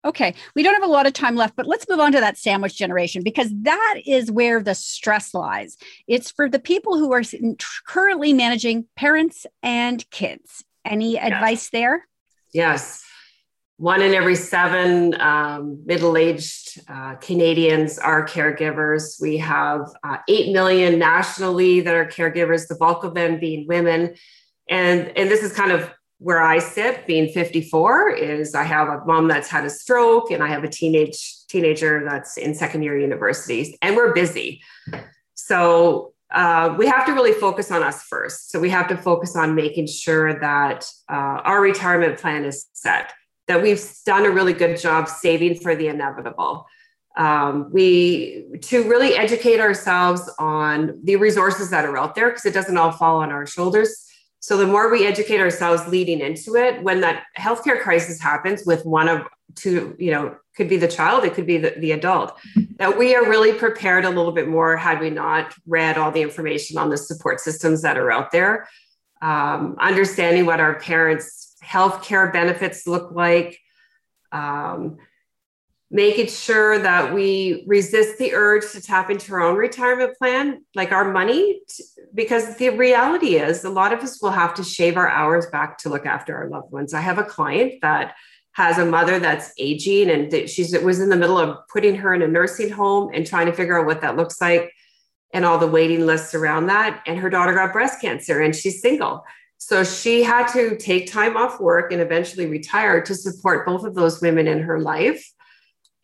Okay, 0.06 0.34
we 0.56 0.64
don't 0.64 0.76
have 0.76 0.88
a 0.88 0.92
lot 0.92 1.06
of 1.06 1.14
time 1.14 1.36
left, 1.36 1.58
but 1.58 1.66
let's 1.66 1.90
move 1.90 2.00
on 2.00 2.14
to 2.14 2.20
that 2.22 2.38
sandwich 2.38 2.78
generation 2.78 3.24
because 3.24 3.50
that 3.64 4.02
is 4.06 4.32
where 4.32 4.64
the 4.64 4.76
stress 4.76 5.34
lies. 5.34 5.76
It's 6.08 6.32
for 6.32 6.48
the 6.48 6.60
people 6.60 6.98
who 6.98 7.12
are 7.12 7.24
currently 7.86 8.32
managing 8.32 8.86
parents 8.96 9.46
and 9.62 10.10
kids. 10.10 10.64
Any 10.86 11.20
advice 11.20 11.70
there? 11.70 12.08
Yes 12.54 13.07
one 13.78 14.02
in 14.02 14.16
every 14.16 14.36
seven 14.36 15.20
um, 15.22 15.84
middle 15.86 16.18
aged 16.18 16.82
uh, 16.90 17.16
Canadians 17.16 18.00
are 18.00 18.26
caregivers. 18.26 19.22
We 19.22 19.38
have 19.38 19.82
uh, 20.04 20.18
8 20.28 20.52
million 20.52 20.98
nationally 20.98 21.82
that 21.82 21.94
are 21.94 22.06
caregivers, 22.06 22.68
the 22.68 22.76
bulk 22.76 23.04
of 23.04 23.14
them 23.14 23.40
being 23.40 23.68
women. 23.68 24.16
And, 24.68 25.16
and 25.16 25.30
this 25.30 25.44
is 25.44 25.54
kind 25.54 25.72
of 25.72 25.92
where 26.18 26.42
I 26.42 26.58
sit, 26.58 27.06
being 27.06 27.32
54, 27.32 28.10
is 28.10 28.56
I 28.56 28.64
have 28.64 28.88
a 28.88 29.06
mom 29.06 29.28
that's 29.28 29.48
had 29.48 29.64
a 29.64 29.70
stroke 29.70 30.32
and 30.32 30.44
I 30.44 30.48
have 30.48 30.64
a 30.64 30.70
teenage 30.70 31.46
teenager 31.48 32.04
that's 32.04 32.38
in 32.38 32.56
second 32.56 32.82
year 32.82 33.00
university, 33.00 33.78
and 33.84 33.96
we're 33.96 34.14
busy. 34.14 34.62
So 35.36 36.14
uh, 36.32 36.76
we 36.78 36.88
have 36.88 37.06
to 37.06 37.14
really 37.14 37.32
focus 37.32 37.72
on 37.72 37.84
us 37.84 38.02
first. 38.04 38.52
So 38.52 38.60
we 38.60 38.70
have 38.72 38.88
to 38.90 38.98
focus 38.98 39.36
on 39.36 39.54
making 39.54 39.88
sure 39.88 40.40
that 40.40 40.86
uh, 41.08 41.14
our 41.46 41.62
retirement 41.62 42.20
plan 42.20 42.44
is 42.44 42.66
set 42.74 43.14
that 43.48 43.62
we've 43.62 43.84
done 44.06 44.26
a 44.26 44.30
really 44.30 44.54
good 44.54 44.78
job 44.80 45.08
saving 45.08 45.60
for 45.60 45.76
the 45.76 45.88
inevitable. 45.88 46.68
Um, 47.16 47.72
we 47.72 48.46
to 48.62 48.88
really 48.88 49.16
educate 49.16 49.60
ourselves 49.60 50.30
on 50.38 51.00
the 51.04 51.16
resources 51.16 51.72
that 51.72 51.86
are 51.86 51.98
out 51.98 52.14
there 52.14 52.30
because 52.30 52.46
it 52.46 52.54
doesn't 52.54 52.78
all 52.78 52.92
fall 52.92 53.18
on 53.18 53.32
our 53.32 53.48
shoulders. 53.48 54.04
So 54.40 54.56
the 54.56 54.68
more 54.68 54.92
we 54.92 55.08
educate 55.08 55.42
ourselves 55.42 55.88
leading 55.88 56.22
into 56.22 56.56
it, 56.56 56.84
when 56.84 57.02
that 57.02 57.24
healthcare 57.38 57.82
crisis 57.82 58.22
happens 58.22 58.64
with 58.66 58.86
one 58.86 59.08
of 59.08 59.24
two, 59.56 59.96
you 59.98 60.12
know, 60.12 60.36
could 60.56 60.70
be 60.70 60.78
the 60.78 60.88
child, 60.88 61.24
it 61.24 61.34
could 61.34 61.48
be 61.48 61.58
the, 61.58 61.74
the 61.78 61.92
adult, 61.92 62.38
that 62.78 62.98
we 62.98 63.16
are 63.16 63.28
really 63.28 63.54
prepared 63.54 64.06
a 64.06 64.10
little 64.10 64.32
bit 64.32 64.48
more 64.48 64.78
had 64.78 65.00
we 65.00 65.10
not 65.10 65.54
read 65.66 65.98
all 65.98 66.12
the 66.12 66.22
information 66.22 66.78
on 66.78 66.90
the 66.90 66.98
support 66.98 67.40
systems 67.40 67.82
that 67.82 67.98
are 67.98 68.12
out 68.12 68.32
there. 68.32 68.68
Um, 69.22 69.76
understanding 69.80 70.46
what 70.46 70.60
our 70.60 70.80
parents 70.80 71.47
healthcare 71.64 72.32
benefits 72.32 72.88
look 72.88 73.12
like, 73.12 73.60
um, 74.32 74.98
making 75.90 76.28
sure 76.28 76.80
that 76.80 77.14
we 77.14 77.64
resist 77.66 78.18
the 78.18 78.34
urge 78.34 78.70
to 78.72 78.82
tap 78.82 79.10
into 79.10 79.34
our 79.34 79.42
own 79.42 79.56
retirement 79.56 80.18
plan, 80.18 80.66
like 80.76 80.92
our 80.92 81.12
money, 81.12 81.62
because 82.14 82.58
the 82.58 82.70
reality 82.70 83.36
is 83.36 83.64
a 83.64 83.70
lot 83.70 83.94
of 83.94 84.00
us 84.00 84.22
will 84.22 84.32
have 84.32 84.54
to 84.54 84.64
shave 84.64 84.98
our 84.98 85.08
hours 85.08 85.46
back 85.48 85.78
to 85.78 85.90
look 85.90 86.06
after 86.06 86.36
our 86.36 86.50
loved 86.50 86.72
ones. 86.74 86.94
I 86.94 87.00
have 87.00 87.18
a 87.18 87.24
client 87.24 87.76
that 87.82 88.16
has 88.58 88.80
a 88.80 88.86
mother 88.86 89.20
that's 89.20 89.54
aging 89.60 90.10
and 90.10 90.50
she's 90.50 90.78
was 90.80 91.00
in 91.00 91.10
the 91.10 91.16
middle 91.16 91.38
of 91.38 91.60
putting 91.72 91.96
her 91.96 92.14
in 92.16 92.24
a 92.24 92.28
nursing 92.28 92.72
home 92.72 93.12
and 93.14 93.26
trying 93.26 93.46
to 93.46 93.54
figure 93.54 93.80
out 93.80 93.86
what 93.86 94.02
that 94.02 94.18
looks 94.18 94.42
like 94.42 94.74
and 95.32 95.46
all 95.46 95.60
the 95.60 95.68
waiting 95.68 96.08
lists 96.08 96.34
around 96.34 96.66
that 96.66 97.04
and 97.06 97.20
her 97.20 97.30
daughter 97.30 97.54
got 97.54 97.72
breast 97.72 98.02
cancer 98.02 98.42
and 98.42 98.56
she's 98.56 98.82
single 98.82 99.24
so 99.58 99.84
she 99.84 100.24
had 100.24 100.48
to 100.50 100.78
take 100.78 101.12
time 101.12 101.36
off 101.36 101.60
work 101.60 101.92
and 101.92 102.02
eventually 102.02 102.46
retire 102.46 103.02
to 103.02 103.16
support 103.16 103.66
both 103.66 103.84
of 103.84 103.96
those 103.96 104.22
women 104.22 104.48
in 104.48 104.62
her 104.62 104.80
life. 104.80 105.28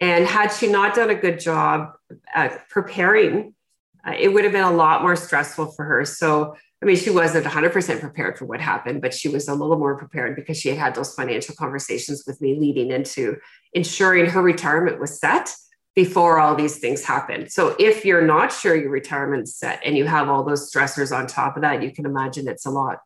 And 0.01 0.25
had 0.25 0.49
she 0.49 0.67
not 0.67 0.95
done 0.95 1.09
a 1.09 1.15
good 1.15 1.39
job 1.39 1.93
at 2.33 2.67
preparing, 2.69 3.53
uh, 4.05 4.15
it 4.17 4.33
would 4.33 4.43
have 4.43 4.53
been 4.53 4.63
a 4.63 4.71
lot 4.71 5.01
more 5.01 5.15
stressful 5.15 5.71
for 5.71 5.85
her. 5.85 6.03
So, 6.03 6.55
I 6.81 6.85
mean, 6.85 6.97
she 6.97 7.09
wasn't 7.09 7.45
100% 7.45 7.99
prepared 8.01 8.37
for 8.37 8.45
what 8.45 8.59
happened, 8.59 9.01
but 9.01 9.13
she 9.13 9.29
was 9.29 9.47
a 9.47 9.53
little 9.53 9.77
more 9.77 9.97
prepared 9.97 10.35
because 10.35 10.59
she 10.59 10.69
had 10.69 10.77
had 10.77 10.95
those 10.95 11.13
financial 11.13 11.55
conversations 11.55 12.23
with 12.27 12.41
me 12.41 12.59
leading 12.59 12.91
into 12.91 13.37
ensuring 13.73 14.25
her 14.31 14.41
retirement 14.41 14.99
was 14.99 15.19
set 15.19 15.55
before 15.95 16.39
all 16.39 16.55
these 16.55 16.79
things 16.79 17.03
happen. 17.03 17.47
So 17.49 17.75
if 17.79 18.03
you're 18.03 18.25
not 18.25 18.51
sure 18.51 18.75
your 18.75 18.89
retirement's 18.89 19.55
set 19.55 19.79
and 19.85 19.95
you 19.95 20.05
have 20.05 20.27
all 20.27 20.43
those 20.43 20.71
stressors 20.71 21.15
on 21.15 21.27
top 21.27 21.55
of 21.55 21.61
that, 21.61 21.83
you 21.83 21.91
can 21.91 22.05
imagine 22.05 22.47
it's 22.47 22.65
a 22.65 22.71
lot. 22.71 22.99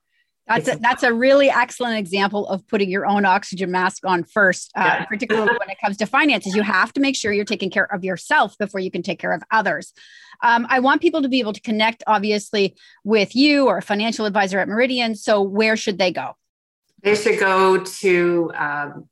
That's 0.47 0.69
a, 0.69 0.77
that's 0.77 1.03
a 1.03 1.13
really 1.13 1.49
excellent 1.49 1.97
example 1.97 2.47
of 2.47 2.65
putting 2.67 2.89
your 2.89 3.05
own 3.05 3.25
oxygen 3.25 3.69
mask 3.69 4.05
on 4.05 4.23
first, 4.23 4.71
uh, 4.77 4.83
yeah. 4.83 5.03
particularly 5.05 5.51
when 5.59 5.69
it 5.69 5.77
comes 5.83 5.97
to 5.97 6.05
finances. 6.05 6.55
You 6.55 6.61
have 6.61 6.93
to 6.93 7.01
make 7.01 7.17
sure 7.17 7.33
you're 7.33 7.43
taking 7.43 7.69
care 7.69 7.93
of 7.93 8.05
yourself 8.05 8.57
before 8.57 8.79
you 8.79 8.89
can 8.89 9.03
take 9.03 9.19
care 9.19 9.33
of 9.33 9.43
others. 9.51 9.91
Um, 10.41 10.65
I 10.69 10.79
want 10.79 11.01
people 11.01 11.21
to 11.21 11.27
be 11.27 11.41
able 11.41 11.51
to 11.53 11.59
connect, 11.59 12.01
obviously, 12.07 12.77
with 13.03 13.35
you 13.35 13.67
or 13.67 13.79
a 13.79 13.81
financial 13.81 14.25
advisor 14.25 14.59
at 14.59 14.69
Meridian. 14.69 15.15
So, 15.15 15.41
where 15.41 15.75
should 15.75 15.97
they 15.97 16.11
go? 16.11 16.37
They 17.03 17.15
should 17.15 17.39
go 17.39 17.83
to 17.83 18.51
um, 18.55 19.09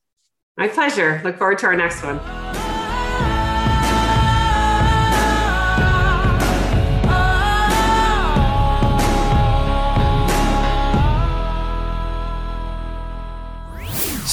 My 0.55 0.69
pleasure. 0.69 1.19
Look 1.25 1.37
forward 1.37 1.59
to 1.59 1.65
our 1.67 1.75
next 1.75 2.03
one. 2.03 2.66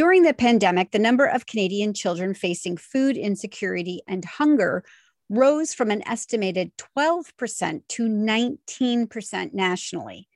During 0.00 0.22
the 0.22 0.32
pandemic, 0.32 0.92
the 0.92 0.98
number 0.98 1.26
of 1.26 1.44
Canadian 1.44 1.92
children 1.92 2.32
facing 2.32 2.78
food 2.78 3.18
insecurity 3.18 4.00
and 4.08 4.24
hunger 4.24 4.82
rose 5.28 5.74
from 5.74 5.90
an 5.90 6.02
estimated 6.08 6.72
12% 6.96 7.82
to 7.86 8.08
19% 8.08 9.52
nationally. 9.52 10.26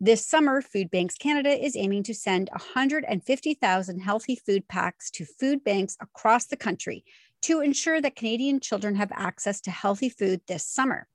This 0.00 0.26
summer, 0.26 0.60
Food 0.60 0.90
Banks 0.90 1.14
Canada 1.14 1.50
is 1.50 1.76
aiming 1.76 2.02
to 2.02 2.14
send 2.14 2.50
150,000 2.50 4.00
healthy 4.00 4.34
food 4.34 4.66
packs 4.66 5.08
to 5.12 5.24
food 5.24 5.62
banks 5.62 5.96
across 6.00 6.46
the 6.46 6.56
country 6.56 7.04
to 7.42 7.60
ensure 7.60 8.00
that 8.00 8.16
Canadian 8.16 8.58
children 8.58 8.96
have 8.96 9.12
access 9.14 9.60
to 9.60 9.70
healthy 9.70 10.08
food 10.08 10.40
this 10.48 10.66
summer. 10.66 11.06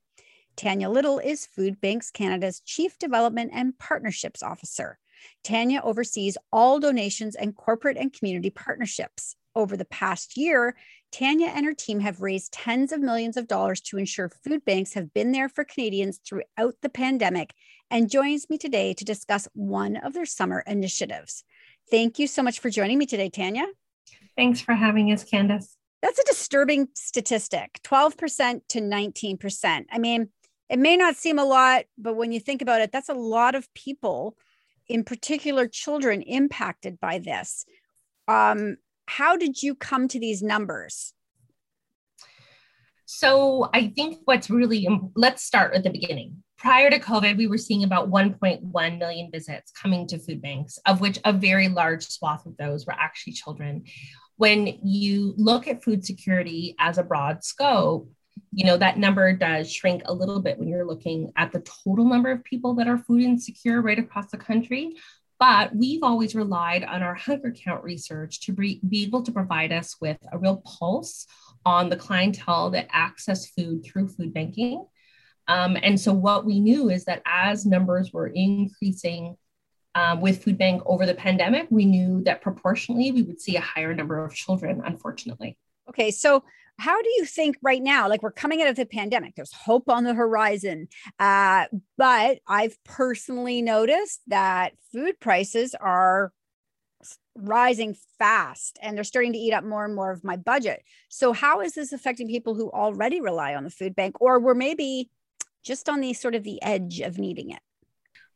Tanya 0.56 0.90
Little 0.90 1.20
is 1.20 1.46
Food 1.46 1.82
Banks 1.82 2.10
Canada's 2.10 2.62
Chief 2.62 2.98
Development 2.98 3.52
and 3.54 3.78
Partnerships 3.78 4.42
Officer. 4.42 4.98
Tanya 5.44 5.82
oversees 5.84 6.38
all 6.52 6.80
donations 6.80 7.36
and 7.36 7.56
corporate 7.56 7.98
and 7.98 8.14
community 8.14 8.50
partnerships. 8.50 9.36
Over 9.56 9.76
the 9.76 9.86
past 9.86 10.38
year, 10.38 10.76
Tanya 11.12 11.48
and 11.48 11.66
her 11.66 11.74
team 11.74 12.00
have 12.02 12.22
raised 12.22 12.54
tens 12.54 12.92
of 12.92 13.00
millions 13.00 13.38
of 13.38 13.48
dollars 13.48 13.82
to 13.82 13.98
ensure 13.98 14.30
food 14.30 14.64
banks 14.66 14.94
have 14.94 15.14
been 15.14 15.32
there 15.32 15.50
for 15.50 15.64
Canadians 15.64 16.20
throughout 16.24 16.76
the 16.82 16.90
pandemic 16.90 17.54
and 17.90 18.10
joins 18.10 18.50
me 18.50 18.58
today 18.58 18.94
to 18.94 19.06
discuss 19.06 19.48
one 19.54 19.98
of 19.98 20.14
their 20.14 20.26
summer 20.26 20.64
initiatives. 20.68 21.44
Thank 21.90 22.20
you 22.20 22.28
so 22.28 22.44
much 22.44 22.60
for 22.60 22.70
joining 22.70 22.98
me 22.98 23.06
today, 23.06 23.30
Tanya. 23.30 23.66
Thanks 24.36 24.62
for 24.62 24.74
having 24.74 25.12
us, 25.12 25.24
Candace. 25.24 25.78
That's 26.02 26.20
a 26.20 26.26
disturbing 26.26 26.90
statistic 26.94 27.80
12% 27.84 28.62
to 28.70 28.82
19%. 28.82 29.86
I 29.92 29.98
mean, 29.98 30.30
it 30.70 30.80
may 30.80 30.98
not 30.98 31.16
seem 31.16 31.40
a 31.40 31.46
lot, 31.46 31.86
but 31.98 32.16
when 32.16 32.32
you 32.32 32.40
think 32.40 32.62
about 32.62 32.82
it, 32.82 32.92
that's 32.92 33.10
a 33.10 33.14
lot 33.14 33.56
of 33.56 33.74
people 33.74 34.38
in 34.88 35.04
particular 35.04 35.68
children 35.68 36.22
impacted 36.22 37.00
by 37.00 37.20
this. 37.20 37.66
Um, 38.28 38.78
how 39.08 39.38
did 39.38 39.62
you 39.62 39.76
come 39.76 40.08
to 40.10 40.20
these 40.20 40.42
numbers? 40.42 41.14
So 43.06 43.70
I 43.74 43.88
think 43.88 44.20
what's 44.26 44.50
really, 44.50 44.88
let's 45.16 45.44
start 45.44 45.74
at 45.74 45.84
the 45.84 45.90
beginning. 45.90 46.44
Prior 46.58 46.90
to 46.90 47.00
COVID, 47.00 47.38
we 47.38 47.48
were 47.48 47.58
seeing 47.58 47.84
about 47.84 48.10
1.1 48.10 49.00
million 49.00 49.32
visits 49.32 49.72
coming 49.72 50.08
to 50.08 50.20
food 50.20 50.42
banks, 50.42 50.78
of 50.86 51.00
which 51.00 51.20
a 51.24 51.32
very 51.32 51.70
large 51.70 52.06
swath 52.06 52.46
of 52.46 52.58
those 52.58 52.86
were 52.86 52.96
actually 52.98 53.34
children. 53.34 53.84
When 54.36 54.80
you 54.84 55.34
look 55.38 55.68
at 55.68 55.84
food 55.84 56.04
security 56.04 56.76
as 56.80 56.98
a 56.98 57.04
broad 57.04 57.44
scope, 57.44 58.10
you 58.52 58.66
know 58.66 58.78
that 58.78 58.98
number 58.98 59.34
does 59.34 59.72
shrink 59.72 60.02
a 60.06 60.14
little 60.14 60.42
bit 60.42 60.58
when 60.58 60.68
you're 60.68 60.86
looking 60.86 61.32
at 61.36 61.52
the 61.52 61.60
total 61.86 62.06
number 62.06 62.32
of 62.32 62.44
people 62.44 62.74
that 62.76 62.88
are 62.88 62.98
food 62.98 63.22
insecure 63.22 63.82
right 63.82 64.00
across 64.00 64.32
the 64.32 64.38
country. 64.38 64.96
But 65.40 65.76
we've 65.76 66.02
always 66.02 66.34
relied 66.34 66.84
on 66.84 67.04
our 67.04 67.14
hunger 67.14 67.52
count 67.52 67.84
research 67.84 68.42
to 68.42 68.54
be, 68.54 68.82
able 68.92 69.22
to 69.22 69.32
provide 69.32 69.72
us 69.72 69.96
with 70.02 70.18
a 70.32 70.38
real 70.38 70.64
pulse 70.66 71.28
on 71.64 71.90
the 71.90 71.96
clientele 71.96 72.72
that 72.72 72.88
access 72.92 73.48
food 73.52 73.84
through 73.84 74.08
food 74.08 74.34
banking. 74.34 74.86
Um, 75.48 75.78
and 75.82 76.00
so 76.00 76.12
what 76.12 76.46
we 76.46 76.60
knew 76.60 76.90
is 76.90 77.06
that 77.06 77.22
as 77.26 77.66
numbers 77.66 78.12
were 78.12 78.28
increasing 78.28 79.38
um, 79.96 80.22
with 80.22 80.44
food 80.44 80.58
bank 80.58 80.84
over 80.86 81.06
the 81.06 81.16
pandemic 81.16 81.68
we 81.72 81.86
knew 81.86 82.22
that 82.24 82.42
proportionally 82.42 83.12
we 83.12 83.24
would 83.24 83.42
see 83.42 83.56
a 83.56 83.62
higher 83.62 83.96
number 83.96 84.24
of 84.24 84.34
children 84.34 84.82
unfortunately. 84.86 85.58
Okay 85.90 86.12
so 86.12 86.44
how 86.80 87.02
do 87.02 87.10
you 87.18 87.26
think 87.26 87.58
right 87.62 87.82
now 87.82 88.08
like 88.08 88.22
we're 88.22 88.32
coming 88.32 88.62
out 88.62 88.68
of 88.68 88.76
the 88.76 88.86
pandemic 88.86 89.36
there's 89.36 89.54
hope 89.54 89.90
on 89.90 90.04
the 90.04 90.14
horizon 90.14 90.88
uh, 91.20 91.66
but 91.98 92.40
i've 92.48 92.82
personally 92.84 93.62
noticed 93.62 94.22
that 94.28 94.74
food 94.92 95.20
prices 95.20 95.76
are 95.80 96.32
rising 97.38 97.96
fast 98.18 98.80
and 98.82 98.98
they're 98.98 99.04
starting 99.04 99.34
to 99.34 99.40
eat 99.40 99.54
up 99.54 99.64
more 99.64 99.86
and 99.86 99.96
more 99.96 100.12
of 100.12 100.24
my 100.24 100.36
budget. 100.36 100.84
So 101.10 101.34
how 101.34 101.62
is 101.62 101.74
this 101.74 101.94
affecting 101.94 102.28
people 102.28 102.56
who 102.56 102.72
already 102.72 103.22
rely 103.22 103.56
on 103.56 103.64
the 103.64 103.70
food 103.70 103.96
bank 103.96 104.20
or 104.20 104.40
were 104.40 104.56
maybe 104.56 105.10
just 105.64 105.90
on 105.90 106.02
the 106.02 106.14
sort 106.14 106.36
of 106.36 106.44
the 106.44 106.62
edge 106.62 107.00
of 107.00 107.18
needing 107.18 107.52
it? 107.52 107.60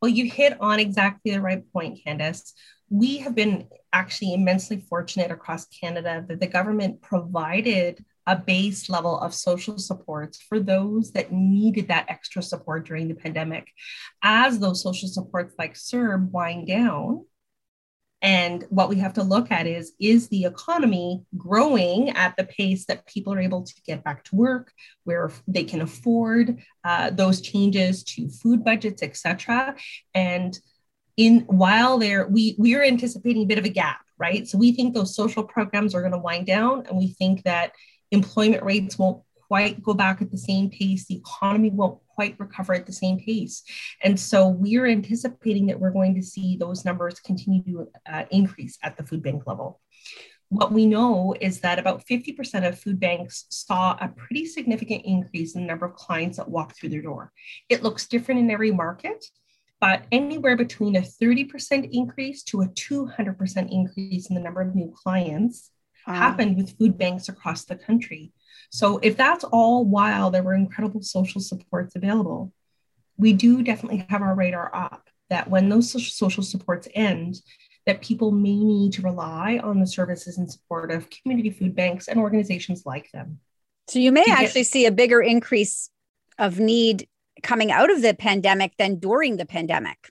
Well 0.01 0.11
you 0.11 0.29
hit 0.29 0.59
on 0.59 0.79
exactly 0.79 1.31
the 1.31 1.41
right 1.41 1.63
point 1.73 1.99
candace. 2.03 2.53
We 2.89 3.17
have 3.19 3.35
been 3.35 3.69
actually 3.93 4.33
immensely 4.33 4.83
fortunate 4.89 5.31
across 5.31 5.65
canada 5.65 6.25
that 6.27 6.39
the 6.39 6.47
government 6.47 7.01
provided 7.01 8.03
a 8.31 8.35
base 8.53 8.81
level 8.95 9.15
of 9.25 9.33
social 9.33 9.77
supports 9.77 10.35
for 10.47 10.59
those 10.59 11.05
that 11.15 11.31
needed 11.31 11.85
that 11.87 12.09
extra 12.15 12.41
support 12.51 12.81
during 12.87 13.07
the 13.07 13.21
pandemic. 13.23 13.65
As 14.21 14.51
those 14.59 14.83
social 14.87 15.09
supports 15.17 15.53
like 15.59 15.73
CERB 15.75 16.31
wind 16.37 16.67
down, 16.67 17.25
and 18.21 18.57
what 18.77 18.89
we 18.91 18.97
have 19.03 19.15
to 19.15 19.23
look 19.33 19.47
at 19.57 19.65
is 19.77 19.85
is 19.99 20.21
the 20.29 20.45
economy 20.53 21.09
growing 21.35 21.99
at 22.23 22.35
the 22.37 22.47
pace 22.57 22.85
that 22.85 23.07
people 23.13 23.33
are 23.33 23.47
able 23.49 23.63
to 23.63 23.73
get 23.89 24.03
back 24.03 24.19
to 24.25 24.35
work, 24.35 24.65
where 25.07 25.27
they 25.55 25.65
can 25.71 25.81
afford 25.81 26.45
uh, 26.89 27.09
those 27.21 27.41
changes 27.41 28.03
to 28.11 28.29
food 28.29 28.59
budgets, 28.63 29.01
et 29.01 29.15
cetera. 29.17 29.75
And 30.13 30.51
in 31.17 31.33
while 31.63 31.97
there, 31.97 32.27
we 32.35 32.43
we 32.63 32.75
are 32.75 32.83
anticipating 32.83 33.43
a 33.43 33.51
bit 33.51 33.61
of 33.61 33.65
a 33.65 33.69
gap, 33.83 34.01
right? 34.25 34.47
So 34.47 34.57
we 34.57 34.71
think 34.71 34.93
those 34.93 35.15
social 35.21 35.43
programs 35.43 35.93
are 35.93 36.03
going 36.05 36.17
to 36.17 36.27
wind 36.29 36.45
down, 36.45 36.85
and 36.85 36.95
we 36.97 37.07
think 37.19 37.35
that 37.43 37.73
employment 38.11 38.63
rates 38.63 38.97
won't 38.97 39.23
quite 39.47 39.83
go 39.83 39.93
back 39.93 40.21
at 40.21 40.31
the 40.31 40.37
same 40.37 40.69
pace. 40.69 41.05
The 41.05 41.17
economy 41.17 41.71
won't 41.71 41.99
quite 42.15 42.39
recover 42.39 42.73
at 42.73 42.85
the 42.85 42.93
same 42.93 43.19
pace. 43.19 43.63
And 44.01 44.17
so 44.17 44.47
we're 44.47 44.87
anticipating 44.87 45.65
that 45.67 45.79
we're 45.79 45.91
going 45.91 46.15
to 46.15 46.23
see 46.23 46.55
those 46.55 46.85
numbers 46.85 47.19
continue 47.19 47.61
to 47.63 47.87
uh, 48.09 48.23
increase 48.31 48.77
at 48.81 48.95
the 48.95 49.03
food 49.03 49.21
bank 49.21 49.43
level. 49.45 49.81
What 50.47 50.71
we 50.71 50.85
know 50.85 51.35
is 51.41 51.59
that 51.61 51.79
about 51.79 52.05
50% 52.05 52.67
of 52.67 52.79
food 52.79 52.99
banks 52.99 53.45
saw 53.49 53.97
a 53.99 54.07
pretty 54.09 54.45
significant 54.45 55.03
increase 55.03 55.55
in 55.55 55.61
the 55.61 55.67
number 55.67 55.85
of 55.85 55.95
clients 55.95 56.37
that 56.37 56.49
walk 56.49 56.75
through 56.75 56.89
their 56.89 57.01
door. 57.01 57.33
It 57.67 57.83
looks 57.83 58.07
different 58.07 58.39
in 58.39 58.51
every 58.51 58.71
market, 58.71 59.25
but 59.81 60.03
anywhere 60.11 60.55
between 60.55 60.95
a 60.95 61.01
30% 61.01 61.89
increase 61.91 62.43
to 62.43 62.61
a 62.61 62.67
200% 62.67 63.71
increase 63.71 64.29
in 64.29 64.35
the 64.35 64.41
number 64.41 64.61
of 64.61 64.75
new 64.75 64.93
clients 64.95 65.71
wow. 66.07 66.13
happened 66.13 66.57
with 66.57 66.77
food 66.77 66.97
banks 66.97 67.29
across 67.29 67.65
the 67.65 67.75
country. 67.75 68.31
So 68.69 68.99
if 68.99 69.17
that's 69.17 69.43
all 69.43 69.85
while 69.85 70.31
there 70.31 70.43
were 70.43 70.53
incredible 70.53 71.01
social 71.01 71.41
supports 71.41 71.95
available, 71.95 72.53
we 73.17 73.33
do 73.33 73.63
definitely 73.63 74.05
have 74.09 74.21
our 74.21 74.35
radar 74.35 74.73
up 74.73 75.09
that 75.29 75.49
when 75.49 75.69
those 75.69 75.91
social 76.13 76.43
supports 76.43 76.87
end, 76.93 77.41
that 77.85 78.01
people 78.01 78.31
may 78.31 78.55
need 78.55 78.93
to 78.93 79.01
rely 79.01 79.59
on 79.63 79.79
the 79.79 79.87
services 79.87 80.37
and 80.37 80.51
support 80.51 80.91
of 80.91 81.09
community 81.09 81.49
food 81.49 81.75
banks 81.75 82.07
and 82.07 82.19
organizations 82.19 82.83
like 82.85 83.11
them. 83.11 83.39
So 83.87 83.99
you 83.99 84.11
may 84.11 84.25
actually 84.29 84.63
see 84.63 84.85
a 84.85 84.91
bigger 84.91 85.21
increase 85.21 85.89
of 86.37 86.59
need 86.59 87.07
coming 87.43 87.71
out 87.71 87.89
of 87.89 88.01
the 88.01 88.13
pandemic 88.13 88.73
than 88.77 88.99
during 88.99 89.37
the 89.37 89.45
pandemic. 89.45 90.09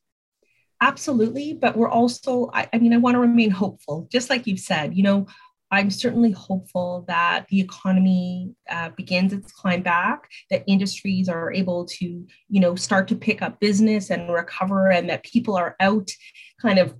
Absolutely. 0.81 1.53
But 1.53 1.77
we're 1.77 1.89
also, 1.89 2.51
I, 2.53 2.69
I 2.73 2.79
mean, 2.79 2.93
I 2.93 2.97
want 2.97 3.15
to 3.15 3.21
remain 3.21 3.51
hopeful, 3.51 4.09
just 4.11 4.31
like 4.31 4.47
you've 4.47 4.61
said, 4.61 4.97
you 4.97 5.03
know, 5.03 5.27
I'm 5.71 5.91
certainly 5.91 6.33
hopeful 6.33 7.05
that 7.07 7.47
the 7.49 7.61
economy 7.61 8.55
uh, 8.69 8.91
begins 8.91 9.33
its 9.33 9.53
climb 9.53 9.83
back, 9.83 10.29
that 10.51 10.65
industries 10.67 11.29
are 11.29 11.53
able 11.53 11.85
to, 11.87 12.27
you 12.49 12.61
know, 12.61 12.75
start 12.75 13.07
to 13.09 13.17
pick 13.17 13.41
up 13.41 13.61
business 13.61 14.11
and 14.11 14.33
recover, 14.33 14.91
and 14.91 15.09
that 15.11 15.23
people 15.23 15.57
are 15.57 15.77
out 15.79 16.11
kind 16.61 16.79
of 16.79 16.95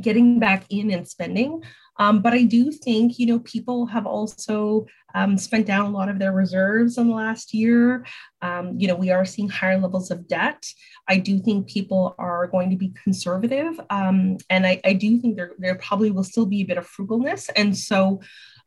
getting 0.00 0.38
back 0.38 0.64
in 0.70 0.90
and 0.90 1.08
spending. 1.08 1.62
Um, 1.98 2.22
but 2.22 2.32
I 2.32 2.44
do 2.44 2.70
think, 2.70 3.18
you 3.18 3.26
know, 3.26 3.40
people 3.40 3.86
have 3.86 4.06
also 4.06 4.86
um, 5.14 5.36
spent 5.36 5.66
down 5.66 5.86
a 5.86 5.90
lot 5.90 6.08
of 6.08 6.18
their 6.18 6.32
reserves 6.32 6.98
in 6.98 7.08
the 7.08 7.14
last 7.14 7.52
year. 7.54 8.04
Um, 8.42 8.78
you 8.78 8.86
know, 8.86 8.94
we 8.94 9.10
are 9.10 9.24
seeing 9.24 9.48
higher 9.48 9.78
levels 9.78 10.10
of 10.10 10.28
debt. 10.28 10.64
I 11.08 11.16
do 11.18 11.40
think 11.40 11.68
people 11.68 12.14
are 12.18 12.46
going 12.46 12.70
to 12.70 12.76
be 12.76 12.92
conservative. 13.02 13.80
Um, 13.90 14.36
and 14.48 14.66
I, 14.66 14.80
I, 14.84 14.92
do 14.92 15.18
think 15.18 15.36
there, 15.36 15.52
there 15.58 15.74
probably 15.76 16.10
will 16.10 16.24
still 16.24 16.46
be 16.46 16.62
a 16.62 16.66
bit 16.66 16.78
of 16.78 16.88
frugalness. 16.88 17.48
And 17.56 17.76
so 17.76 18.20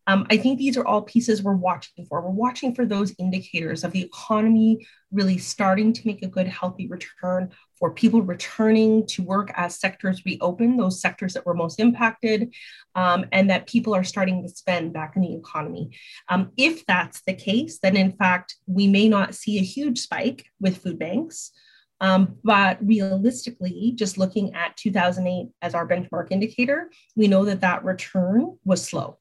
um, 0.08 0.26
I 0.30 0.38
think 0.38 0.58
these 0.58 0.78
are 0.78 0.86
all 0.86 1.04
pieces 1.04 1.44
we're 1.44 1.54
watching 1.54 2.06
for. 2.06 2.22
We're 2.22 2.32
watching 2.32 2.74
for 2.74 2.86
those 2.86 3.14
indicators 3.20 3.84
of 3.84 3.92
the 3.92 4.02
economy 4.02 4.86
really 5.12 5.38
starting 5.38 5.94
to 5.94 6.08
make 6.08 6.24
a 6.24 6.28
good, 6.28 6.48
healthy 6.48 6.88
return, 6.88 7.52
for 7.82 7.92
people 7.92 8.22
returning 8.22 9.08
to 9.08 9.24
work 9.24 9.52
as 9.56 9.80
sectors 9.80 10.22
reopen, 10.24 10.78
those 10.78 11.02
sectors 11.02 11.34
that 11.34 11.46
were 11.48 11.56
most 11.56 11.80
impacted, 11.80 12.54
um, 12.94 13.26
and 13.32 13.50
that 13.50 13.68
people 13.68 13.96
are 13.96 14.04
starting 14.04 14.44
to 14.44 14.50
spend 14.50 14.94
back 14.94 15.16
in 15.16 15.24
the 15.24 15.36
economy. 15.36 15.90
Um, 16.30 16.52
if 16.58 16.86
that's 16.86 17.24
the 17.26 17.34
case, 17.34 17.80
then 17.80 17.98
in 17.98 18.12
fact, 18.12 18.56
we 18.68 18.88
may 18.88 19.10
not 19.10 19.34
see 19.34 19.58
a 19.58 19.64
huge 19.64 19.98
spike 20.00 20.46
with 20.60 20.78
food 20.78 21.00
banks. 21.00 21.52
Um, 22.00 22.38
but 22.44 22.78
realistically, 22.86 23.94
just 23.96 24.18
looking 24.18 24.54
at 24.56 24.78
2008 24.78 25.50
as 25.62 25.76
our 25.76 25.88
benchmark 25.88 26.28
indicator, 26.32 26.92
we 27.16 27.28
know 27.28 27.46
that 27.46 27.62
that 27.62 27.84
return 27.84 28.58
was 28.64 28.84
slow. 28.84 29.18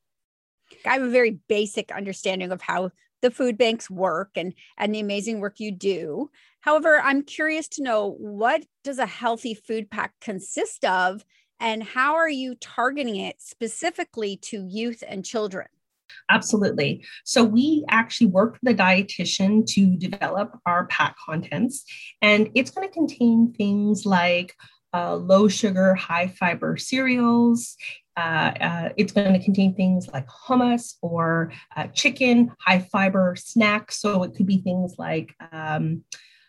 I 0.87 0.95
have 0.95 1.03
a 1.03 1.11
very 1.11 1.39
basic 1.49 1.93
understanding 1.93 2.53
of 2.53 2.63
how 2.63 2.91
the 3.23 3.31
food 3.31 3.59
banks 3.59 3.91
work 3.91 4.31
and 4.37 4.55
and 4.79 4.95
the 4.95 5.01
amazing 5.01 5.41
work 5.41 5.61
you 5.61 5.73
do. 5.73 6.31
However, 6.61 7.01
I'm 7.01 7.23
curious 7.23 7.69
to 7.69 7.83
know 7.83 8.17
what 8.19 8.65
does 8.85 8.99
a 8.99 9.07
healthy 9.07 9.55
food 9.55 9.91
pack 9.91 10.15
consist 10.21 10.85
of 10.85 11.25
and 11.59 11.83
how 11.83 12.15
are 12.15 12.29
you 12.29 12.55
targeting 12.55 13.17
it 13.17 13.41
specifically 13.41 14.39
to 14.39 14.67
youth 14.67 15.05
and 15.07 15.25
children? 15.25 15.67
Absolutely. 16.31 17.05
So 17.25 17.45
we 17.45 17.85
actually 17.89 18.29
worked 18.29 18.59
with 18.63 18.75
a 18.75 18.77
dietitian 18.77 19.67
to 19.75 19.97
develop 19.97 20.59
our 20.67 20.87
pack 20.87 21.17
contents, 21.25 21.85
and 22.23 22.51
it's 22.55 22.71
going 22.71 22.89
to 22.89 22.93
contain 22.93 23.53
things 23.57 24.07
like 24.07 24.55
uh, 24.95 25.15
low 25.17 25.49
sugar, 25.49 25.95
high 25.95 26.29
fiber 26.29 26.77
cereals. 26.77 27.77
Uh, 28.17 28.53
uh, 28.61 28.89
it's 28.97 29.13
going 29.13 29.33
to 29.33 29.43
contain 29.43 29.75
things 29.75 30.09
like 30.09 30.27
hummus 30.27 30.97
or 31.01 31.53
uh, 31.77 31.87
chicken, 31.89 32.53
high 32.59 32.81
fiber 32.81 33.35
snacks. 33.37 34.01
So 34.01 34.23
it 34.25 34.35
could 34.35 34.47
be 34.47 34.59
things 34.59 34.97
like 34.99 35.35
um, 35.53 36.05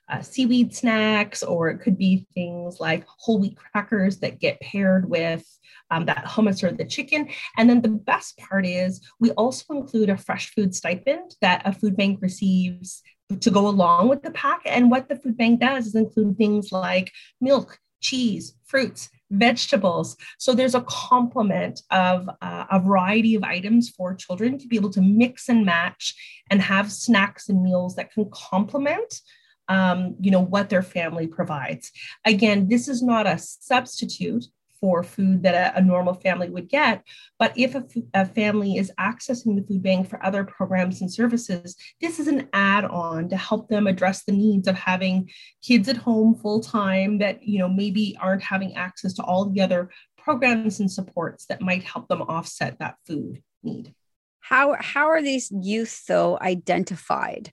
uh, 0.09 0.21
seaweed 0.21 0.75
snacks, 0.75 1.43
or 1.43 1.69
it 1.69 1.79
could 1.79 1.97
be 1.97 2.27
things 2.33 2.79
like 2.79 3.05
whole 3.07 3.39
wheat 3.39 3.57
crackers 3.57 4.19
that 4.19 4.39
get 4.39 4.59
paired 4.59 5.09
with 5.09 5.45
um, 5.89 6.05
that 6.05 6.25
hummus 6.25 6.63
or 6.63 6.71
the 6.71 6.85
chicken. 6.85 7.29
And 7.57 7.69
then 7.69 7.81
the 7.81 7.89
best 7.89 8.37
part 8.37 8.65
is 8.65 9.01
we 9.19 9.31
also 9.31 9.73
include 9.73 10.09
a 10.09 10.17
fresh 10.17 10.53
food 10.53 10.75
stipend 10.75 11.35
that 11.41 11.61
a 11.65 11.71
food 11.71 11.95
bank 11.95 12.19
receives 12.21 13.01
to 13.39 13.49
go 13.49 13.67
along 13.67 14.09
with 14.09 14.23
the 14.23 14.31
pack. 14.31 14.61
And 14.65 14.91
what 14.91 15.07
the 15.07 15.15
food 15.15 15.37
bank 15.37 15.61
does 15.61 15.87
is 15.87 15.95
include 15.95 16.37
things 16.37 16.71
like 16.71 17.11
milk, 17.39 17.77
cheese, 18.02 18.54
fruits, 18.66 19.10
vegetables. 19.32 20.18
So 20.38 20.54
there's 20.54 20.76
a 20.76 20.82
complement 20.82 21.82
of 21.89 22.30
uh, 22.41 22.66
a 22.70 22.80
variety 22.80 23.36
of 23.36 23.43
items 23.43 23.89
for 23.89 24.14
children 24.14 24.58
to 24.58 24.68
be 24.68 24.76
able 24.76 24.89
to 24.91 25.02
mix 25.02 25.47
and 25.47 25.66
match 25.66 26.16
and 26.49 26.62
have 26.62 26.91
snacks 26.91 27.47
and 27.47 27.64
meals 27.64 27.95
that 27.95 28.12
can 28.12 28.30
complement 28.32 29.22
um, 29.68 30.16
you 30.20 30.32
know 30.32 30.41
what 30.41 30.70
their 30.70 30.82
family 30.82 31.28
provides 31.28 31.91
again 32.26 32.68
this 32.68 32.89
is 32.89 33.02
not 33.02 33.26
a 33.26 33.38
substitute 33.38 34.45
for 34.82 35.03
food 35.03 35.43
that 35.43 35.53
a, 35.53 35.77
a 35.77 35.82
normal 35.82 36.15
family 36.15 36.49
would 36.49 36.67
get. 36.67 37.03
But 37.39 37.53
if 37.55 37.75
a, 37.75 37.86
a 38.13 38.25
family 38.25 38.77
is 38.77 38.91
accessing 38.99 39.55
the 39.55 39.65
food 39.65 39.84
bank 39.84 40.09
for 40.09 40.23
other 40.25 40.43
programs 40.43 41.01
and 41.01 41.13
services, 41.13 41.75
this 42.01 42.19
is 42.19 42.27
an 42.27 42.49
add 42.51 42.84
on 42.86 43.29
to 43.29 43.38
help 43.38 43.69
them 43.69 43.88
address 43.88 44.23
the 44.23 44.32
needs 44.32 44.67
of 44.67 44.75
having 44.75 45.29
kids 45.61 45.88
at 45.88 45.97
home 45.97 46.36
full 46.36 46.59
time 46.59 47.19
that, 47.19 47.43
you 47.43 47.59
know, 47.59 47.69
maybe 47.69 48.17
aren't 48.19 48.41
having 48.41 48.75
access 48.75 49.13
to 49.13 49.23
all 49.23 49.45
the 49.45 49.61
other 49.61 49.91
programs 50.17 50.79
and 50.79 50.91
supports 50.91 51.45
that 51.45 51.61
might 51.61 51.84
help 51.84 52.07
them 52.07 52.23
offset 52.23 52.77
that 52.79 52.95
food 53.05 53.41
need. 53.63 53.93
How, 54.39 54.75
how 54.79 55.07
are 55.07 55.21
these 55.21 55.51
youth, 55.51 56.05
though, 56.07 56.39
identified? 56.41 57.51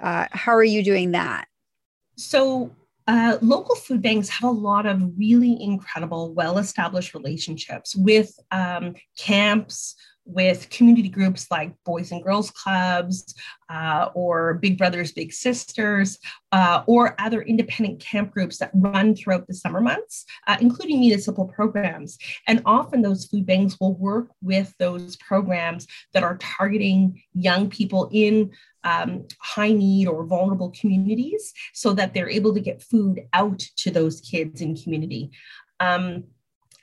Uh, 0.00 0.26
how 0.30 0.52
are 0.52 0.64
you 0.64 0.84
doing 0.84 1.10
that? 1.10 1.46
So 2.16 2.70
uh, 3.08 3.38
local 3.40 3.74
food 3.74 4.02
banks 4.02 4.28
have 4.28 4.48
a 4.48 4.52
lot 4.52 4.84
of 4.84 5.02
really 5.18 5.60
incredible, 5.62 6.34
well 6.34 6.58
established 6.58 7.14
relationships 7.14 7.96
with 7.96 8.38
um, 8.50 8.94
camps, 9.16 9.96
with 10.26 10.68
community 10.68 11.08
groups 11.08 11.46
like 11.50 11.72
Boys 11.86 12.12
and 12.12 12.22
Girls 12.22 12.50
Clubs 12.50 13.34
uh, 13.70 14.10
or 14.14 14.54
Big 14.54 14.76
Brothers 14.76 15.12
Big 15.12 15.32
Sisters, 15.32 16.18
uh, 16.52 16.82
or 16.86 17.14
other 17.18 17.40
independent 17.40 17.98
camp 18.00 18.30
groups 18.30 18.58
that 18.58 18.70
run 18.74 19.14
throughout 19.14 19.46
the 19.46 19.54
summer 19.54 19.80
months, 19.80 20.26
uh, 20.46 20.58
including 20.60 21.00
municipal 21.00 21.46
programs. 21.46 22.18
And 22.46 22.60
often 22.66 23.00
those 23.00 23.24
food 23.24 23.46
banks 23.46 23.78
will 23.80 23.94
work 23.94 24.28
with 24.42 24.74
those 24.78 25.16
programs 25.16 25.86
that 26.12 26.22
are 26.22 26.36
targeting 26.36 27.22
young 27.32 27.70
people 27.70 28.10
in 28.12 28.50
um, 28.84 29.26
high 29.40 29.72
need 29.72 30.08
or 30.08 30.24
vulnerable 30.24 30.72
communities 30.78 31.52
so 31.74 31.92
that 31.92 32.14
they're 32.14 32.30
able 32.30 32.54
to 32.54 32.60
get 32.60 32.82
food 32.82 33.22
out 33.32 33.58
to 33.76 33.90
those 33.90 34.20
kids 34.20 34.60
in 34.60 34.76
community. 34.76 35.30
Um, 35.80 36.24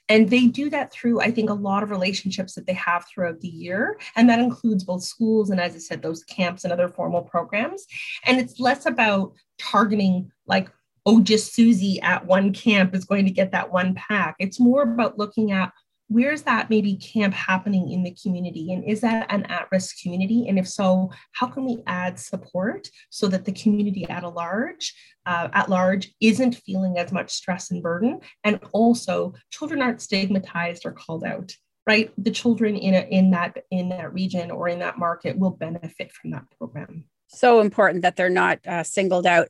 and 0.07 0.29
they 0.29 0.45
do 0.47 0.69
that 0.69 0.91
through, 0.91 1.19
I 1.19 1.31
think, 1.31 1.49
a 1.49 1.53
lot 1.53 1.81
of 1.81 1.89
relationships 1.89 2.53
that 2.53 2.67
they 2.67 2.73
have 2.73 3.05
throughout 3.07 3.39
the 3.39 3.47
year. 3.47 3.97
And 4.15 4.29
that 4.29 4.39
includes 4.39 4.83
both 4.83 5.03
schools 5.03 5.49
and, 5.49 5.59
as 5.59 5.75
I 5.75 5.79
said, 5.79 6.01
those 6.01 6.23
camps 6.25 6.63
and 6.63 6.71
other 6.71 6.89
formal 6.89 7.23
programs. 7.23 7.85
And 8.25 8.39
it's 8.39 8.59
less 8.59 8.85
about 8.85 9.33
targeting 9.57 10.31
like, 10.45 10.69
oh, 11.07 11.21
just 11.21 11.55
Susie 11.55 11.99
at 12.01 12.25
one 12.25 12.53
camp 12.53 12.93
is 12.93 13.05
going 13.05 13.25
to 13.25 13.31
get 13.31 13.51
that 13.51 13.71
one 13.71 13.95
pack. 13.95 14.35
It's 14.37 14.59
more 14.59 14.83
about 14.83 15.17
looking 15.17 15.51
at 15.51 15.71
where's 16.07 16.43
that 16.43 16.69
maybe 16.69 16.95
camp 16.95 17.33
happening 17.33 17.91
in 17.91 18.03
the 18.03 18.15
community? 18.21 18.71
And 18.71 18.83
is 18.83 19.01
that 19.01 19.31
an 19.31 19.43
at-risk 19.43 20.01
community? 20.01 20.47
And 20.47 20.59
if 20.59 20.67
so 20.67 21.11
how 21.33 21.47
can 21.47 21.65
we 21.65 21.81
add 21.87 22.19
support 22.19 22.89
so 23.09 23.27
that 23.27 23.45
the 23.45 23.51
community 23.51 24.07
at 24.09 24.23
a 24.23 24.29
large 24.29 24.93
uh, 25.25 25.49
at 25.53 25.69
large 25.69 26.13
isn't 26.21 26.61
feeling 26.65 26.97
as 26.99 27.11
much 27.11 27.31
stress 27.31 27.71
and 27.71 27.81
burden? 27.81 28.21
And 28.43 28.59
also 28.71 29.33
children 29.49 29.81
aren't 29.81 30.01
stigmatized 30.01 30.85
or 30.85 30.91
called 30.91 31.23
out 31.23 31.53
right? 31.87 32.11
The 32.17 32.31
children 32.31 32.75
in 32.75 32.95
a, 32.95 33.01
in 33.01 33.31
that 33.31 33.57
in 33.69 33.89
that 33.89 34.11
region 34.13 34.51
or 34.51 34.67
in 34.67 34.79
that 34.79 34.97
market 34.97 35.37
will 35.37 35.51
benefit 35.51 36.11
from 36.11 36.31
that 36.31 36.45
program. 36.57 37.05
So 37.27 37.59
important 37.59 38.01
that 38.03 38.15
they're 38.15 38.29
not 38.29 38.59
uh, 38.65 38.83
singled 38.83 39.27
out. 39.27 39.49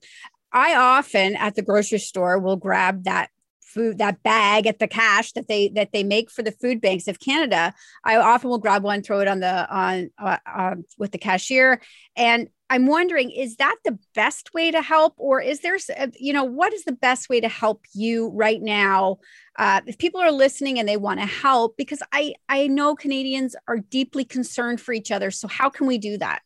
I 0.51 0.75
often 0.75 1.35
at 1.35 1.55
the 1.55 1.61
grocery 1.61 1.99
store 1.99 2.39
will 2.39 2.55
grab 2.55 3.03
that 3.03 3.29
food 3.76 3.99
that 3.99 4.23
bag 4.23 4.65
at 4.65 4.80
the 4.80 4.88
cash 4.88 5.34
that 5.34 5.47
they 5.47 5.69
that 5.69 5.91
they 5.91 6.03
make 6.03 6.32
for 6.32 6.43
the 6.43 6.57
food 6.61 6.82
banks 6.82 7.07
of 7.07 7.19
Canada. 7.19 7.73
I 8.03 8.15
often 8.15 8.49
will 8.49 8.57
grab 8.65 8.84
one, 8.84 9.03
throw 9.03 9.19
it 9.19 9.28
on 9.28 9.41
the 9.41 9.55
on 9.69 10.09
uh, 10.17 10.38
uh, 10.45 10.76
with 10.97 11.11
the 11.11 11.19
cashier, 11.19 11.82
and 12.15 12.49
I'm 12.69 12.88
wondering, 12.88 13.30
is 13.30 13.57
that 13.57 13.76
the 13.84 13.99
best 14.15 14.53
way 14.55 14.71
to 14.71 14.82
help, 14.82 15.13
or 15.17 15.39
is 15.39 15.59
there, 15.59 15.78
uh, 15.97 16.07
you 16.19 16.34
know, 16.34 16.43
what 16.43 16.73
is 16.73 16.84
the 16.84 16.93
best 16.93 17.30
way 17.30 17.39
to 17.39 17.47
help 17.47 17.86
you 17.93 18.30
right 18.34 18.61
now? 18.61 19.19
Uh, 19.59 19.82
if 19.86 19.99
people 19.99 20.19
are 20.19 20.32
listening 20.32 20.80
and 20.80 20.89
they 20.89 20.97
want 20.97 21.19
to 21.19 21.28
help, 21.28 21.78
because 21.78 22.01
I 22.11 22.34
I 22.49 22.67
know 22.67 22.95
Canadians 22.95 23.55
are 23.67 23.78
deeply 23.78 24.26
concerned 24.26 24.82
for 24.82 24.93
each 24.93 25.11
other. 25.11 25.30
So 25.30 25.47
how 25.47 25.69
can 25.69 25.86
we 25.86 25.99
do 25.99 26.17
that? 26.17 26.41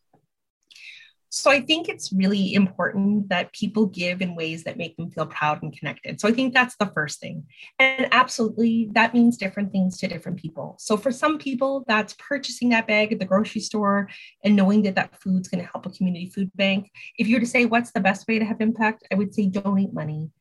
So 1.32 1.52
I 1.52 1.62
think 1.62 1.88
it's 1.88 2.12
really 2.12 2.56
important 2.56 3.30
that 3.30 3.54
people 3.54 3.86
give 3.86 4.22
in 4.22 4.36
ways 4.36 4.64
that 4.64 4.78
make 4.78 4.98
them 4.98 5.12
feel 5.12 5.28
proud 5.28 5.62
and 5.62 5.78
connected. 5.78 6.20
So 6.20 6.28
I 6.28 6.32
think 6.32 6.56
that's 6.56 6.76
the 6.78 6.88
first 6.88 7.20
thing. 7.20 7.46
And 7.78 8.08
absolutely, 8.12 8.90
that 8.94 9.14
means 9.14 9.38
different 9.38 9.72
things 9.72 10.00
to 10.00 10.08
different 10.08 10.40
people. 10.40 10.76
So 10.80 10.98
for 10.98 11.12
some 11.12 11.38
people, 11.38 11.86
that's 11.88 12.16
purchasing 12.18 12.70
that 12.70 12.88
bag 12.88 13.14
at 13.14 13.20
the 13.20 13.26
grocery 13.26 13.62
store 13.62 14.10
and 14.44 14.56
knowing 14.56 14.82
that 14.84 14.96
that 14.96 15.16
food's 15.22 15.48
going 15.48 15.64
to 15.64 15.70
help 15.72 15.86
a 15.86 15.92
community 15.92 16.32
food 16.32 16.50
bank. 16.56 16.90
If 17.20 17.28
you 17.28 17.36
were 17.36 17.42
to 17.42 17.46
say, 17.46 17.66
what's 17.66 17.92
the 17.92 18.00
best 18.00 18.28
way 18.28 18.40
to 18.40 18.46
have 18.46 18.60
impact? 18.60 19.06
I 19.12 19.16
would 19.16 19.36
say 19.36 19.46
donate 19.46 19.94
money. 19.94 20.32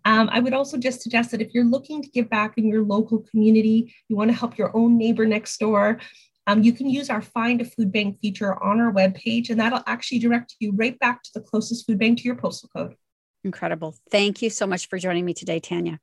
Um, 0.06 0.30
I 0.32 0.40
would 0.40 0.54
also 0.54 0.78
just 0.78 1.02
suggest 1.02 1.32
that 1.32 1.42
if 1.42 1.54
you're 1.54 1.64
looking 1.64 2.02
to 2.02 2.10
give 2.10 2.30
back 2.30 2.58
in 2.58 2.68
your 2.68 2.84
local 2.84 3.20
community, 3.20 3.96
you 4.10 4.18
want 4.18 4.32
to 4.32 4.38
help 4.38 4.58
your 4.58 4.76
own 4.76 4.98
neighbor 4.98 5.26
next 5.26 5.58
door, 5.60 6.00
um, 6.46 6.62
you 6.62 6.74
can 6.74 6.90
use 6.90 7.10
our 7.10 7.22
Find 7.22 7.62
a 7.62 7.66
Food 7.66 7.92
Bank 7.92 8.20
feature 8.20 8.62
on 8.62 8.82
our 8.82 8.92
webpage, 8.92 9.50
and 9.50 9.60
that'll 9.60 9.84
actually 9.88 10.20
direct 10.20 10.56
you 10.60 10.74
right 10.74 11.00
back 11.00 11.24
to 11.24 11.30
the 11.34 11.42
closest 11.42 11.88
food 11.88 12.00
bank 12.00 12.20
to 12.20 12.26
your 12.26 12.36
postal 12.36 12.70
code. 12.76 12.96
Incredible. 13.44 13.96
Thank 14.10 14.42
you 14.42 14.50
so 14.50 14.66
much 14.66 14.88
for 14.88 14.98
joining 14.98 15.26
me 15.26 15.34
today, 15.34 15.60
Tanya. 15.60 16.00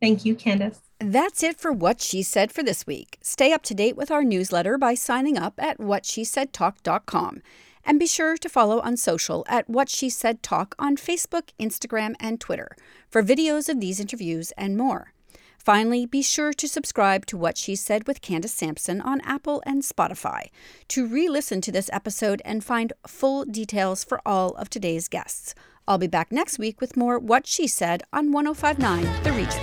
Thank 0.00 0.24
you, 0.24 0.34
Candace. 0.34 0.80
That's 0.98 1.42
it 1.42 1.60
for 1.60 1.72
What 1.72 2.00
She 2.00 2.22
Said 2.22 2.50
for 2.50 2.62
this 2.64 2.86
week. 2.86 3.18
Stay 3.22 3.52
up 3.52 3.62
to 3.64 3.74
date 3.74 3.96
with 3.96 4.10
our 4.10 4.24
newsletter 4.24 4.76
by 4.76 4.94
signing 4.94 5.38
up 5.38 5.54
at 5.58 5.78
whatshesaidtalk.com. 5.78 7.42
And 7.84 7.98
be 7.98 8.06
sure 8.06 8.36
to 8.36 8.48
follow 8.48 8.80
on 8.80 8.96
social 8.96 9.44
at 9.48 9.68
What 9.68 9.88
She 9.88 10.08
Said 10.08 10.42
Talk 10.42 10.74
on 10.78 10.96
Facebook, 10.96 11.50
Instagram, 11.58 12.14
and 12.20 12.40
Twitter 12.40 12.76
for 13.08 13.22
videos 13.22 13.68
of 13.68 13.80
these 13.80 14.00
interviews 14.00 14.52
and 14.56 14.76
more. 14.76 15.12
Finally, 15.58 16.06
be 16.06 16.22
sure 16.22 16.52
to 16.52 16.66
subscribe 16.66 17.24
to 17.26 17.36
What 17.36 17.56
She 17.56 17.76
Said 17.76 18.08
with 18.08 18.20
Candace 18.20 18.52
Sampson 18.52 19.00
on 19.00 19.20
Apple 19.20 19.62
and 19.64 19.82
Spotify 19.82 20.48
to 20.88 21.06
re 21.06 21.28
listen 21.28 21.60
to 21.60 21.70
this 21.70 21.88
episode 21.92 22.42
and 22.44 22.64
find 22.64 22.92
full 23.06 23.44
details 23.44 24.02
for 24.02 24.20
all 24.26 24.50
of 24.54 24.68
today's 24.68 25.06
guests. 25.06 25.54
I'll 25.86 25.98
be 25.98 26.06
back 26.06 26.32
next 26.32 26.58
week 26.58 26.80
with 26.80 26.96
more 26.96 27.18
What 27.18 27.46
She 27.46 27.66
Said 27.66 28.02
on 28.12 28.32
1059 28.32 29.22
The 29.22 29.32
Region. 29.32 29.60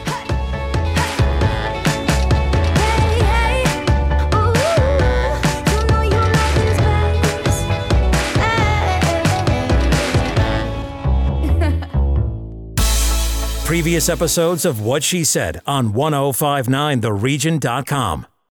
Previous 13.65 14.09
episodes 14.09 14.65
of 14.65 14.81
What 14.81 15.03
She 15.03 15.23
Said 15.23 15.61
on 15.67 15.93
1059theregion.com. 15.93 18.25